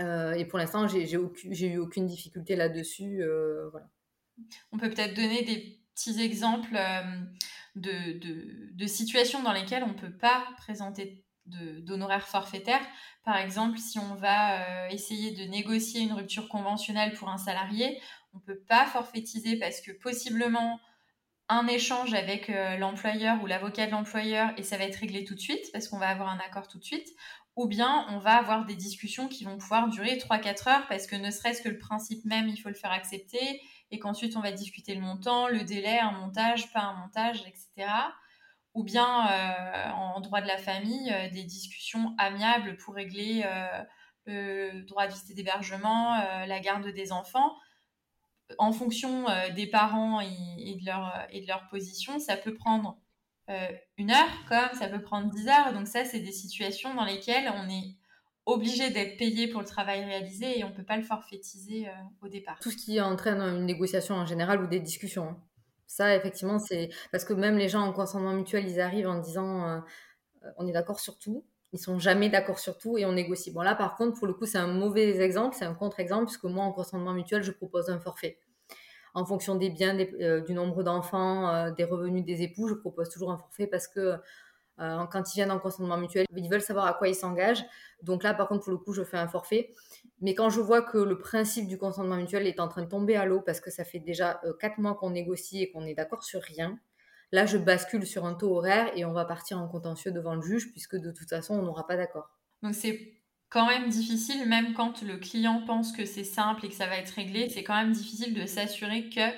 Euh, 0.00 0.32
et 0.32 0.44
pour 0.44 0.58
l'instant, 0.58 0.86
j'ai 0.86 1.12
eu 1.12 1.78
aucune 1.78 2.06
difficulté 2.06 2.56
là-dessus. 2.56 3.22
Euh. 3.22 3.70
On 4.72 4.78
peut 4.78 4.90
peut-être 4.90 5.14
donner 5.14 5.42
des 5.44 5.80
petits 5.94 6.20
exemples 6.20 6.76
euh, 6.76 7.20
de, 7.76 8.74
de, 8.74 8.86
situations 8.86 9.42
dans 9.42 9.52
lesquelles 9.52 9.84
on 9.84 9.92
ne 9.92 9.98
peut 9.98 10.16
pas 10.16 10.44
présenter 10.58 11.23
d'honoraires 11.46 12.26
forfaitaires. 12.26 12.84
Par 13.24 13.36
exemple, 13.36 13.78
si 13.78 13.98
on 13.98 14.14
va 14.14 14.88
essayer 14.90 15.32
de 15.32 15.44
négocier 15.44 16.00
une 16.00 16.12
rupture 16.12 16.48
conventionnelle 16.48 17.12
pour 17.12 17.28
un 17.28 17.38
salarié, 17.38 18.00
on 18.32 18.38
ne 18.38 18.42
peut 18.42 18.60
pas 18.68 18.86
forfaitiser 18.86 19.56
parce 19.58 19.80
que 19.80 19.92
possiblement 19.92 20.80
un 21.48 21.66
échange 21.66 22.14
avec 22.14 22.48
euh, 22.48 22.76
l'employeur 22.78 23.42
ou 23.42 23.46
l'avocat 23.46 23.86
de 23.86 23.90
l'employeur 23.90 24.50
et 24.56 24.62
ça 24.62 24.78
va 24.78 24.84
être 24.84 24.96
réglé 24.96 25.24
tout 25.24 25.34
de 25.34 25.40
suite 25.40 25.70
parce 25.72 25.88
qu'on 25.88 25.98
va 25.98 26.08
avoir 26.08 26.30
un 26.30 26.38
accord 26.38 26.68
tout 26.68 26.78
de 26.78 26.84
suite, 26.84 27.08
ou 27.56 27.66
bien 27.66 28.06
on 28.10 28.18
va 28.18 28.36
avoir 28.36 28.64
des 28.64 28.74
discussions 28.74 29.28
qui 29.28 29.44
vont 29.44 29.58
pouvoir 29.58 29.88
durer 29.88 30.16
3-4 30.16 30.68
heures 30.68 30.86
parce 30.88 31.06
que 31.06 31.16
ne 31.16 31.30
serait-ce 31.30 31.62
que 31.62 31.68
le 31.68 31.78
principe 31.78 32.24
même, 32.24 32.48
il 32.48 32.56
faut 32.56 32.70
le 32.70 32.74
faire 32.74 32.92
accepter 32.92 33.60
et 33.90 33.98
qu'ensuite 33.98 34.36
on 34.36 34.40
va 34.40 34.52
discuter 34.52 34.94
le 34.94 35.02
montant, 35.02 35.48
le 35.48 35.62
délai, 35.62 35.98
un 35.98 36.12
montage, 36.12 36.72
pas 36.72 36.80
un 36.80 36.94
montage, 36.94 37.40
etc. 37.46 37.90
Ou 38.74 38.82
bien 38.82 39.28
euh, 39.28 39.90
en 39.90 40.20
droit 40.20 40.40
de 40.40 40.46
la 40.46 40.58
famille, 40.58 41.12
euh, 41.12 41.30
des 41.30 41.44
discussions 41.44 42.14
amiables 42.18 42.76
pour 42.76 42.94
régler 42.94 43.44
le 44.26 44.82
droit 44.82 45.06
de 45.06 45.12
visite 45.12 45.36
d'hébergement, 45.36 46.16
la 46.46 46.60
garde 46.60 46.88
des 46.88 47.12
enfants 47.12 47.54
en 48.58 48.72
fonction 48.72 49.28
euh, 49.28 49.50
des 49.50 49.66
parents 49.66 50.20
et, 50.20 50.78
de 50.80 50.86
leur, 50.86 51.26
et 51.30 51.40
de 51.40 51.46
leur 51.46 51.66
position, 51.68 52.18
ça 52.18 52.36
peut 52.36 52.54
prendre 52.54 52.98
euh, 53.50 53.68
une 53.98 54.10
heure 54.10 54.44
comme 54.48 54.78
ça 54.78 54.88
peut 54.88 55.02
prendre 55.02 55.30
dix 55.30 55.48
heures. 55.48 55.72
Donc 55.72 55.86
ça, 55.86 56.04
c'est 56.04 56.20
des 56.20 56.32
situations 56.32 56.94
dans 56.94 57.04
lesquelles 57.04 57.52
on 57.54 57.68
est 57.68 57.96
obligé 58.46 58.90
d'être 58.90 59.16
payé 59.16 59.48
pour 59.48 59.60
le 59.60 59.66
travail 59.66 60.04
réalisé 60.04 60.58
et 60.58 60.64
on 60.64 60.68
ne 60.68 60.74
peut 60.74 60.84
pas 60.84 60.96
le 60.96 61.02
forfaitiser 61.02 61.88
euh, 61.88 61.92
au 62.22 62.28
départ. 62.28 62.58
Tout 62.60 62.70
ce 62.70 62.76
qui 62.76 63.00
entraîne 63.00 63.40
une 63.40 63.64
négociation 63.64 64.14
en 64.14 64.26
général 64.26 64.62
ou 64.62 64.66
des 64.66 64.80
discussions. 64.80 65.36
Ça, 65.86 66.14
effectivement, 66.16 66.58
c'est 66.58 66.90
parce 67.12 67.24
que 67.24 67.34
même 67.34 67.56
les 67.56 67.68
gens 67.68 67.82
en 67.82 67.92
consentement 67.92 68.32
mutuel, 68.32 68.68
ils 68.68 68.80
arrivent 68.80 69.08
en 69.08 69.18
disant 69.18 69.82
on 70.56 70.66
est 70.66 70.72
d'accord 70.72 71.00
sur 71.00 71.18
tout. 71.18 71.44
Ils 71.72 71.78
sont 71.78 71.98
jamais 71.98 72.28
d'accord 72.28 72.60
sur 72.60 72.78
tout 72.78 72.98
et 72.98 73.04
on 73.04 73.12
négocie. 73.12 73.50
Bon 73.50 73.62
là, 73.62 73.74
par 73.74 73.96
contre, 73.96 74.16
pour 74.16 74.28
le 74.28 74.32
coup, 74.32 74.46
c'est 74.46 74.58
un 74.58 74.68
mauvais 74.68 75.20
exemple, 75.20 75.56
c'est 75.58 75.64
un 75.64 75.74
contre-exemple 75.74 76.26
puisque 76.26 76.44
moi, 76.44 76.64
en 76.64 76.72
consentement 76.72 77.12
mutuel, 77.12 77.42
je 77.42 77.50
propose 77.50 77.90
un 77.90 77.98
forfait. 77.98 78.38
En 79.12 79.24
fonction 79.24 79.56
des 79.56 79.70
biens, 79.70 79.98
euh, 79.98 80.40
du 80.40 80.54
nombre 80.54 80.84
d'enfants, 80.84 81.48
euh, 81.48 81.70
des 81.72 81.84
revenus 81.84 82.24
des 82.24 82.42
époux, 82.42 82.68
je 82.68 82.74
propose 82.74 83.08
toujours 83.08 83.32
un 83.32 83.38
forfait 83.38 83.66
parce 83.66 83.88
que 83.88 84.14
euh, 84.80 85.04
quand 85.10 85.32
ils 85.32 85.36
viennent 85.36 85.50
en 85.50 85.58
consentement 85.58 85.96
mutuel, 85.96 86.26
ils 86.36 86.48
veulent 86.48 86.62
savoir 86.62 86.86
à 86.86 86.94
quoi 86.94 87.08
ils 87.08 87.14
s'engagent. 87.16 87.64
Donc 88.02 88.22
là, 88.22 88.34
par 88.34 88.46
contre, 88.46 88.62
pour 88.64 88.72
le 88.72 88.78
coup, 88.78 88.92
je 88.92 89.02
fais 89.02 89.18
un 89.18 89.28
forfait. 89.28 89.74
Mais 90.24 90.34
quand 90.34 90.50
je 90.50 90.60
vois 90.60 90.82
que 90.82 90.98
le 90.98 91.18
principe 91.18 91.68
du 91.68 91.78
consentement 91.78 92.16
mutuel 92.16 92.48
est 92.48 92.58
en 92.58 92.66
train 92.66 92.82
de 92.82 92.88
tomber 92.88 93.14
à 93.14 93.26
l'eau 93.26 93.40
parce 93.40 93.60
que 93.60 93.70
ça 93.70 93.84
fait 93.84 94.00
déjà 94.00 94.40
quatre 94.58 94.78
mois 94.78 94.96
qu'on 94.96 95.10
négocie 95.10 95.62
et 95.62 95.70
qu'on 95.70 95.86
est 95.86 95.94
d'accord 95.94 96.24
sur 96.24 96.42
rien, 96.42 96.80
Là, 97.34 97.46
je 97.46 97.58
bascule 97.58 98.06
sur 98.06 98.26
un 98.26 98.34
taux 98.34 98.56
horaire 98.56 98.92
et 98.94 99.04
on 99.04 99.12
va 99.12 99.24
partir 99.24 99.58
en 99.58 99.66
contentieux 99.66 100.12
devant 100.12 100.36
le 100.36 100.40
juge 100.40 100.70
puisque 100.70 100.94
de 100.94 101.10
toute 101.10 101.28
façon, 101.28 101.54
on 101.54 101.62
n'aura 101.62 101.84
pas 101.84 101.96
d'accord. 101.96 102.30
Donc 102.62 102.76
c'est 102.76 103.14
quand 103.48 103.66
même 103.66 103.88
difficile, 103.88 104.48
même 104.48 104.72
quand 104.72 105.02
le 105.02 105.16
client 105.16 105.64
pense 105.66 105.90
que 105.90 106.04
c'est 106.04 106.22
simple 106.22 106.64
et 106.64 106.68
que 106.68 106.76
ça 106.76 106.86
va 106.86 106.96
être 106.96 107.10
réglé, 107.10 107.48
c'est 107.48 107.64
quand 107.64 107.74
même 107.74 107.90
difficile 107.90 108.34
de 108.34 108.46
s'assurer 108.46 109.08
que 109.08 109.32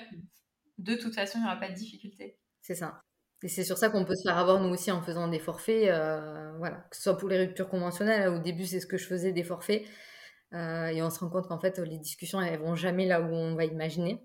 de 0.77 0.93
toute 0.93 1.15
façon, 1.15 1.39
il 1.39 1.41
n'y 1.41 1.47
aura 1.47 1.59
pas 1.59 1.69
de 1.69 1.73
difficulté. 1.73 2.37
C'est 2.61 2.75
ça. 2.75 3.01
Et 3.41 3.47
c'est 3.47 3.63
sur 3.63 3.79
ça 3.79 3.89
qu'on 3.89 4.05
peut 4.05 4.15
se 4.15 4.29
faire 4.29 4.37
avoir 4.37 4.61
nous 4.61 4.69
aussi 4.69 4.91
en 4.91 5.01
faisant 5.01 5.27
des 5.27 5.39
forfaits, 5.39 5.89
euh, 5.89 6.55
voilà, 6.59 6.85
que 6.91 6.97
ce 6.97 7.01
soit 7.01 7.17
pour 7.17 7.29
les 7.29 7.39
ruptures 7.39 7.67
conventionnelles. 7.67 8.27
Au 8.29 8.37
début, 8.37 8.67
c'est 8.67 8.79
ce 8.79 8.85
que 8.85 8.97
je 8.97 9.07
faisais, 9.07 9.31
des 9.31 9.43
forfaits. 9.43 9.83
Euh, 10.53 10.87
et 10.87 11.01
on 11.01 11.09
se 11.09 11.19
rend 11.19 11.29
compte 11.29 11.47
qu'en 11.47 11.59
fait, 11.59 11.77
les 11.79 11.97
discussions, 11.97 12.41
elles 12.41 12.59
vont 12.59 12.75
jamais 12.75 13.05
là 13.05 13.21
où 13.21 13.33
on 13.33 13.55
va 13.55 13.65
imaginer. 13.65 14.21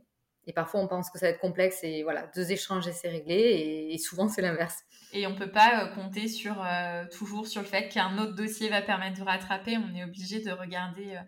Et 0.47 0.53
parfois, 0.53 0.81
on 0.81 0.89
pense 0.89 1.11
que 1.11 1.19
ça 1.19 1.27
va 1.27 1.31
être 1.31 1.41
complexe 1.41 1.81
et 1.85 2.03
voilà, 2.03 2.29
deux 2.35 2.51
échanges 2.51 2.89
et 2.89 2.93
c'est 2.93 3.09
réglé. 3.09 3.89
Et, 3.91 3.99
souvent, 3.99 4.29
c'est 4.29 4.43
l'inverse. 4.43 4.83
Et 5.13 5.27
on 5.27 5.31
ne 5.31 5.39
peut 5.39 5.51
pas 5.51 5.85
euh, 5.85 5.95
compter 5.95 6.27
sur, 6.27 6.61
euh, 6.65 7.05
toujours 7.13 7.47
sur 7.47 7.61
le 7.61 7.67
fait 7.67 7.89
qu'un 7.89 8.19
autre 8.19 8.35
dossier 8.35 8.69
va 8.69 8.83
permettre 8.83 9.19
de 9.19 9.25
rattraper. 9.25 9.77
On 9.79 9.95
est 9.95 10.05
obligé 10.05 10.41
de 10.41 10.51
regarder 10.51 11.21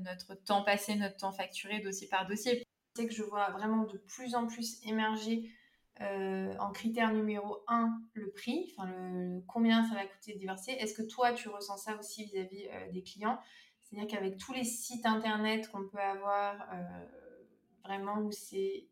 notre 0.00 0.34
temps 0.34 0.62
passé, 0.62 0.94
notre 0.94 1.16
temps 1.16 1.32
facturé, 1.32 1.80
dossier 1.80 2.08
par 2.08 2.26
dossier. 2.26 2.66
C'est 2.94 3.06
que 3.06 3.14
je 3.14 3.22
vois 3.22 3.50
vraiment 3.50 3.84
de 3.84 3.98
plus 3.98 4.34
en 4.34 4.46
plus 4.46 4.80
émerger 4.84 5.50
en 5.98 6.72
critère 6.72 7.10
numéro 7.12 7.62
un 7.68 7.98
le 8.12 8.30
prix, 8.30 8.70
enfin 8.76 8.86
le, 8.86 9.40
combien 9.46 9.82
ça 9.88 9.94
va 9.94 10.04
coûter 10.04 10.34
de 10.34 10.38
divorcer. 10.38 10.72
Est-ce 10.72 10.92
que 10.92 11.08
toi, 11.08 11.32
tu 11.32 11.48
ressens 11.48 11.78
ça 11.78 11.96
aussi 11.96 12.24
vis-à-vis 12.24 12.68
des 12.92 13.02
clients? 13.02 13.38
C'est-à-dire 13.88 14.08
qu'avec 14.08 14.38
tous 14.38 14.52
les 14.52 14.64
sites 14.64 15.06
internet 15.06 15.70
qu'on 15.70 15.86
peut 15.88 15.98
avoir 15.98 16.56
vraiment 17.84 18.18
où 18.18 18.32
c'est 18.32 18.88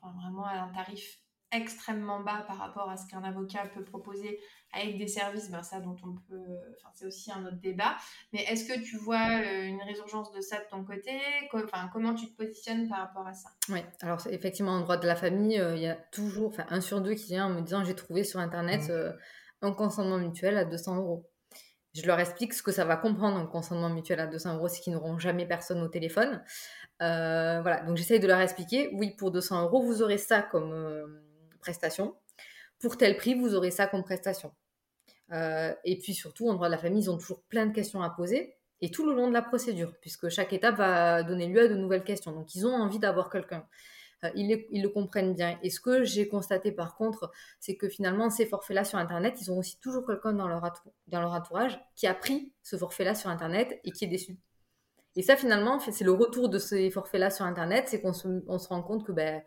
vraiment 0.00 0.44
à 0.44 0.60
un 0.60 0.68
tarif 0.72 1.20
extrêmement 1.52 2.20
bas 2.20 2.44
par 2.46 2.58
rapport 2.58 2.90
à 2.90 2.96
ce 2.96 3.06
qu'un 3.06 3.22
avocat 3.22 3.66
peut 3.72 3.84
proposer 3.84 4.40
avec 4.72 4.98
des 4.98 5.06
services, 5.06 5.50
ben 5.50 5.62
ça 5.62 5.80
dont 5.80 5.96
on 6.02 6.14
peut, 6.28 6.58
enfin 6.76 6.90
c'est 6.92 7.06
aussi 7.06 7.30
un 7.30 7.46
autre 7.46 7.60
débat. 7.60 7.96
Mais 8.32 8.42
est-ce 8.44 8.66
que 8.66 8.78
tu 8.82 8.96
vois 8.96 9.40
euh, 9.40 9.62
une 9.62 9.80
résurgence 9.82 10.32
de 10.32 10.40
ça 10.40 10.58
de 10.58 10.68
ton 10.68 10.84
côté? 10.84 11.12
Enfin, 11.52 11.88
comment 11.92 12.14
tu 12.14 12.26
te 12.26 12.36
positionnes 12.36 12.88
par 12.88 12.98
rapport 12.98 13.26
à 13.26 13.32
ça? 13.32 13.48
Oui, 13.68 13.80
alors 14.00 14.26
effectivement 14.30 14.72
en 14.72 14.80
droit 14.80 14.96
de 14.96 15.06
la 15.06 15.16
famille, 15.16 15.58
euh, 15.58 15.76
il 15.76 15.82
y 15.82 15.88
a 15.88 15.94
toujours, 16.12 16.48
enfin 16.48 16.66
un 16.68 16.80
sur 16.80 17.00
deux 17.00 17.14
qui 17.14 17.26
vient 17.26 17.46
en 17.46 17.50
me 17.50 17.60
disant 17.60 17.84
j'ai 17.84 17.94
trouvé 17.94 18.24
sur 18.24 18.40
internet 18.40 18.88
mmh. 18.88 18.90
euh, 18.90 19.12
un 19.62 19.72
consentement 19.72 20.18
mutuel 20.18 20.56
à 20.58 20.64
200 20.64 20.96
euros. 20.96 21.30
Je 21.96 22.06
leur 22.06 22.20
explique 22.20 22.52
ce 22.52 22.62
que 22.62 22.72
ça 22.72 22.84
va 22.84 22.96
comprendre 22.96 23.38
un 23.38 23.46
consentement 23.46 23.88
mutuel 23.88 24.20
à 24.20 24.26
200 24.26 24.56
euros, 24.56 24.68
c'est 24.68 24.80
qu'ils 24.80 24.92
n'auront 24.92 25.18
jamais 25.18 25.46
personne 25.46 25.80
au 25.80 25.88
téléphone. 25.88 26.42
Euh, 27.00 27.60
voilà, 27.62 27.82
donc 27.84 27.96
j'essaye 27.96 28.20
de 28.20 28.26
leur 28.26 28.40
expliquer, 28.40 28.90
oui, 28.92 29.14
pour 29.16 29.30
200 29.30 29.62
euros, 29.62 29.82
vous 29.82 30.02
aurez 30.02 30.18
ça 30.18 30.42
comme 30.42 30.72
euh, 30.72 31.06
prestation. 31.60 32.14
Pour 32.80 32.98
tel 32.98 33.16
prix, 33.16 33.34
vous 33.34 33.54
aurez 33.54 33.70
ça 33.70 33.86
comme 33.86 34.04
prestation. 34.04 34.52
Euh, 35.32 35.74
et 35.84 35.98
puis 35.98 36.12
surtout, 36.12 36.48
en 36.48 36.54
droit 36.54 36.66
de 36.66 36.72
la 36.72 36.78
famille, 36.78 37.04
ils 37.04 37.10
ont 37.10 37.16
toujours 37.16 37.42
plein 37.44 37.64
de 37.64 37.72
questions 37.72 38.02
à 38.02 38.10
poser, 38.10 38.56
et 38.82 38.90
tout 38.90 39.06
le 39.06 39.14
long 39.14 39.28
de 39.28 39.32
la 39.32 39.42
procédure, 39.42 39.94
puisque 40.02 40.28
chaque 40.28 40.52
étape 40.52 40.76
va 40.76 41.22
donner 41.22 41.46
lieu 41.46 41.62
à 41.62 41.68
de 41.68 41.76
nouvelles 41.76 42.04
questions. 42.04 42.32
Donc 42.32 42.54
ils 42.54 42.66
ont 42.66 42.74
envie 42.74 42.98
d'avoir 42.98 43.30
quelqu'un. 43.30 43.66
Ils, 44.34 44.64
ils, 44.70 44.82
le 44.82 44.88
comprennent 44.88 45.34
bien. 45.34 45.58
Et 45.62 45.70
ce 45.70 45.80
que 45.80 46.04
j'ai 46.04 46.26
constaté 46.26 46.72
par 46.72 46.96
contre, 46.96 47.30
c'est 47.60 47.76
que 47.76 47.88
finalement, 47.88 48.30
ces 48.30 48.46
forfaits-là 48.46 48.84
sur 48.84 48.98
Internet, 48.98 49.36
ils 49.40 49.50
ont 49.50 49.58
aussi 49.58 49.78
toujours 49.78 50.06
quelqu'un 50.06 50.32
dans 50.32 50.48
leur, 50.48 50.62
dans 51.06 51.20
leur 51.20 51.32
entourage 51.32 51.78
qui 51.94 52.06
a 52.06 52.14
pris 52.14 52.52
ce 52.62 52.76
forfait-là 52.76 53.14
sur 53.14 53.30
Internet 53.30 53.78
et 53.84 53.92
qui 53.92 54.04
est 54.04 54.08
déçu. 54.08 54.38
Et 55.14 55.22
ça, 55.22 55.36
finalement, 55.36 55.78
c'est 55.78 56.04
le 56.04 56.12
retour 56.12 56.48
de 56.48 56.58
ces 56.58 56.90
forfaits-là 56.90 57.30
sur 57.30 57.44
Internet, 57.44 57.86
c'est 57.88 58.00
qu'on 58.00 58.12
se, 58.12 58.28
on 58.48 58.58
se, 58.58 58.68
rend 58.68 58.82
compte 58.82 59.06
que 59.06 59.12
ben, 59.12 59.42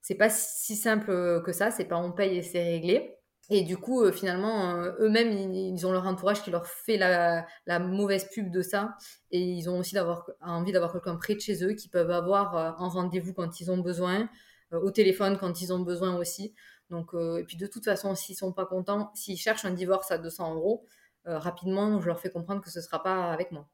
c'est 0.00 0.14
pas 0.14 0.30
si 0.30 0.76
simple 0.76 1.42
que 1.42 1.52
ça, 1.52 1.70
c'est 1.70 1.84
pas 1.84 1.96
on 1.96 2.12
paye 2.12 2.38
et 2.38 2.42
c'est 2.42 2.62
réglé. 2.62 3.18
Et 3.54 3.64
du 3.64 3.76
coup, 3.76 4.02
euh, 4.02 4.12
finalement, 4.12 4.76
euh, 4.76 4.92
eux-mêmes, 4.98 5.30
ils, 5.30 5.86
ont 5.86 5.92
leur 5.92 6.06
entourage 6.06 6.42
qui 6.42 6.50
leur 6.50 6.66
fait 6.66 6.96
la, 6.96 7.44
mauvaise 7.78 8.26
pub 8.32 8.50
de 8.50 8.62
ça. 8.62 8.96
Et 9.30 9.42
ils 9.42 9.68
ont 9.68 9.78
aussi 9.78 9.94
envie 10.40 10.72
d'avoir 10.72 10.92
quelqu'un 10.92 11.16
près 11.16 11.34
de 11.34 11.40
chez 11.40 11.62
eux 11.62 11.74
qui 11.74 11.90
peuvent 11.90 12.10
avoir 12.10 12.56
euh, 12.56 12.70
en 12.78 12.88
rendez-vous 12.88 13.34
quand 13.34 13.60
ils 13.60 13.70
ont 13.70 13.76
besoin, 13.76 14.30
au 14.72 14.90
téléphone 14.90 15.36
quand 15.36 15.60
ils 15.60 15.70
ont 15.70 15.80
besoin 15.80 16.16
aussi. 16.16 16.54
Donc, 16.88 17.10
et 17.14 17.44
puis 17.44 17.58
de 17.58 17.66
toute 17.66 17.84
façon, 17.84 18.14
s'ils 18.14 18.36
sont 18.36 18.54
pas 18.54 18.64
contents, 18.64 19.10
s'ils 19.14 19.36
cherchent 19.36 19.66
un 19.66 19.72
divorce 19.72 20.10
à 20.10 20.16
200 20.16 20.54
euros, 20.54 20.86
rapidement, 21.26 22.00
je 22.00 22.06
leur 22.06 22.20
fais 22.20 22.30
comprendre 22.30 22.62
que 22.62 22.70
ce 22.70 22.80
sera 22.80 23.02
pas 23.02 23.30
avec 23.32 23.52
moi. 23.52 23.68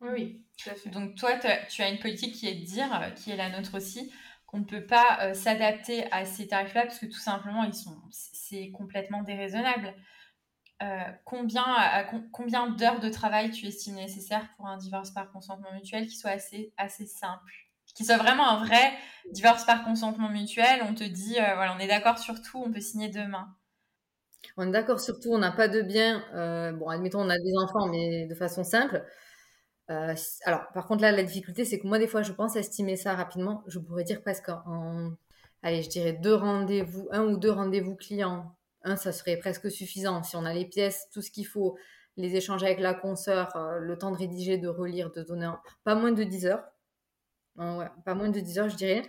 Oui, 0.00 0.44
tout 0.58 0.70
à 0.70 0.74
fait. 0.74 0.90
Donc 0.90 1.14
toi, 1.14 1.38
tu 1.38 1.82
as 1.82 1.88
une 1.88 1.98
politique 1.98 2.34
qui 2.34 2.46
est 2.46 2.54
de 2.54 2.64
dire, 2.64 2.92
euh, 2.92 3.10
qui 3.10 3.30
est 3.30 3.36
la 3.36 3.50
nôtre 3.50 3.76
aussi, 3.76 4.12
qu'on 4.54 4.60
ne 4.60 4.64
peut 4.64 4.86
pas 4.86 5.18
euh, 5.20 5.34
s'adapter 5.34 6.06
à 6.12 6.24
ces 6.24 6.46
tarifs-là 6.46 6.82
parce 6.82 7.00
que 7.00 7.06
tout 7.06 7.18
simplement, 7.18 7.64
ils 7.64 7.74
sont, 7.74 7.96
c'est 8.12 8.70
complètement 8.70 9.24
déraisonnable. 9.24 9.92
Euh, 10.80 11.02
combien, 11.24 11.64
combien 12.32 12.68
d'heures 12.68 13.00
de 13.00 13.08
travail 13.08 13.50
tu 13.50 13.66
estimes 13.66 13.96
nécessaire 13.96 14.46
pour 14.56 14.68
un 14.68 14.76
divorce 14.76 15.10
par 15.10 15.32
consentement 15.32 15.72
mutuel 15.72 16.06
qui 16.06 16.16
soit 16.16 16.30
assez, 16.30 16.72
assez 16.76 17.06
simple? 17.06 17.52
Qui 17.96 18.04
soit 18.04 18.16
vraiment 18.16 18.48
un 18.48 18.64
vrai 18.64 18.92
divorce 19.32 19.64
par 19.64 19.84
consentement 19.84 20.28
mutuel 20.28 20.82
On 20.88 20.94
te 20.94 21.04
dit, 21.04 21.34
voilà, 21.34 21.74
on 21.76 21.80
est 21.80 21.88
d'accord 21.88 22.18
sur 22.18 22.40
tout, 22.40 22.62
on 22.64 22.70
peut 22.70 22.80
signer 22.80 23.08
demain. 23.08 23.56
On 24.56 24.68
est 24.68 24.72
d'accord, 24.72 25.00
surtout 25.00 25.30
on 25.32 25.38
n'a 25.38 25.52
pas 25.52 25.66
de 25.66 25.82
bien. 25.82 26.22
bon, 26.74 26.88
admettons, 26.88 27.22
on 27.22 27.30
a 27.30 27.38
des 27.38 27.56
enfants, 27.60 27.88
mais 27.88 28.26
de 28.26 28.34
façon 28.36 28.62
simple. 28.62 29.04
Alors, 29.88 30.62
par 30.72 30.86
contre, 30.86 31.02
là, 31.02 31.12
la 31.12 31.22
difficulté, 31.22 31.64
c'est 31.64 31.78
que 31.78 31.86
moi, 31.86 31.98
des 31.98 32.06
fois, 32.06 32.22
je 32.22 32.32
pense 32.32 32.56
estimer 32.56 32.96
ça 32.96 33.14
rapidement. 33.14 33.62
Je 33.66 33.78
pourrais 33.78 34.04
dire 34.04 34.22
presque 34.22 34.48
en, 34.48 35.12
allez, 35.62 35.82
je 35.82 35.88
dirais 35.90 36.12
deux 36.14 36.34
rendez-vous, 36.34 37.08
un 37.10 37.24
ou 37.24 37.36
deux 37.36 37.50
rendez-vous 37.50 37.96
clients. 37.96 38.56
Un, 38.82 38.96
ça 38.96 39.12
serait 39.12 39.36
presque 39.38 39.70
suffisant. 39.70 40.22
Si 40.22 40.36
on 40.36 40.44
a 40.44 40.54
les 40.54 40.66
pièces, 40.66 41.08
tout 41.12 41.22
ce 41.22 41.30
qu'il 41.30 41.46
faut, 41.46 41.76
les 42.16 42.36
échanges 42.36 42.62
avec 42.62 42.80
la 42.80 42.94
consoeur, 42.94 43.56
euh, 43.56 43.78
le 43.78 43.98
temps 43.98 44.10
de 44.10 44.16
rédiger, 44.16 44.58
de 44.58 44.68
relire, 44.68 45.10
de 45.10 45.22
donner 45.22 45.50
pas 45.84 45.94
moins 45.94 46.12
de 46.12 46.24
10 46.24 46.46
heures. 46.46 46.64
ouais, 47.56 47.86
pas 48.04 48.14
moins 48.14 48.28
de 48.30 48.40
10 48.40 48.58
heures, 48.58 48.68
je 48.68 48.76
dirais. 48.76 49.02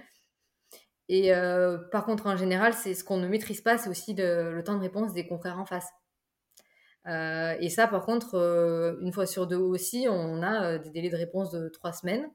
Et 1.07 1.33
euh, 1.33 1.77
par 1.91 2.05
contre, 2.05 2.27
en 2.27 2.35
général, 2.35 2.73
c'est 2.73 2.95
ce 2.95 3.03
qu'on 3.03 3.17
ne 3.17 3.27
maîtrise 3.27 3.61
pas, 3.61 3.77
c'est 3.77 3.89
aussi 3.89 4.15
le 4.17 4.61
temps 4.63 4.75
de 4.75 4.81
réponse 4.81 5.13
des 5.13 5.27
confrères 5.27 5.59
en 5.59 5.65
face. 5.65 5.87
Euh, 7.07 7.55
et 7.59 7.69
ça, 7.69 7.87
par 7.87 8.05
contre, 8.05 8.35
une 9.01 9.13
fois 9.13 9.25
sur 9.25 9.47
deux 9.47 9.57
aussi, 9.57 10.07
on 10.09 10.41
a 10.41 10.77
des 10.77 10.89
délais 10.89 11.09
de 11.09 11.17
réponse 11.17 11.51
de 11.51 11.69
trois 11.69 11.93
semaines. 11.93 12.29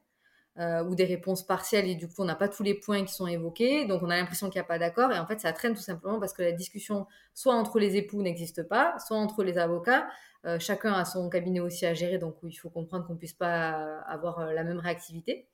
Euh, 0.58 0.82
ou 0.82 0.96
des 0.96 1.04
réponses 1.04 1.46
partielles 1.46 1.86
et 1.86 1.94
du 1.94 2.08
coup 2.08 2.16
on 2.18 2.24
n'a 2.24 2.34
pas 2.34 2.48
tous 2.48 2.64
les 2.64 2.74
points 2.74 3.04
qui 3.04 3.14
sont 3.14 3.28
évoqués, 3.28 3.86
donc 3.86 4.02
on 4.02 4.10
a 4.10 4.16
l'impression 4.16 4.50
qu'il 4.50 4.58
n'y 4.58 4.64
a 4.64 4.68
pas 4.68 4.80
d'accord 4.80 5.12
et 5.12 5.18
en 5.18 5.24
fait 5.24 5.38
ça 5.40 5.52
traîne 5.52 5.74
tout 5.74 5.80
simplement 5.80 6.18
parce 6.18 6.32
que 6.32 6.42
la 6.42 6.50
discussion 6.50 7.06
soit 7.34 7.54
entre 7.54 7.78
les 7.78 7.96
époux 7.96 8.20
n'existe 8.20 8.64
pas, 8.64 8.98
soit 8.98 9.16
entre 9.16 9.44
les 9.44 9.58
avocats, 9.58 10.08
euh, 10.46 10.58
chacun 10.58 10.92
a 10.92 11.04
son 11.04 11.30
cabinet 11.30 11.60
aussi 11.60 11.86
à 11.86 11.94
gérer 11.94 12.18
donc 12.18 12.34
il 12.42 12.56
faut 12.56 12.68
comprendre 12.68 13.06
qu'on 13.06 13.12
ne 13.12 13.18
puisse 13.18 13.32
pas 13.32 14.00
avoir 14.08 14.40
euh, 14.40 14.52
la 14.52 14.64
même 14.64 14.80
réactivité 14.80 15.46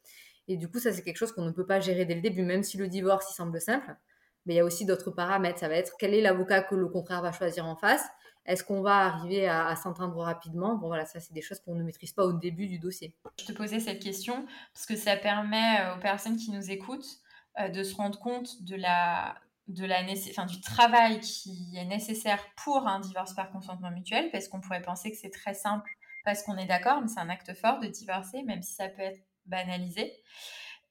et 0.49 0.57
du 0.57 0.67
coup 0.67 0.79
ça 0.79 0.93
c'est 0.93 1.03
quelque 1.03 1.19
chose 1.19 1.33
qu'on 1.33 1.45
ne 1.45 1.53
peut 1.53 1.67
pas 1.67 1.79
gérer 1.79 2.07
dès 2.07 2.15
le 2.15 2.23
début 2.23 2.43
même 2.43 2.63
si 2.63 2.79
le 2.79 2.89
divorce 2.89 3.31
il 3.31 3.35
semble 3.35 3.61
simple, 3.61 3.95
mais 4.47 4.55
il 4.55 4.57
y 4.57 4.61
a 4.61 4.65
aussi 4.65 4.87
d'autres 4.87 5.11
paramètres, 5.11 5.59
ça 5.59 5.69
va 5.69 5.75
être 5.75 5.93
quel 5.99 6.15
est 6.15 6.23
l'avocat 6.23 6.63
que 6.63 6.75
le 6.75 6.89
contraire 6.89 7.21
va 7.21 7.33
choisir 7.33 7.67
en 7.67 7.77
face, 7.77 8.09
est-ce 8.47 8.65
qu'on 8.65 8.81
va 8.81 8.99
arriver 9.07 9.49
à, 9.49 9.75
s'entendre 9.77 10.17
rapidement? 10.19 10.77
Bon, 10.77 10.87
voilà, 10.89 11.05
ça, 11.05 11.21
c'est 11.21 11.33
des 11.33 11.43
choses 11.43 11.61
qu'on 11.61 11.75
ne 11.75 11.83
maîtrise 11.83 12.13
pas 12.13 12.25
au 12.25 12.33
début 12.33 12.67
du 12.67 12.79
dossier. 12.79 13.15
Je 13.39 13.45
te 13.45 13.53
posais 13.53 13.81
cette 13.81 14.03
question 14.03 14.47
parce 14.73 14.87
que 14.87 14.97
ça 14.97 15.17
permet 15.17 15.81
euh, 15.81 15.97
aux 15.97 16.01
personnes 16.01 16.37
qui 16.37 16.51
nous 16.51 16.71
écoutent 16.71 17.21
euh, 17.61 17.69
de 17.69 17.83
se 17.83 17.95
rendre 17.95 18.19
compte 18.19 18.63
de 18.63 18.77
la, 18.77 19.37
de 19.69 19.85
la 19.85 20.03
du 20.03 20.61
travail 20.61 21.21
qui 21.21 21.75
est 21.77 21.85
nécessaire 21.85 22.43
pour 22.57 22.87
un 22.87 23.01
divorce 23.01 23.35
par 23.35 23.51
consentement 23.51 23.91
mutuel, 23.91 24.31
parce 24.31 24.49
qu'on 24.49 24.61
pourrait 24.61 24.83
penser 24.83 25.11
que 25.11 25.17
c'est 25.17 25.31
très 25.31 25.55
simple 25.55 25.91
parce 26.25 26.43
qu'on 26.43 26.57
est 26.57 26.67
d'accord, 26.67 27.01
mais 27.01 27.09
c'est 27.09 27.21
un 27.21 27.29
acte 27.29 27.55
fort 27.55 27.79
de 27.79 27.87
divorcer, 27.87 28.43
même 28.43 28.61
si 28.61 28.75
ça 28.75 28.89
peut 28.89 29.03
être 29.03 29.21
banalisé. 29.47 30.13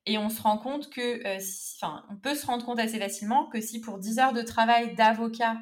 Et 0.05 0.17
on 0.17 0.29
se 0.29 0.41
rend 0.41 0.57
compte 0.57 0.89
que, 0.89 1.25
euh, 1.27 1.39
enfin, 1.75 2.05
on 2.09 2.15
peut 2.15 2.35
se 2.35 2.45
rendre 2.45 2.65
compte 2.65 2.79
assez 2.79 2.99
facilement 2.99 3.47
que 3.47 3.59
si 3.59 3.81
pour 3.81 3.97
10 3.97 4.19
heures 4.19 4.33
de 4.33 4.41
travail 4.41 4.95
d'avocat, 4.95 5.57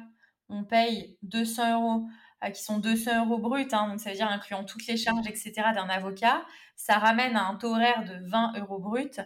on 0.48 0.64
paye 0.64 1.18
200 1.22 1.80
euros, 1.80 2.06
euh, 2.44 2.50
qui 2.50 2.62
sont 2.62 2.78
200 2.78 3.26
euros 3.26 3.38
bruts, 3.38 3.68
hein, 3.72 3.88
donc 3.88 4.00
ça 4.00 4.10
veut 4.10 4.16
dire 4.16 4.28
incluant 4.28 4.64
toutes 4.64 4.86
les 4.86 4.96
charges, 4.96 5.26
etc., 5.26 5.52
d'un 5.74 5.88
avocat, 5.88 6.44
ça 6.76 6.98
ramène 6.98 7.36
à 7.36 7.46
un 7.46 7.56
taux 7.56 7.72
horaire 7.72 8.04
de 8.04 8.28
20 8.28 8.58
euros 8.58 8.78
bruts. 8.78 9.20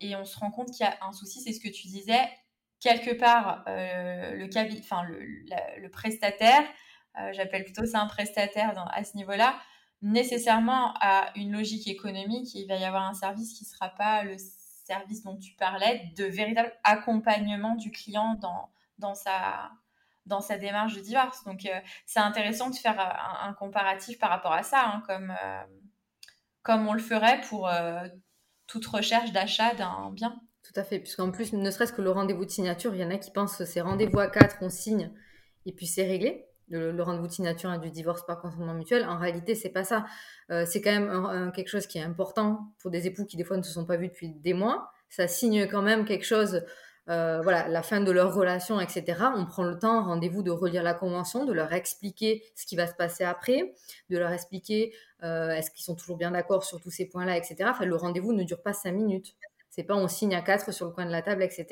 Et 0.00 0.16
on 0.16 0.24
se 0.24 0.38
rend 0.38 0.50
compte 0.50 0.70
qu'il 0.70 0.86
y 0.86 0.88
a 0.88 0.96
un 1.02 1.12
souci, 1.12 1.40
c'est 1.40 1.52
ce 1.52 1.60
que 1.60 1.68
tu 1.68 1.86
disais. 1.86 2.28
Quelque 2.80 3.12
part, 3.12 3.64
euh, 3.68 4.34
le, 4.34 5.88
prestataire, 5.88 6.62
euh, 7.18 7.32
j'appelle 7.32 7.64
plutôt 7.64 7.84
ça 7.84 8.00
un 8.00 8.06
prestataire 8.06 8.72
à 8.92 9.04
ce 9.04 9.16
niveau-là, 9.16 9.60
nécessairement 10.02 10.94
a 11.00 11.30
une 11.36 11.52
logique 11.52 11.86
économique 11.86 12.54
il 12.54 12.66
va 12.66 12.76
y 12.76 12.84
avoir 12.84 13.02
un 13.02 13.12
service 13.12 13.52
qui 13.52 13.64
ne 13.64 13.68
sera 13.68 13.90
pas 13.90 14.24
le 14.24 14.36
service 14.38 15.22
dont 15.22 15.36
tu 15.36 15.52
parlais, 15.54 16.10
de 16.16 16.24
véritable 16.24 16.72
accompagnement 16.84 17.74
du 17.76 17.90
client 17.90 18.40
dans, 18.98 19.14
sa, 19.14 19.70
dans 20.26 20.40
sa 20.40 20.58
démarche 20.58 20.94
de 20.94 21.00
divorce. 21.00 21.44
Donc, 21.44 21.66
euh, 21.66 21.78
c'est 22.06 22.20
intéressant 22.20 22.70
de 22.70 22.76
faire 22.76 22.98
euh, 22.98 23.48
un, 23.48 23.52
comparatif 23.54 24.18
par 24.18 24.30
rapport 24.30 24.52
à 24.52 24.62
ça, 24.62 24.82
hein, 24.86 25.02
comme, 25.06 25.30
euh, 25.30 25.62
comme 26.62 26.86
on 26.86 26.92
le 26.92 27.00
ferait 27.00 27.40
pour 27.48 27.70
toute 28.66 28.86
recherche 28.86 29.32
d'achat 29.32 29.74
d'un 29.74 30.10
bien. 30.12 30.38
Tout 30.62 30.78
à 30.78 30.84
fait, 30.84 30.98
puisqu'en 31.00 31.30
plus, 31.30 31.52
ne 31.52 31.70
serait-ce 31.70 31.92
que 31.92 32.02
le 32.02 32.10
rendez-vous 32.10 32.44
de 32.44 32.50
signature, 32.50 32.94
il 32.94 33.00
y 33.00 33.04
en 33.04 33.10
a 33.10 33.16
qui 33.16 33.30
pensent 33.30 33.56
que 33.56 33.64
c'est 33.64 33.80
rendez-vous 33.80 34.18
à 34.20 34.28
quatre, 34.28 34.58
on 34.60 34.68
signe, 34.68 35.10
et 35.66 35.72
puis 35.72 35.86
c'est 35.86 36.06
réglé. 36.06 36.46
Le, 36.68 37.02
rendez-vous 37.02 37.26
de 37.26 37.32
signature 37.32 37.76
du 37.80 37.90
divorce 37.90 38.24
par 38.24 38.40
consentement 38.40 38.74
mutuel. 38.74 39.04
En 39.04 39.18
réalité, 39.18 39.56
c'est 39.56 39.70
pas 39.70 39.82
ça. 39.82 40.06
c'est 40.48 40.80
quand 40.80 40.92
même 40.92 41.50
quelque 41.52 41.66
chose 41.66 41.88
qui 41.88 41.98
est 41.98 42.02
important 42.02 42.72
pour 42.78 42.92
des 42.92 43.08
époux 43.08 43.24
qui, 43.24 43.36
des 43.36 43.42
fois, 43.42 43.56
ne 43.56 43.62
se 43.62 43.72
sont 43.72 43.84
pas 43.84 43.96
vus 43.96 44.06
depuis 44.06 44.28
des 44.28 44.54
mois. 44.54 44.92
Ça 45.08 45.26
signe 45.26 45.66
quand 45.66 45.82
même 45.82 46.04
quelque 46.04 46.24
chose 46.24 46.62
euh, 47.10 47.40
voilà, 47.42 47.66
la 47.66 47.82
fin 47.82 48.00
de 48.00 48.10
leur 48.12 48.32
relation, 48.34 48.80
etc. 48.80 49.18
On 49.34 49.44
prend 49.44 49.64
le 49.64 49.76
temps, 49.76 50.04
rendez-vous, 50.04 50.42
de 50.44 50.52
relire 50.52 50.84
la 50.84 50.94
convention, 50.94 51.44
de 51.44 51.52
leur 51.52 51.72
expliquer 51.72 52.44
ce 52.54 52.66
qui 52.66 52.76
va 52.76 52.86
se 52.86 52.94
passer 52.94 53.24
après, 53.24 53.74
de 54.10 54.18
leur 54.18 54.30
expliquer 54.30 54.94
euh, 55.24 55.50
est-ce 55.50 55.72
qu'ils 55.72 55.82
sont 55.82 55.96
toujours 55.96 56.16
bien 56.16 56.30
d'accord 56.30 56.62
sur 56.62 56.80
tous 56.80 56.90
ces 56.90 57.06
points-là, 57.08 57.36
etc. 57.36 57.56
Enfin, 57.64 57.84
le 57.84 57.96
rendez-vous 57.96 58.32
ne 58.32 58.44
dure 58.44 58.62
pas 58.62 58.72
cinq 58.72 58.92
minutes. 58.92 59.34
C'est 59.70 59.82
pas 59.82 59.96
on 59.96 60.06
signe 60.06 60.36
à 60.36 60.42
quatre 60.42 60.72
sur 60.72 60.86
le 60.86 60.92
coin 60.92 61.04
de 61.04 61.10
la 61.10 61.22
table, 61.22 61.42
etc. 61.42 61.66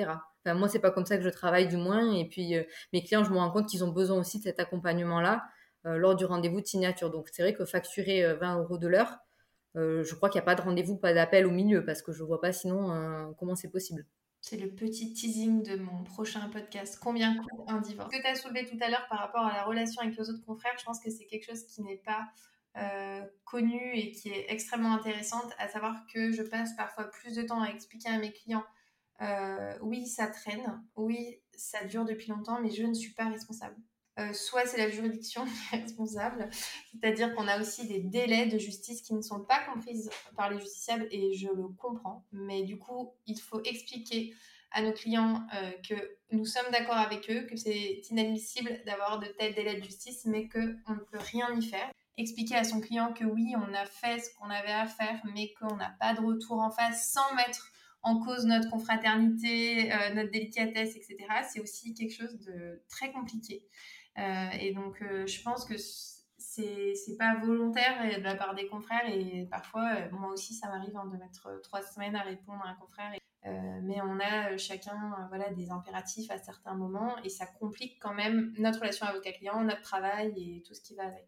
Enfin, 0.45 0.55
moi, 0.55 0.69
c'est 0.69 0.81
pas 0.81 0.91
comme 0.91 1.07
ça 1.07 1.17
que 1.17 1.23
je 1.23 1.29
travaille, 1.29 1.69
du 1.69 1.77
moins. 1.77 2.13
Et 2.15 2.29
puis, 2.29 2.57
euh, 2.57 2.65
mes 2.93 3.05
clients, 3.05 3.23
je 3.23 3.31
me 3.31 3.37
rends 3.37 3.51
compte 3.53 3.69
qu'ils 3.69 3.85
ont 3.85 3.93
besoin 3.93 4.19
aussi 4.19 4.39
de 4.39 4.45
cet 4.45 4.61
accompagnement-là 4.61 5.45
lors 5.85 6.17
du 6.17 6.27
rendez-vous 6.27 6.61
de 6.61 6.67
signature. 6.67 7.11
Donc, 7.11 7.29
c'est 7.33 7.41
vrai 7.41 7.55
que 7.55 7.65
facturer 7.65 8.35
20 8.35 8.59
euros 8.59 8.77
de 8.77 8.89
l'heure, 8.89 9.17
je 9.75 10.15
crois 10.15 10.29
qu'il 10.29 10.39
n'y 10.39 10.43
a 10.43 10.45
pas 10.45 10.55
de 10.55 10.61
rendez-vous, 10.61 10.99
pas 10.99 11.15
d'appel 11.15 11.47
au 11.47 11.51
milieu, 11.51 11.83
parce 11.83 12.03
que 12.03 12.13
je 12.13 12.23
vois 12.25 12.43
pas 12.43 12.53
sinon 12.53 13.33
comment 13.39 13.55
c'est 13.55 13.71
possible. 13.71 14.05
C'est 14.41 14.57
le 14.57 14.69
petit 14.71 15.13
teasing 15.13 15.63
de 15.63 15.77
mon 15.77 16.05
prochain 16.05 16.49
podcast. 16.49 16.99
Combien 17.01 17.37
coûte 17.37 17.61
un 17.67 17.81
divorce? 17.81 18.13
Ce 18.13 18.17
que 18.17 18.23
tu 18.23 18.29
as 18.29 18.35
soulevé 18.35 18.65
tout 18.65 18.79
à 18.81 18.89
l'heure 18.89 19.07
par 19.09 19.19
rapport 19.19 19.45
à 19.45 19.53
la 19.53 19.65
relation 19.65 20.01
avec 20.03 20.17
les 20.17 20.31
autres 20.31 20.45
confrères, 20.45 20.77
je 20.79 20.85
pense 20.85 21.01
que 21.01 21.11
c'est 21.11 21.27
quelque 21.27 21.45
chose 21.45 21.65
qui 21.65 21.83
n'est 21.83 21.97
pas 21.97 22.29
euh, 22.77 23.25
connu 23.45 23.93
et 23.95 24.13
qui 24.13 24.29
est 24.29 24.47
extrêmement 24.49 24.93
intéressante, 24.93 25.53
à 25.59 25.69
savoir 25.69 26.07
que 26.13 26.31
je 26.33 26.43
passe 26.43 26.75
parfois 26.77 27.05
plus 27.05 27.35
de 27.35 27.43
temps 27.43 27.61
à 27.63 27.69
expliquer 27.69 28.09
à 28.09 28.19
mes 28.19 28.33
clients 28.33 28.65
euh, 29.21 29.75
oui, 29.83 30.07
ça 30.07 30.29
traîne, 30.29 30.83
oui, 30.97 31.41
ça 31.55 31.85
dure 31.85 32.05
depuis 32.05 32.29
longtemps, 32.29 32.61
mais 32.61 32.71
je 32.71 32.85
ne 32.85 32.95
suis 32.95 33.13
pas 33.13 33.29
responsable. 33.29 33.77
Euh, 34.19 34.33
soit 34.33 34.67
c'est 34.67 34.79
la 34.79 34.91
juridiction 34.91 35.45
qui 35.45 35.77
est 35.77 35.81
responsable, 35.81 36.49
c'est-à-dire 36.91 37.35
qu'on 37.35 37.47
a 37.47 37.61
aussi 37.61 37.87
des 37.87 38.01
délais 38.01 38.47
de 38.47 38.59
justice 38.59 39.01
qui 39.01 39.15
ne 39.15 39.23
sont 39.23 39.41
pas 39.41 39.61
comprises 39.61 40.11
par 40.37 40.51
les 40.51 40.59
justiciables 40.59 41.07
et 41.13 41.35
je 41.35 41.47
le 41.47 41.69
comprends, 41.69 42.25
mais 42.33 42.63
du 42.63 42.79
coup, 42.79 43.13
il 43.27 43.39
faut 43.39 43.63
expliquer 43.63 44.35
à 44.73 44.83
nos 44.83 44.93
clients 44.93 45.47
euh, 45.55 45.71
que 45.89 45.95
nous 46.33 46.45
sommes 46.45 46.71
d'accord 46.73 46.97
avec 46.97 47.31
eux, 47.31 47.43
que 47.43 47.57
c'est 47.57 48.03
inadmissible 48.11 48.83
d'avoir 48.85 49.19
de 49.19 49.27
tels 49.27 49.55
délais 49.55 49.79
de 49.79 49.85
justice, 49.85 50.25
mais 50.27 50.49
qu'on 50.49 50.95
ne 50.95 51.01
peut 51.11 51.19
rien 51.19 51.49
y 51.57 51.63
faire. 51.63 51.91
Expliquer 52.17 52.57
à 52.57 52.65
son 52.65 52.81
client 52.81 53.13
que 53.13 53.25
oui, 53.25 53.55
on 53.57 53.73
a 53.73 53.87
fait 53.87 54.19
ce 54.19 54.35
qu'on 54.37 54.51
avait 54.51 54.73
à 54.73 54.87
faire, 54.87 55.21
mais 55.33 55.55
qu'on 55.55 55.77
n'a 55.77 55.95
pas 56.01 56.15
de 56.15 56.21
retour 56.21 56.59
en 56.59 56.71
face 56.71 57.13
sans 57.13 57.35
mettre 57.37 57.73
en 58.03 58.21
cause 58.21 58.45
notre 58.47 58.69
confraternité, 58.71 59.93
euh, 59.93 60.15
notre 60.15 60.31
délicatesse, 60.31 60.97
etc. 60.97 61.17
C'est 61.51 61.61
aussi 61.61 61.95
quelque 61.95 62.15
chose 62.15 62.39
de 62.41 62.83
très 62.89 63.13
compliqué. 63.13 63.65
Euh, 64.19 64.51
et 64.61 64.73
donc, 64.73 65.01
euh, 65.03 65.27
je 65.27 65.43
pense 65.43 65.65
que 65.65 65.75
c'est 65.77 67.17
pas 67.19 67.37
volontaire 67.37 68.19
de 68.19 68.23
la 68.23 68.35
part 68.35 68.55
des 68.55 68.67
confrères 68.67 69.07
et 69.07 69.47
parfois, 69.51 69.91
euh, 69.95 70.11
moi 70.11 70.33
aussi, 70.33 70.55
ça 70.55 70.69
m'arrive 70.69 70.97
hein, 70.97 71.09
de 71.13 71.17
mettre 71.17 71.61
trois 71.63 71.83
semaines 71.83 72.17
à 72.17 72.23
répondre 72.23 72.61
à 72.65 72.71
un 72.71 72.75
confrère. 72.75 73.13
mais 73.83 74.01
on 74.03 74.19
a 74.21 74.57
chacun 74.57 75.29
voilà, 75.29 75.51
des 75.51 75.71
impératifs 75.71 76.31
à 76.31 76.39
certains 76.39 76.75
moments 76.75 77.17
et 77.25 77.29
ça 77.29 77.47
complique 77.47 77.99
quand 78.01 78.13
même 78.13 78.53
notre 78.59 78.81
relation 78.81 79.07
avocat-client, 79.07 79.63
notre 79.63 79.83
travail 79.83 80.33
et 80.37 80.63
tout 80.63 80.75
ce 80.75 80.81
qui 80.81 80.95
va 80.97 81.05
avec. 81.05 81.27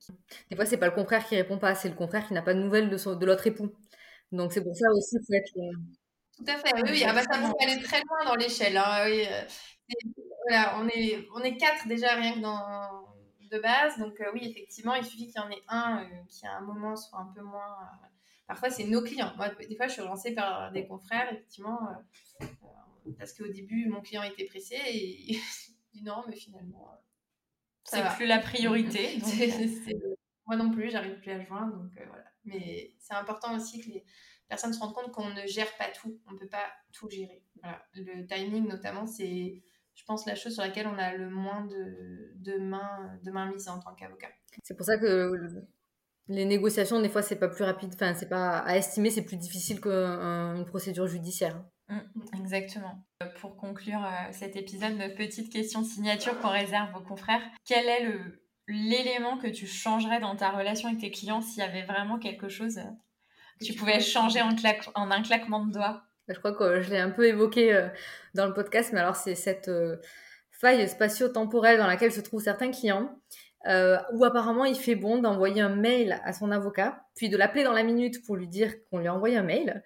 Des 0.51 0.57
fois, 0.57 0.67
c'est 0.67 0.79
pas 0.79 0.87
le 0.89 0.95
confrère 0.95 1.25
qui 1.25 1.37
répond 1.37 1.59
pas, 1.59 1.75
c'est 1.75 1.89
le 1.89 1.95
confrère 1.95 2.27
qui 2.27 2.35
n'a 2.35 2.43
pas 2.43 2.55
de 2.55 2.61
nouvelles 2.61 2.91
de, 2.91 3.15
de 3.15 3.27
l'autre 3.27 3.47
époux. 3.47 3.73
Donc 4.33 4.53
c'est 4.53 4.63
pour 4.63 4.77
ça 4.77 4.87
aussi 4.93 5.17
qu'il 5.17 5.27
faut 5.27 5.35
être. 5.35 5.77
Tout 6.37 6.45
à 6.47 6.57
fait, 6.57 6.91
oui, 6.91 7.05
Ah 7.07 7.13
bah, 7.13 7.23
ça 7.23 7.39
peut 7.39 7.53
aller 7.61 7.83
très 7.83 8.01
loin 8.01 8.25
dans 8.25 8.37
l'échelle. 8.37 8.77
Hein, 8.77 9.05
oui 9.07 9.27
voilà, 10.51 10.81
on 10.81 10.89
est, 10.89 11.29
on 11.33 11.41
est 11.43 11.57
quatre 11.57 11.87
déjà 11.87 12.17
rien 12.17 12.35
que 12.35 12.41
dans, 12.41 13.07
de 13.51 13.59
base. 13.61 13.99
Donc 13.99 14.21
euh, 14.21 14.31
oui, 14.35 14.41
effectivement, 14.43 14.95
il 14.95 15.05
suffit 15.05 15.27
qu'il 15.27 15.37
y 15.37 15.45
en 15.45 15.51
ait 15.51 15.63
un 15.69 16.03
euh, 16.03 16.25
qui 16.29 16.45
à 16.45 16.57
un 16.57 16.61
moment 16.61 16.97
soit 16.97 17.21
un 17.21 17.33
peu 17.33 17.43
moins... 17.43 17.79
Euh, 17.83 18.07
parfois, 18.49 18.69
c'est 18.71 18.85
nos 18.85 19.01
clients. 19.03 19.33
Moi, 19.37 19.49
des 19.51 19.77
fois, 19.77 19.87
je 19.87 19.93
suis 19.93 20.03
relancée 20.03 20.35
par 20.35 20.73
des 20.73 20.87
confrères, 20.87 21.33
effectivement, 21.33 21.79
parce 23.17 23.33
qu'au 23.33 23.47
début, 23.47 23.89
mon 23.89 24.01
client 24.01 24.25
était 24.25 24.45
pressé 24.45 24.75
et 24.75 25.33
il 25.35 25.41
dit 25.93 26.03
non, 26.03 26.25
mais 26.27 26.35
finalement... 26.35 27.01
c'est 27.85 28.03
plus 28.17 28.27
la 28.27 28.41
priorité. 28.41 29.21
moi 30.47 30.57
non 30.57 30.71
plus, 30.71 30.91
j'arrive 30.91 31.21
plus 31.21 31.31
à 31.31 31.45
joindre. 31.45 31.77
Donc 31.77 31.93
voilà. 31.95 32.25
Mais 32.45 32.97
c'est 32.99 33.15
important 33.15 33.55
aussi 33.55 33.81
que 33.81 33.89
les 33.89 34.05
personnes 34.49 34.73
se 34.73 34.81
rendent 34.81 34.95
compte 34.95 35.13
qu'on 35.13 35.31
ne 35.31 35.47
gère 35.47 35.73
pas 35.77 35.91
tout. 35.91 36.19
On 36.27 36.33
ne 36.33 36.39
peut 36.39 36.49
pas 36.49 36.73
tout 36.93 37.09
gérer. 37.09 37.45
Voilà. 37.63 37.85
Le 37.95 38.27
timing, 38.27 38.67
notamment, 38.67 39.07
c'est 39.07 39.63
je 40.01 40.05
pense, 40.07 40.25
la 40.27 40.35
chose 40.35 40.55
sur 40.55 40.63
laquelle 40.63 40.87
on 40.87 40.99
a 40.99 41.15
le 41.15 41.29
moins 41.29 41.67
de, 41.67 42.33
de 42.37 42.57
main, 42.59 43.19
de 43.23 43.31
main 43.31 43.53
mise 43.53 43.69
en 43.69 43.79
tant 43.79 43.95
qu'avocat. 43.95 44.29
C'est 44.63 44.75
pour 44.75 44.87
ça 44.87 44.97
que 44.97 45.31
les 46.29 46.47
négociations, 46.47 47.03
des 47.03 47.11
fois, 47.11 47.21
c'est 47.21 47.39
pas 47.39 47.49
plus 47.49 47.65
rapide, 47.65 47.91
enfin, 47.95 48.15
c'est 48.15 48.29
pas 48.29 48.59
à 48.61 48.77
estimer, 48.77 49.11
c'est 49.11 49.25
plus 49.25 49.37
difficile 49.37 49.79
qu'une 49.79 50.65
procédure 50.67 51.07
judiciaire. 51.07 51.63
Mm, 51.89 51.99
exactement. 52.41 53.05
Euh, 53.23 53.27
pour 53.41 53.59
conclure 53.59 54.03
euh, 54.03 54.33
cet 54.33 54.57
épisode, 54.57 54.97
notre 54.97 55.17
petite 55.17 55.53
question 55.53 55.85
signature 55.85 56.41
qu'on 56.41 56.49
réserve 56.49 56.97
aux 56.97 57.03
confrères. 57.03 57.43
Quel 57.67 57.87
est 57.87 58.05
le, 58.05 58.43
l'élément 58.69 59.37
que 59.37 59.49
tu 59.49 59.67
changerais 59.67 60.21
dans 60.21 60.35
ta 60.35 60.51
relation 60.51 60.89
avec 60.89 61.01
tes 61.01 61.11
clients 61.11 61.43
s'il 61.43 61.59
y 61.59 61.67
avait 61.67 61.85
vraiment 61.85 62.19
quelque 62.19 62.49
chose 62.49 62.81
que 63.61 63.65
tu 63.67 63.75
pouvais 63.75 64.01
changer 64.01 64.41
en, 64.41 64.57
en 64.95 65.11
un 65.11 65.23
claquement 65.23 65.67
de 65.67 65.73
doigts? 65.73 66.05
Je 66.31 66.39
crois 66.39 66.53
que 66.53 66.81
je 66.81 66.91
l'ai 66.91 66.99
un 66.99 67.11
peu 67.11 67.27
évoqué 67.27 67.89
dans 68.35 68.47
le 68.47 68.55
podcast, 68.55 68.91
mais 68.93 69.01
alors 69.01 69.17
c'est 69.17 69.35
cette 69.35 69.71
faille 70.51 70.89
spatio-temporelle 70.89 71.79
dans 71.79 71.87
laquelle 71.87 72.13
se 72.13 72.21
trouvent 72.21 72.43
certains 72.43 72.71
clients 72.71 73.11
euh, 73.67 73.99
où 74.15 74.25
apparemment 74.25 74.65
il 74.65 74.75
fait 74.75 74.95
bon 74.95 75.19
d'envoyer 75.19 75.61
un 75.61 75.69
mail 75.69 76.19
à 76.25 76.33
son 76.33 76.51
avocat, 76.51 77.03
puis 77.15 77.29
de 77.29 77.37
l'appeler 77.37 77.63
dans 77.63 77.75
la 77.75 77.83
minute 77.83 78.25
pour 78.25 78.37
lui 78.37 78.49
dire 78.49 78.73
qu'on 78.89 78.99
lui 78.99 79.07
a 79.07 79.15
envoyé 79.15 79.37
un 79.37 79.43
mail. 79.43 79.83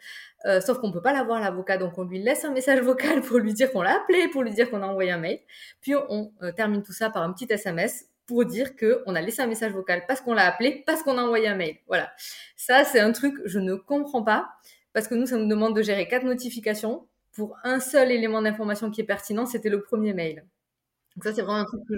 Euh, 0.47 0.61
sauf 0.61 0.79
qu'on 0.79 0.93
peut 0.93 1.03
pas 1.03 1.13
l'avoir 1.13 1.41
l'avocat, 1.41 1.77
donc 1.77 1.99
on 1.99 2.05
lui 2.05 2.23
laisse 2.23 2.45
un 2.45 2.53
message 2.53 2.81
vocal 2.81 3.21
pour 3.23 3.39
lui 3.39 3.53
dire 3.53 3.73
qu'on 3.73 3.83
l'a 3.83 3.97
appelé, 3.97 4.29
pour 4.29 4.43
lui 4.45 4.53
dire 4.53 4.71
qu'on 4.71 4.83
a 4.83 4.87
envoyé 4.87 5.11
un 5.11 5.19
mail. 5.19 5.41
Puis 5.81 5.95
on 6.09 6.33
euh, 6.43 6.53
termine 6.53 6.83
tout 6.83 6.93
ça 6.93 7.11
par 7.11 7.25
un 7.25 7.33
petit 7.33 7.47
SMS 7.51 8.07
pour 8.27 8.45
dire 8.45 8.77
que 8.77 9.03
on 9.07 9.15
a 9.17 9.21
laissé 9.21 9.43
un 9.43 9.47
message 9.47 9.73
vocal 9.73 10.05
parce 10.07 10.21
qu'on 10.21 10.35
l'a 10.35 10.47
appelé, 10.47 10.85
parce 10.87 11.03
qu'on 11.03 11.19
a 11.19 11.23
envoyé 11.23 11.49
un 11.49 11.57
mail. 11.57 11.77
Voilà. 11.89 12.13
Ça 12.57 12.85
c'est 12.85 13.01
un 13.01 13.11
truc 13.11 13.35
je 13.45 13.59
ne 13.59 13.75
comprends 13.75 14.23
pas 14.23 14.51
parce 14.95 15.07
que 15.07 15.15
nous 15.15 15.27
ça 15.27 15.37
nous 15.37 15.49
demande 15.49 15.77
de 15.77 15.83
gérer 15.83 16.09
quatre 16.09 16.25
notifications 16.25 17.07
pour 17.33 17.57
un 17.65 17.81
seul 17.81 18.11
élément 18.11 18.41
d'information 18.41 18.91
qui 18.91 19.03
est 19.03 19.05
pertinent, 19.05 19.45
c'était 19.45 19.69
le 19.69 19.83
premier 19.83 20.15
mail. 20.15 20.47
Donc 21.17 21.25
ça, 21.25 21.33
c'est 21.33 21.43
vraiment 21.43 21.61
un 21.61 21.65
truc 21.65 21.83
que 21.87 21.95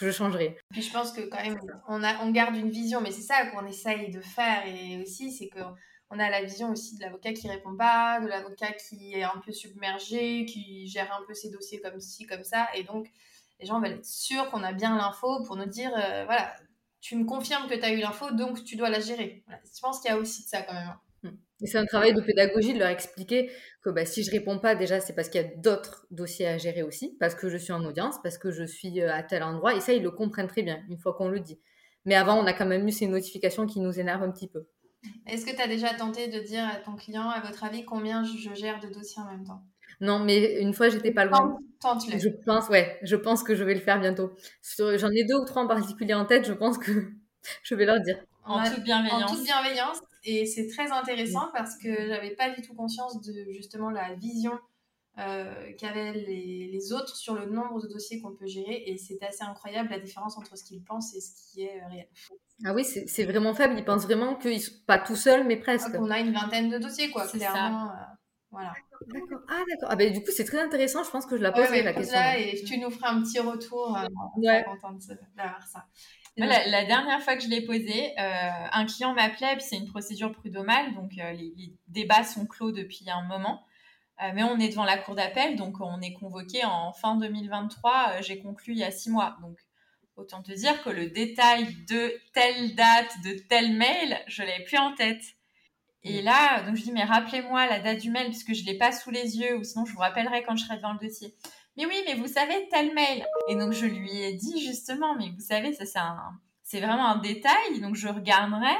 je, 0.00 0.06
je 0.06 0.10
changerais. 0.10 0.56
Puis 0.70 0.82
je 0.82 0.92
pense 0.92 1.12
que 1.12 1.22
quand 1.22 1.42
même, 1.42 1.58
on 1.88 2.30
garde 2.30 2.54
une 2.56 2.68
vision, 2.68 3.00
mais 3.00 3.10
c'est 3.10 3.22
ça 3.22 3.46
qu'on 3.46 3.66
essaye 3.66 4.10
de 4.10 4.20
faire. 4.20 4.66
Et 4.66 5.00
aussi, 5.00 5.30
c'est 5.30 5.48
qu'on 5.48 6.18
a 6.18 6.30
la 6.30 6.42
vision 6.42 6.70
aussi 6.70 6.96
de 6.96 7.00
l'avocat 7.00 7.32
qui 7.32 7.48
répond 7.48 7.74
pas, 7.76 8.20
de 8.20 8.26
l'avocat 8.28 8.72
qui 8.72 9.14
est 9.14 9.22
un 9.22 9.40
peu 9.44 9.52
submergé, 9.52 10.44
qui 10.44 10.86
gère 10.86 11.10
un 11.14 11.24
peu 11.26 11.32
ses 11.32 11.50
dossiers 11.50 11.80
comme 11.80 12.00
ci, 12.00 12.26
comme 12.26 12.44
ça. 12.44 12.68
Et 12.74 12.82
donc, 12.82 13.10
les 13.58 13.66
gens 13.66 13.80
veulent 13.80 13.92
être 13.92 14.04
sûrs 14.04 14.50
qu'on 14.50 14.62
a 14.62 14.72
bien 14.72 14.96
l'info 14.96 15.44
pour 15.44 15.56
nous 15.56 15.66
dire, 15.66 15.90
euh, 15.96 16.24
voilà, 16.26 16.54
tu 17.00 17.16
me 17.16 17.24
confirmes 17.24 17.68
que 17.68 17.74
tu 17.74 17.84
as 17.84 17.92
eu 17.92 18.00
l'info, 18.00 18.32
donc 18.32 18.64
tu 18.64 18.76
dois 18.76 18.90
la 18.90 19.00
gérer. 19.00 19.44
Je 19.48 19.80
pense 19.80 20.00
qu'il 20.00 20.10
y 20.10 20.14
a 20.14 20.18
aussi 20.18 20.44
de 20.44 20.48
ça 20.48 20.60
quand 20.62 20.74
même. 20.74 20.94
C'est 21.64 21.78
un 21.78 21.86
travail 21.86 22.14
de 22.14 22.20
pédagogie 22.20 22.74
de 22.74 22.78
leur 22.78 22.88
expliquer 22.88 23.50
que 23.82 23.90
bah, 23.90 24.04
si 24.04 24.22
je 24.22 24.30
réponds 24.30 24.58
pas, 24.58 24.74
déjà, 24.74 25.00
c'est 25.00 25.14
parce 25.14 25.28
qu'il 25.28 25.40
y 25.40 25.44
a 25.44 25.48
d'autres 25.56 26.06
dossiers 26.10 26.46
à 26.46 26.58
gérer 26.58 26.82
aussi, 26.82 27.16
parce 27.20 27.34
que 27.34 27.48
je 27.48 27.56
suis 27.56 27.72
en 27.72 27.84
audience, 27.84 28.16
parce 28.22 28.38
que 28.38 28.50
je 28.50 28.64
suis 28.64 29.00
euh, 29.00 29.12
à 29.12 29.22
tel 29.22 29.42
endroit. 29.42 29.74
Et 29.74 29.80
ça, 29.80 29.92
ils 29.92 30.02
le 30.02 30.10
comprennent 30.10 30.48
très 30.48 30.62
bien 30.62 30.82
une 30.88 30.98
fois 30.98 31.14
qu'on 31.14 31.28
le 31.28 31.40
dit. 31.40 31.58
Mais 32.04 32.14
avant, 32.14 32.36
on 32.36 32.46
a 32.46 32.52
quand 32.52 32.66
même 32.66 32.86
eu 32.86 32.92
ces 32.92 33.06
notifications 33.06 33.66
qui 33.66 33.80
nous 33.80 33.98
énervent 33.98 34.22
un 34.22 34.30
petit 34.30 34.48
peu. 34.48 34.66
Est-ce 35.26 35.46
que 35.46 35.54
tu 35.54 35.60
as 35.60 35.68
déjà 35.68 35.94
tenté 35.94 36.28
de 36.28 36.40
dire 36.40 36.64
à 36.64 36.76
ton 36.76 36.94
client, 36.94 37.28
à 37.28 37.40
votre 37.40 37.64
avis, 37.64 37.84
combien 37.84 38.24
je 38.24 38.54
gère 38.54 38.80
de 38.80 38.88
dossiers 38.88 39.22
en 39.22 39.30
même 39.30 39.44
temps? 39.44 39.62
Non, 40.00 40.18
mais 40.18 40.60
une 40.60 40.74
fois, 40.74 40.88
j'étais 40.88 41.12
pas 41.12 41.24
loin. 41.24 41.58
Tente-le. 41.80 42.18
Je 42.18 42.28
pense, 42.44 42.68
ouais, 42.68 42.98
je 43.02 43.16
pense 43.16 43.42
que 43.42 43.54
je 43.54 43.62
vais 43.62 43.74
le 43.74 43.80
faire 43.80 44.00
bientôt. 44.00 44.32
J'en 44.78 45.10
ai 45.10 45.24
deux 45.24 45.36
ou 45.36 45.44
trois 45.44 45.62
en 45.62 45.68
particulier 45.68 46.14
en 46.14 46.24
tête, 46.24 46.46
je 46.46 46.52
pense 46.52 46.78
que 46.78 46.90
je 47.62 47.74
vais 47.74 47.84
leur 47.84 48.00
dire. 48.00 48.18
En 48.44 48.62
toute 48.64 48.82
bienveillance. 48.82 49.30
En 49.30 49.34
toute 49.34 49.44
bienveillance. 49.44 50.00
Et 50.24 50.46
c'est 50.46 50.68
très 50.68 50.90
intéressant 50.90 51.48
parce 51.52 51.76
que 51.76 51.88
j'avais 52.08 52.34
pas 52.34 52.50
du 52.50 52.62
tout 52.62 52.74
conscience 52.74 53.20
de 53.22 53.44
justement 53.52 53.90
la 53.90 54.14
vision 54.14 54.58
euh, 55.18 55.72
qu'avaient 55.78 56.12
les, 56.12 56.70
les, 56.72 56.92
autres 56.92 57.16
sur 57.16 57.34
le 57.34 57.44
nombre 57.46 57.82
de 57.82 57.88
dossiers 57.88 58.20
qu'on 58.20 58.32
peut 58.32 58.46
gérer. 58.46 58.84
Et 58.86 58.96
c'est 58.96 59.22
assez 59.22 59.42
incroyable 59.42 59.90
la 59.90 59.98
différence 59.98 60.38
entre 60.38 60.56
ce 60.56 60.64
qu'ils 60.64 60.82
pensent 60.82 61.14
et 61.14 61.20
ce 61.20 61.32
qui 61.34 61.64
est 61.64 61.82
euh, 61.82 61.88
réel. 61.90 62.08
Ah 62.64 62.72
oui, 62.72 62.84
c'est 62.84 63.24
vraiment 63.24 63.52
faible. 63.52 63.74
Ils 63.76 63.84
pensent 63.84 64.04
vraiment 64.04 64.36
qu'ils 64.36 64.62
sont 64.62 64.72
pas 64.86 64.98
tout 64.98 65.16
seuls, 65.16 65.46
mais 65.46 65.56
presque. 65.56 65.90
On 65.98 66.10
a 66.10 66.20
une 66.20 66.32
vingtaine 66.32 66.70
de 66.70 66.78
dossiers, 66.78 67.10
quoi, 67.10 67.26
clairement. 67.26 67.90
Euh, 67.90 67.94
voilà. 68.50 68.72
D'accord. 69.08 69.40
Ah, 69.48 69.62
d'accord. 69.68 69.88
Ah, 69.90 69.96
ben, 69.96 70.12
du 70.12 70.20
coup, 70.20 70.30
c'est 70.30 70.44
très 70.44 70.60
intéressant. 70.60 71.02
Je 71.02 71.10
pense 71.10 71.26
que 71.26 71.36
je 71.36 71.42
la 71.42 71.52
poserai 71.52 71.82
la 71.82 71.92
question. 71.92 72.18
et 72.38 72.62
tu 72.64 72.78
nous 72.78 72.90
feras 72.90 73.12
un 73.12 73.22
petit 73.22 73.40
retour. 73.40 73.96
Euh, 73.96 74.06
ouais. 74.36 74.64
contente 74.64 75.02
d'avoir 75.36 75.66
ça 75.66 75.86
la, 76.36 76.84
dernière 76.84 77.20
fois 77.22 77.36
que 77.36 77.42
je 77.42 77.48
l'ai 77.48 77.62
posé, 77.62 78.12
euh, 78.18 78.50
un 78.72 78.86
client 78.86 79.12
m'appelait, 79.14 79.56
puis 79.56 79.64
c'est 79.68 79.76
une 79.76 79.88
procédure 79.88 80.32
prud'homale, 80.32 80.94
donc 80.94 81.12
euh, 81.18 81.32
les, 81.32 81.74
débats 81.88 82.24
sont 82.24 82.46
clos 82.46 82.72
depuis 82.72 83.08
un 83.10 83.22
moment. 83.22 83.64
Euh, 84.22 84.30
mais 84.34 84.42
on 84.42 84.58
est 84.58 84.68
devant 84.68 84.84
la 84.84 84.98
cour 84.98 85.14
d'appel, 85.14 85.56
donc 85.56 85.80
on 85.80 86.00
est 86.00 86.12
convoqué 86.12 86.64
en 86.64 86.92
fin 86.92 87.16
2023. 87.16 88.20
J'ai 88.20 88.38
conclu 88.40 88.72
il 88.72 88.78
y 88.78 88.84
a 88.84 88.90
six 88.90 89.10
mois. 89.10 89.36
Donc 89.42 89.58
autant 90.16 90.42
te 90.42 90.52
dire 90.52 90.82
que 90.82 90.90
le 90.90 91.08
détail 91.08 91.66
de 91.88 92.14
telle 92.32 92.74
date, 92.74 93.10
de 93.24 93.32
tel 93.48 93.72
mail, 93.72 94.18
je 94.26 94.42
l'avais 94.42 94.64
plus 94.64 94.78
en 94.78 94.94
tête. 94.94 95.22
Et 96.04 96.20
mm. 96.20 96.24
là, 96.24 96.62
donc 96.62 96.76
je 96.76 96.82
dis, 96.82 96.92
mais 96.92 97.04
rappelez-moi 97.04 97.66
la 97.66 97.80
date 97.80 97.98
du 97.98 98.10
mail, 98.10 98.26
puisque 98.26 98.54
je 98.54 98.62
ne 98.62 98.66
l'ai 98.66 98.78
pas 98.78 98.92
sous 98.92 99.10
les 99.10 99.38
yeux, 99.38 99.56
ou 99.56 99.64
sinon 99.64 99.86
je 99.86 99.92
vous 99.92 100.00
rappellerai 100.00 100.44
quand 100.44 100.56
je 100.56 100.64
serai 100.64 100.76
devant 100.76 100.92
le 100.92 101.06
dossier 101.06 101.34
mais 101.76 101.86
oui, 101.86 102.02
mais 102.06 102.14
vous 102.14 102.28
savez, 102.28 102.68
tel 102.70 102.94
mail. 102.94 103.24
Et 103.48 103.56
donc, 103.56 103.72
je 103.72 103.86
lui 103.86 104.22
ai 104.22 104.34
dit 104.34 104.64
justement, 104.64 105.14
mais 105.16 105.30
vous 105.30 105.40
savez, 105.40 105.72
ça, 105.72 105.86
c'est 105.86 105.98
un, 105.98 106.38
c'est 106.62 106.80
vraiment 106.80 107.08
un 107.08 107.18
détail. 107.18 107.80
Donc, 107.80 107.94
je 107.94 108.08
regarderai. 108.08 108.76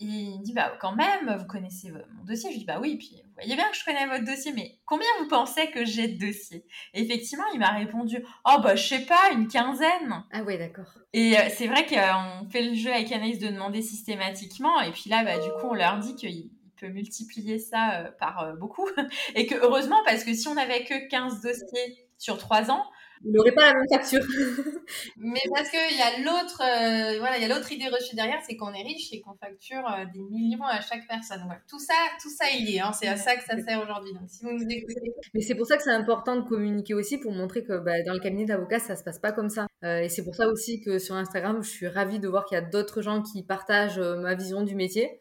Et 0.00 0.04
il 0.04 0.42
dit, 0.42 0.52
bah, 0.52 0.76
quand 0.80 0.94
même, 0.94 1.36
vous 1.36 1.46
connaissez 1.46 1.90
mon 1.90 2.22
dossier. 2.24 2.50
Je 2.50 2.54
lui 2.54 2.58
dis, 2.60 2.64
bah 2.64 2.78
oui, 2.80 2.96
puis 2.98 3.20
vous 3.24 3.32
voyez 3.34 3.56
bien 3.56 3.68
que 3.68 3.76
je 3.76 3.84
connais 3.84 4.06
votre 4.06 4.24
dossier, 4.24 4.52
mais 4.52 4.78
combien 4.86 5.08
vous 5.18 5.26
pensez 5.26 5.72
que 5.72 5.84
j'ai 5.84 6.06
de 6.06 6.24
dossiers? 6.24 6.64
Et 6.94 7.02
effectivement, 7.02 7.44
il 7.52 7.58
m'a 7.58 7.70
répondu, 7.70 8.24
oh, 8.44 8.60
bah, 8.62 8.76
je 8.76 8.86
sais 8.86 9.04
pas, 9.06 9.32
une 9.32 9.48
quinzaine. 9.48 10.24
Ah 10.30 10.42
ouais, 10.44 10.56
d'accord. 10.56 10.86
Et 11.12 11.36
euh, 11.36 11.48
c'est 11.50 11.66
vrai 11.66 11.84
qu'on 11.84 12.48
fait 12.48 12.62
le 12.62 12.74
jeu 12.74 12.92
avec 12.92 13.10
Anaïs 13.10 13.40
de 13.40 13.48
demander 13.48 13.82
systématiquement. 13.82 14.80
Et 14.82 14.92
puis 14.92 15.10
là, 15.10 15.24
bah, 15.24 15.38
du 15.38 15.50
coup, 15.50 15.66
on 15.70 15.74
leur 15.74 15.98
dit 15.98 16.14
qu'il 16.14 16.48
peut 16.78 16.88
multiplier 16.88 17.58
ça 17.58 18.00
euh, 18.00 18.10
par 18.20 18.40
euh, 18.40 18.52
beaucoup. 18.54 18.88
et 19.34 19.46
que 19.46 19.56
heureusement, 19.56 19.98
parce 20.04 20.22
que 20.22 20.32
si 20.32 20.46
on 20.46 20.54
n'avait 20.54 20.84
que 20.84 21.08
15 21.08 21.40
dossiers 21.40 22.07
sur 22.18 22.38
trois 22.38 22.70
ans. 22.70 22.84
Il 23.24 23.32
n'aurait 23.32 23.52
pas 23.52 23.72
la 23.72 23.74
même 23.74 23.88
facture. 23.92 24.20
Mais 25.16 25.40
parce 25.52 25.70
qu'il 25.70 25.96
y 25.96 26.02
a 26.02 26.18
l'autre, 26.18 26.62
euh, 26.62 27.18
voilà, 27.18 27.36
il 27.36 27.42
y 27.42 27.44
a 27.44 27.48
l'autre 27.48 27.70
idée 27.72 27.88
reçue 27.88 28.14
derrière, 28.14 28.38
c'est 28.46 28.56
qu'on 28.56 28.72
est 28.72 28.82
riche 28.82 29.12
et 29.12 29.20
qu'on 29.20 29.34
facture 29.34 29.84
euh, 29.86 30.04
des 30.12 30.20
millions 30.20 30.64
à 30.64 30.80
chaque 30.80 31.06
personne. 31.08 31.40
Tout 31.68 31.78
ça, 31.78 31.94
tout 32.22 32.30
ça 32.30 32.44
est. 32.50 32.78
Hein, 32.78 32.92
c'est 32.92 33.08
à 33.08 33.16
ça 33.16 33.36
que 33.36 33.44
ça 33.44 33.58
sert 33.58 33.82
aujourd'hui. 33.82 34.12
Donc 34.12 34.28
si 34.28 34.44
vous 34.44 34.52
nous 34.52 34.66
écoutez. 34.68 35.12
Mais 35.34 35.40
c'est 35.40 35.54
pour 35.54 35.66
ça 35.66 35.76
que 35.76 35.82
c'est 35.82 35.90
important 35.90 36.36
de 36.36 36.42
communiquer 36.42 36.94
aussi 36.94 37.18
pour 37.18 37.32
montrer 37.32 37.64
que 37.64 37.78
bah, 37.78 38.02
dans 38.06 38.12
le 38.12 38.20
cabinet 38.20 38.44
d'avocats 38.44 38.78
ça 38.78 38.96
se 38.96 39.02
passe 39.02 39.18
pas 39.18 39.32
comme 39.32 39.50
ça. 39.50 39.66
Euh, 39.84 40.02
et 40.02 40.08
c'est 40.08 40.24
pour 40.24 40.34
ça 40.34 40.48
aussi 40.48 40.80
que 40.80 40.98
sur 40.98 41.16
Instagram, 41.16 41.62
je 41.62 41.68
suis 41.68 41.88
ravie 41.88 42.20
de 42.20 42.28
voir 42.28 42.44
qu'il 42.44 42.56
y 42.56 42.58
a 42.58 42.64
d'autres 42.64 43.02
gens 43.02 43.22
qui 43.22 43.42
partagent 43.42 43.98
ma 43.98 44.34
vision 44.34 44.62
du 44.62 44.76
métier. 44.76 45.20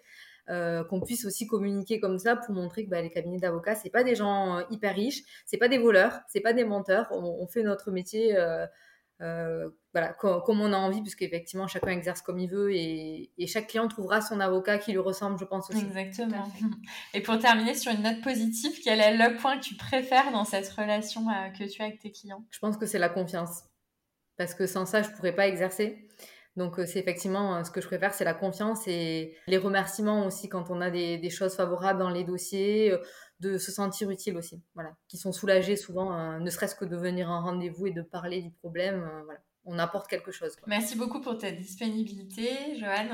Euh, 0.50 0.86
qu'on 0.86 1.02
puisse 1.02 1.26
aussi 1.26 1.46
communiquer 1.46 2.00
comme 2.00 2.18
ça 2.20 2.38
pour 2.38 2.56
montrer 2.56 2.86
que 2.86 2.90
bah, 2.90 3.02
les 3.02 3.10
cabinets 3.10 3.38
d'avocats 3.38 3.76
c'est 3.76 3.90
pas 3.90 4.06
des 4.06 4.16
gens 4.16 4.60
euh, 4.60 4.64
hyper 4.72 4.96
riches, 4.96 5.24
c'est 5.46 5.58
pas 5.58 5.68
des 5.68 5.78
voleurs, 5.78 6.22
c'est 6.30 6.40
pas 6.40 6.54
des 6.54 6.64
menteurs. 6.64 7.10
On, 7.12 7.46
fait 7.48 7.64
notre 7.64 7.92
métier 7.92 8.38
euh, 8.38 9.70
voilà 9.94 10.14
comme, 10.14 10.62
on 10.62 10.72
a 10.72 10.78
envie, 10.78 11.02
puisqu'effectivement 11.02 11.68
chacun 11.68 11.92
exerce 11.92 12.22
comme 12.22 12.40
il 12.40 12.50
veut 12.50 12.74
et, 12.74 13.30
chaque 13.46 13.68
client 13.68 13.90
trouvera 13.90 14.22
son 14.22 14.40
avocat 14.40 14.78
qui 14.78 14.94
lui 14.94 15.00
ressemble, 15.00 15.38
je 15.38 15.44
pense 15.44 15.70
aussi. 15.70 15.84
Exactement. 15.84 16.50
Et 17.14 17.20
pour 17.20 17.38
terminer 17.40 17.74
sur 17.74 17.92
une 17.92 18.04
note 18.04 18.22
positive, 18.22 18.72
quel 18.82 19.02
est 19.02 19.18
le 19.18 19.36
point 19.36 19.58
que 19.58 19.64
tu 19.64 19.76
préfères 19.76 20.32
dans 20.32 20.46
cette 20.46 20.70
relation 20.70 21.26
que 21.60 21.70
tu 21.70 21.82
as 21.82 21.86
avec 21.86 22.00
tes 22.00 22.12
clients? 22.12 22.46
Je 22.52 22.60
pense 22.60 22.78
que 22.78 22.86
c'est 22.86 23.00
la 23.00 23.10
confiance, 23.10 23.64
parce 24.38 24.54
que 24.54 24.66
sans 24.66 24.86
ça 24.86 25.02
je 25.02 25.10
pourrais 25.10 25.36
pas 25.36 25.48
exercer. 25.48 26.08
Donc, 26.58 26.80
euh, 26.80 26.86
c'est 26.88 27.00
effectivement 27.00 27.56
euh, 27.56 27.64
ce 27.64 27.70
que 27.70 27.82
je 27.82 27.88
préfère, 27.88 28.14
c'est 28.16 28.26
la 28.26 28.34
confiance 28.34 28.88
et 28.88 29.38
les 29.48 29.58
remerciements 29.58 30.26
aussi 30.26 30.50
quand 30.50 30.72
on 30.72 30.82
a 30.82 30.90
des, 30.90 31.30
choses 31.30 31.56
favorables 31.56 32.00
dans 32.00 32.10
les 32.10 32.24
dossiers, 32.24 32.92
euh, 32.92 32.98
de 33.40 33.60
se 33.60 33.72
sentir 33.72 34.10
utile 34.10 34.36
aussi, 34.36 34.60
voilà, 34.74 34.90
qui 35.08 35.18
sont 35.18 35.32
soulagés 35.32 35.76
souvent, 35.76 36.40
ne 36.40 36.50
serait-ce 36.50 36.74
que 36.74 36.86
de 36.86 36.98
venir 36.98 37.30
en 37.30 37.44
rendez-vous 37.44 37.86
et 37.86 37.92
de 37.92 38.02
parler 38.02 38.42
du 38.42 38.50
problème, 38.50 39.08
voilà, 39.26 39.40
on 39.66 39.78
apporte 39.78 40.08
quelque 40.08 40.32
chose. 40.32 40.56
Merci 40.66 40.98
beaucoup 40.98 41.22
pour 41.22 41.38
ta 41.38 41.52
disponibilité, 41.52 42.50
Joanne 42.80 43.12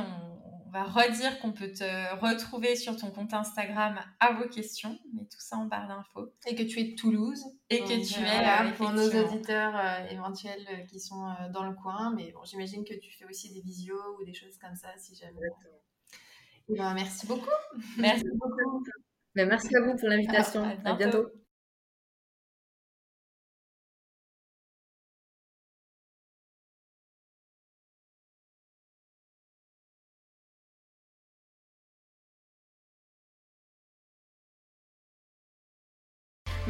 va 0.74 0.84
redire 0.84 1.40
qu'on 1.40 1.52
peut 1.52 1.72
te 1.72 2.16
retrouver 2.16 2.76
sur 2.76 2.98
ton 2.98 3.12
compte 3.12 3.34
Instagram 3.34 4.00
à 4.20 4.34
vos 4.34 4.50
questions, 4.50 4.98
mais 5.14 5.22
tout 5.22 5.40
ça 5.40 5.56
en 5.58 5.66
barre 5.66 5.88
d'infos. 5.88 6.34
Et 6.48 6.56
que 6.56 6.64
tu 6.64 6.80
es 6.80 6.84
de 6.86 6.96
Toulouse. 6.96 7.44
Et 7.70 7.80
que 7.82 8.06
tu 8.06 8.20
es 8.20 8.42
là 8.42 8.72
pour 8.76 8.92
nos 8.92 9.08
auditeurs 9.08 9.76
euh, 9.76 10.08
éventuels 10.10 10.66
euh, 10.72 10.86
qui 10.88 11.00
sont 11.00 11.28
euh, 11.28 11.50
dans 11.52 11.64
le 11.64 11.76
coin. 11.76 12.14
Mais 12.16 12.32
bon, 12.32 12.44
j'imagine 12.44 12.84
que 12.84 12.96
tu 12.96 13.12
fais 13.12 13.26
aussi 13.26 13.54
des 13.54 13.62
visios 13.62 14.18
ou 14.20 14.26
des 14.26 14.34
choses 14.34 14.58
comme 14.58 14.76
ça 14.76 14.90
si 14.98 15.16
jamais. 15.16 15.40
Eh 16.70 16.78
ben, 16.78 16.94
merci 16.96 17.28
beaucoup. 17.28 17.50
Merci 17.98 18.26
beaucoup. 18.34 18.84
Ben, 19.36 19.48
merci 19.48 19.76
à 19.76 19.82
vous 19.82 19.96
pour 19.96 20.10
l'invitation. 20.10 20.64
À 20.84 20.94
bientôt. 20.94 21.28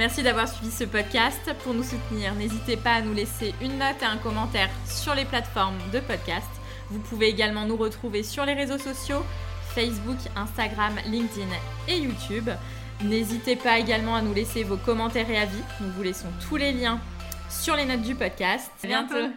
Merci 0.04 0.22
d'avoir 0.22 0.50
suivi 0.50 0.70
ce 0.70 0.84
podcast. 0.84 1.56
Pour 1.64 1.74
nous 1.74 1.82
soutenir, 1.82 2.36
n'hésitez 2.36 2.76
pas 2.76 2.96
à 2.96 3.02
nous 3.02 3.14
laisser 3.14 3.56
une 3.62 3.78
note 3.78 4.02
et 4.02 4.06
un 4.06 4.18
commentaire 4.18 4.70
sur 4.86 5.16
les 5.16 5.24
plateformes 5.24 5.78
de 5.94 6.02
podcast. 6.02 6.50
Vous 6.90 7.00
pouvez 7.00 7.30
également 7.30 7.66
nous 7.66 7.78
retrouver 7.78 8.22
sur 8.22 8.46
les 8.46 8.54
réseaux 8.54 8.78
sociaux 8.78 9.24
Facebook, 9.74 10.18
Instagram, 10.36 10.94
LinkedIn 11.06 11.48
et 11.88 12.00
YouTube. 12.00 12.50
N'hésitez 13.02 13.56
pas 13.56 13.80
également 13.80 14.18
à 14.18 14.22
nous 14.22 14.34
laisser 14.34 14.66
vos 14.66 14.76
commentaires 14.76 15.32
et 15.32 15.38
avis. 15.38 15.64
Nous 15.80 15.92
vous 15.94 16.04
laissons 16.04 16.28
tous 16.50 16.58
les 16.58 16.74
liens 16.74 17.00
sur 17.50 17.78
les 17.78 17.86
notes 17.86 18.02
du 18.02 18.16
podcast. 18.16 18.70
À 18.84 18.88
bientôt. 18.88 19.32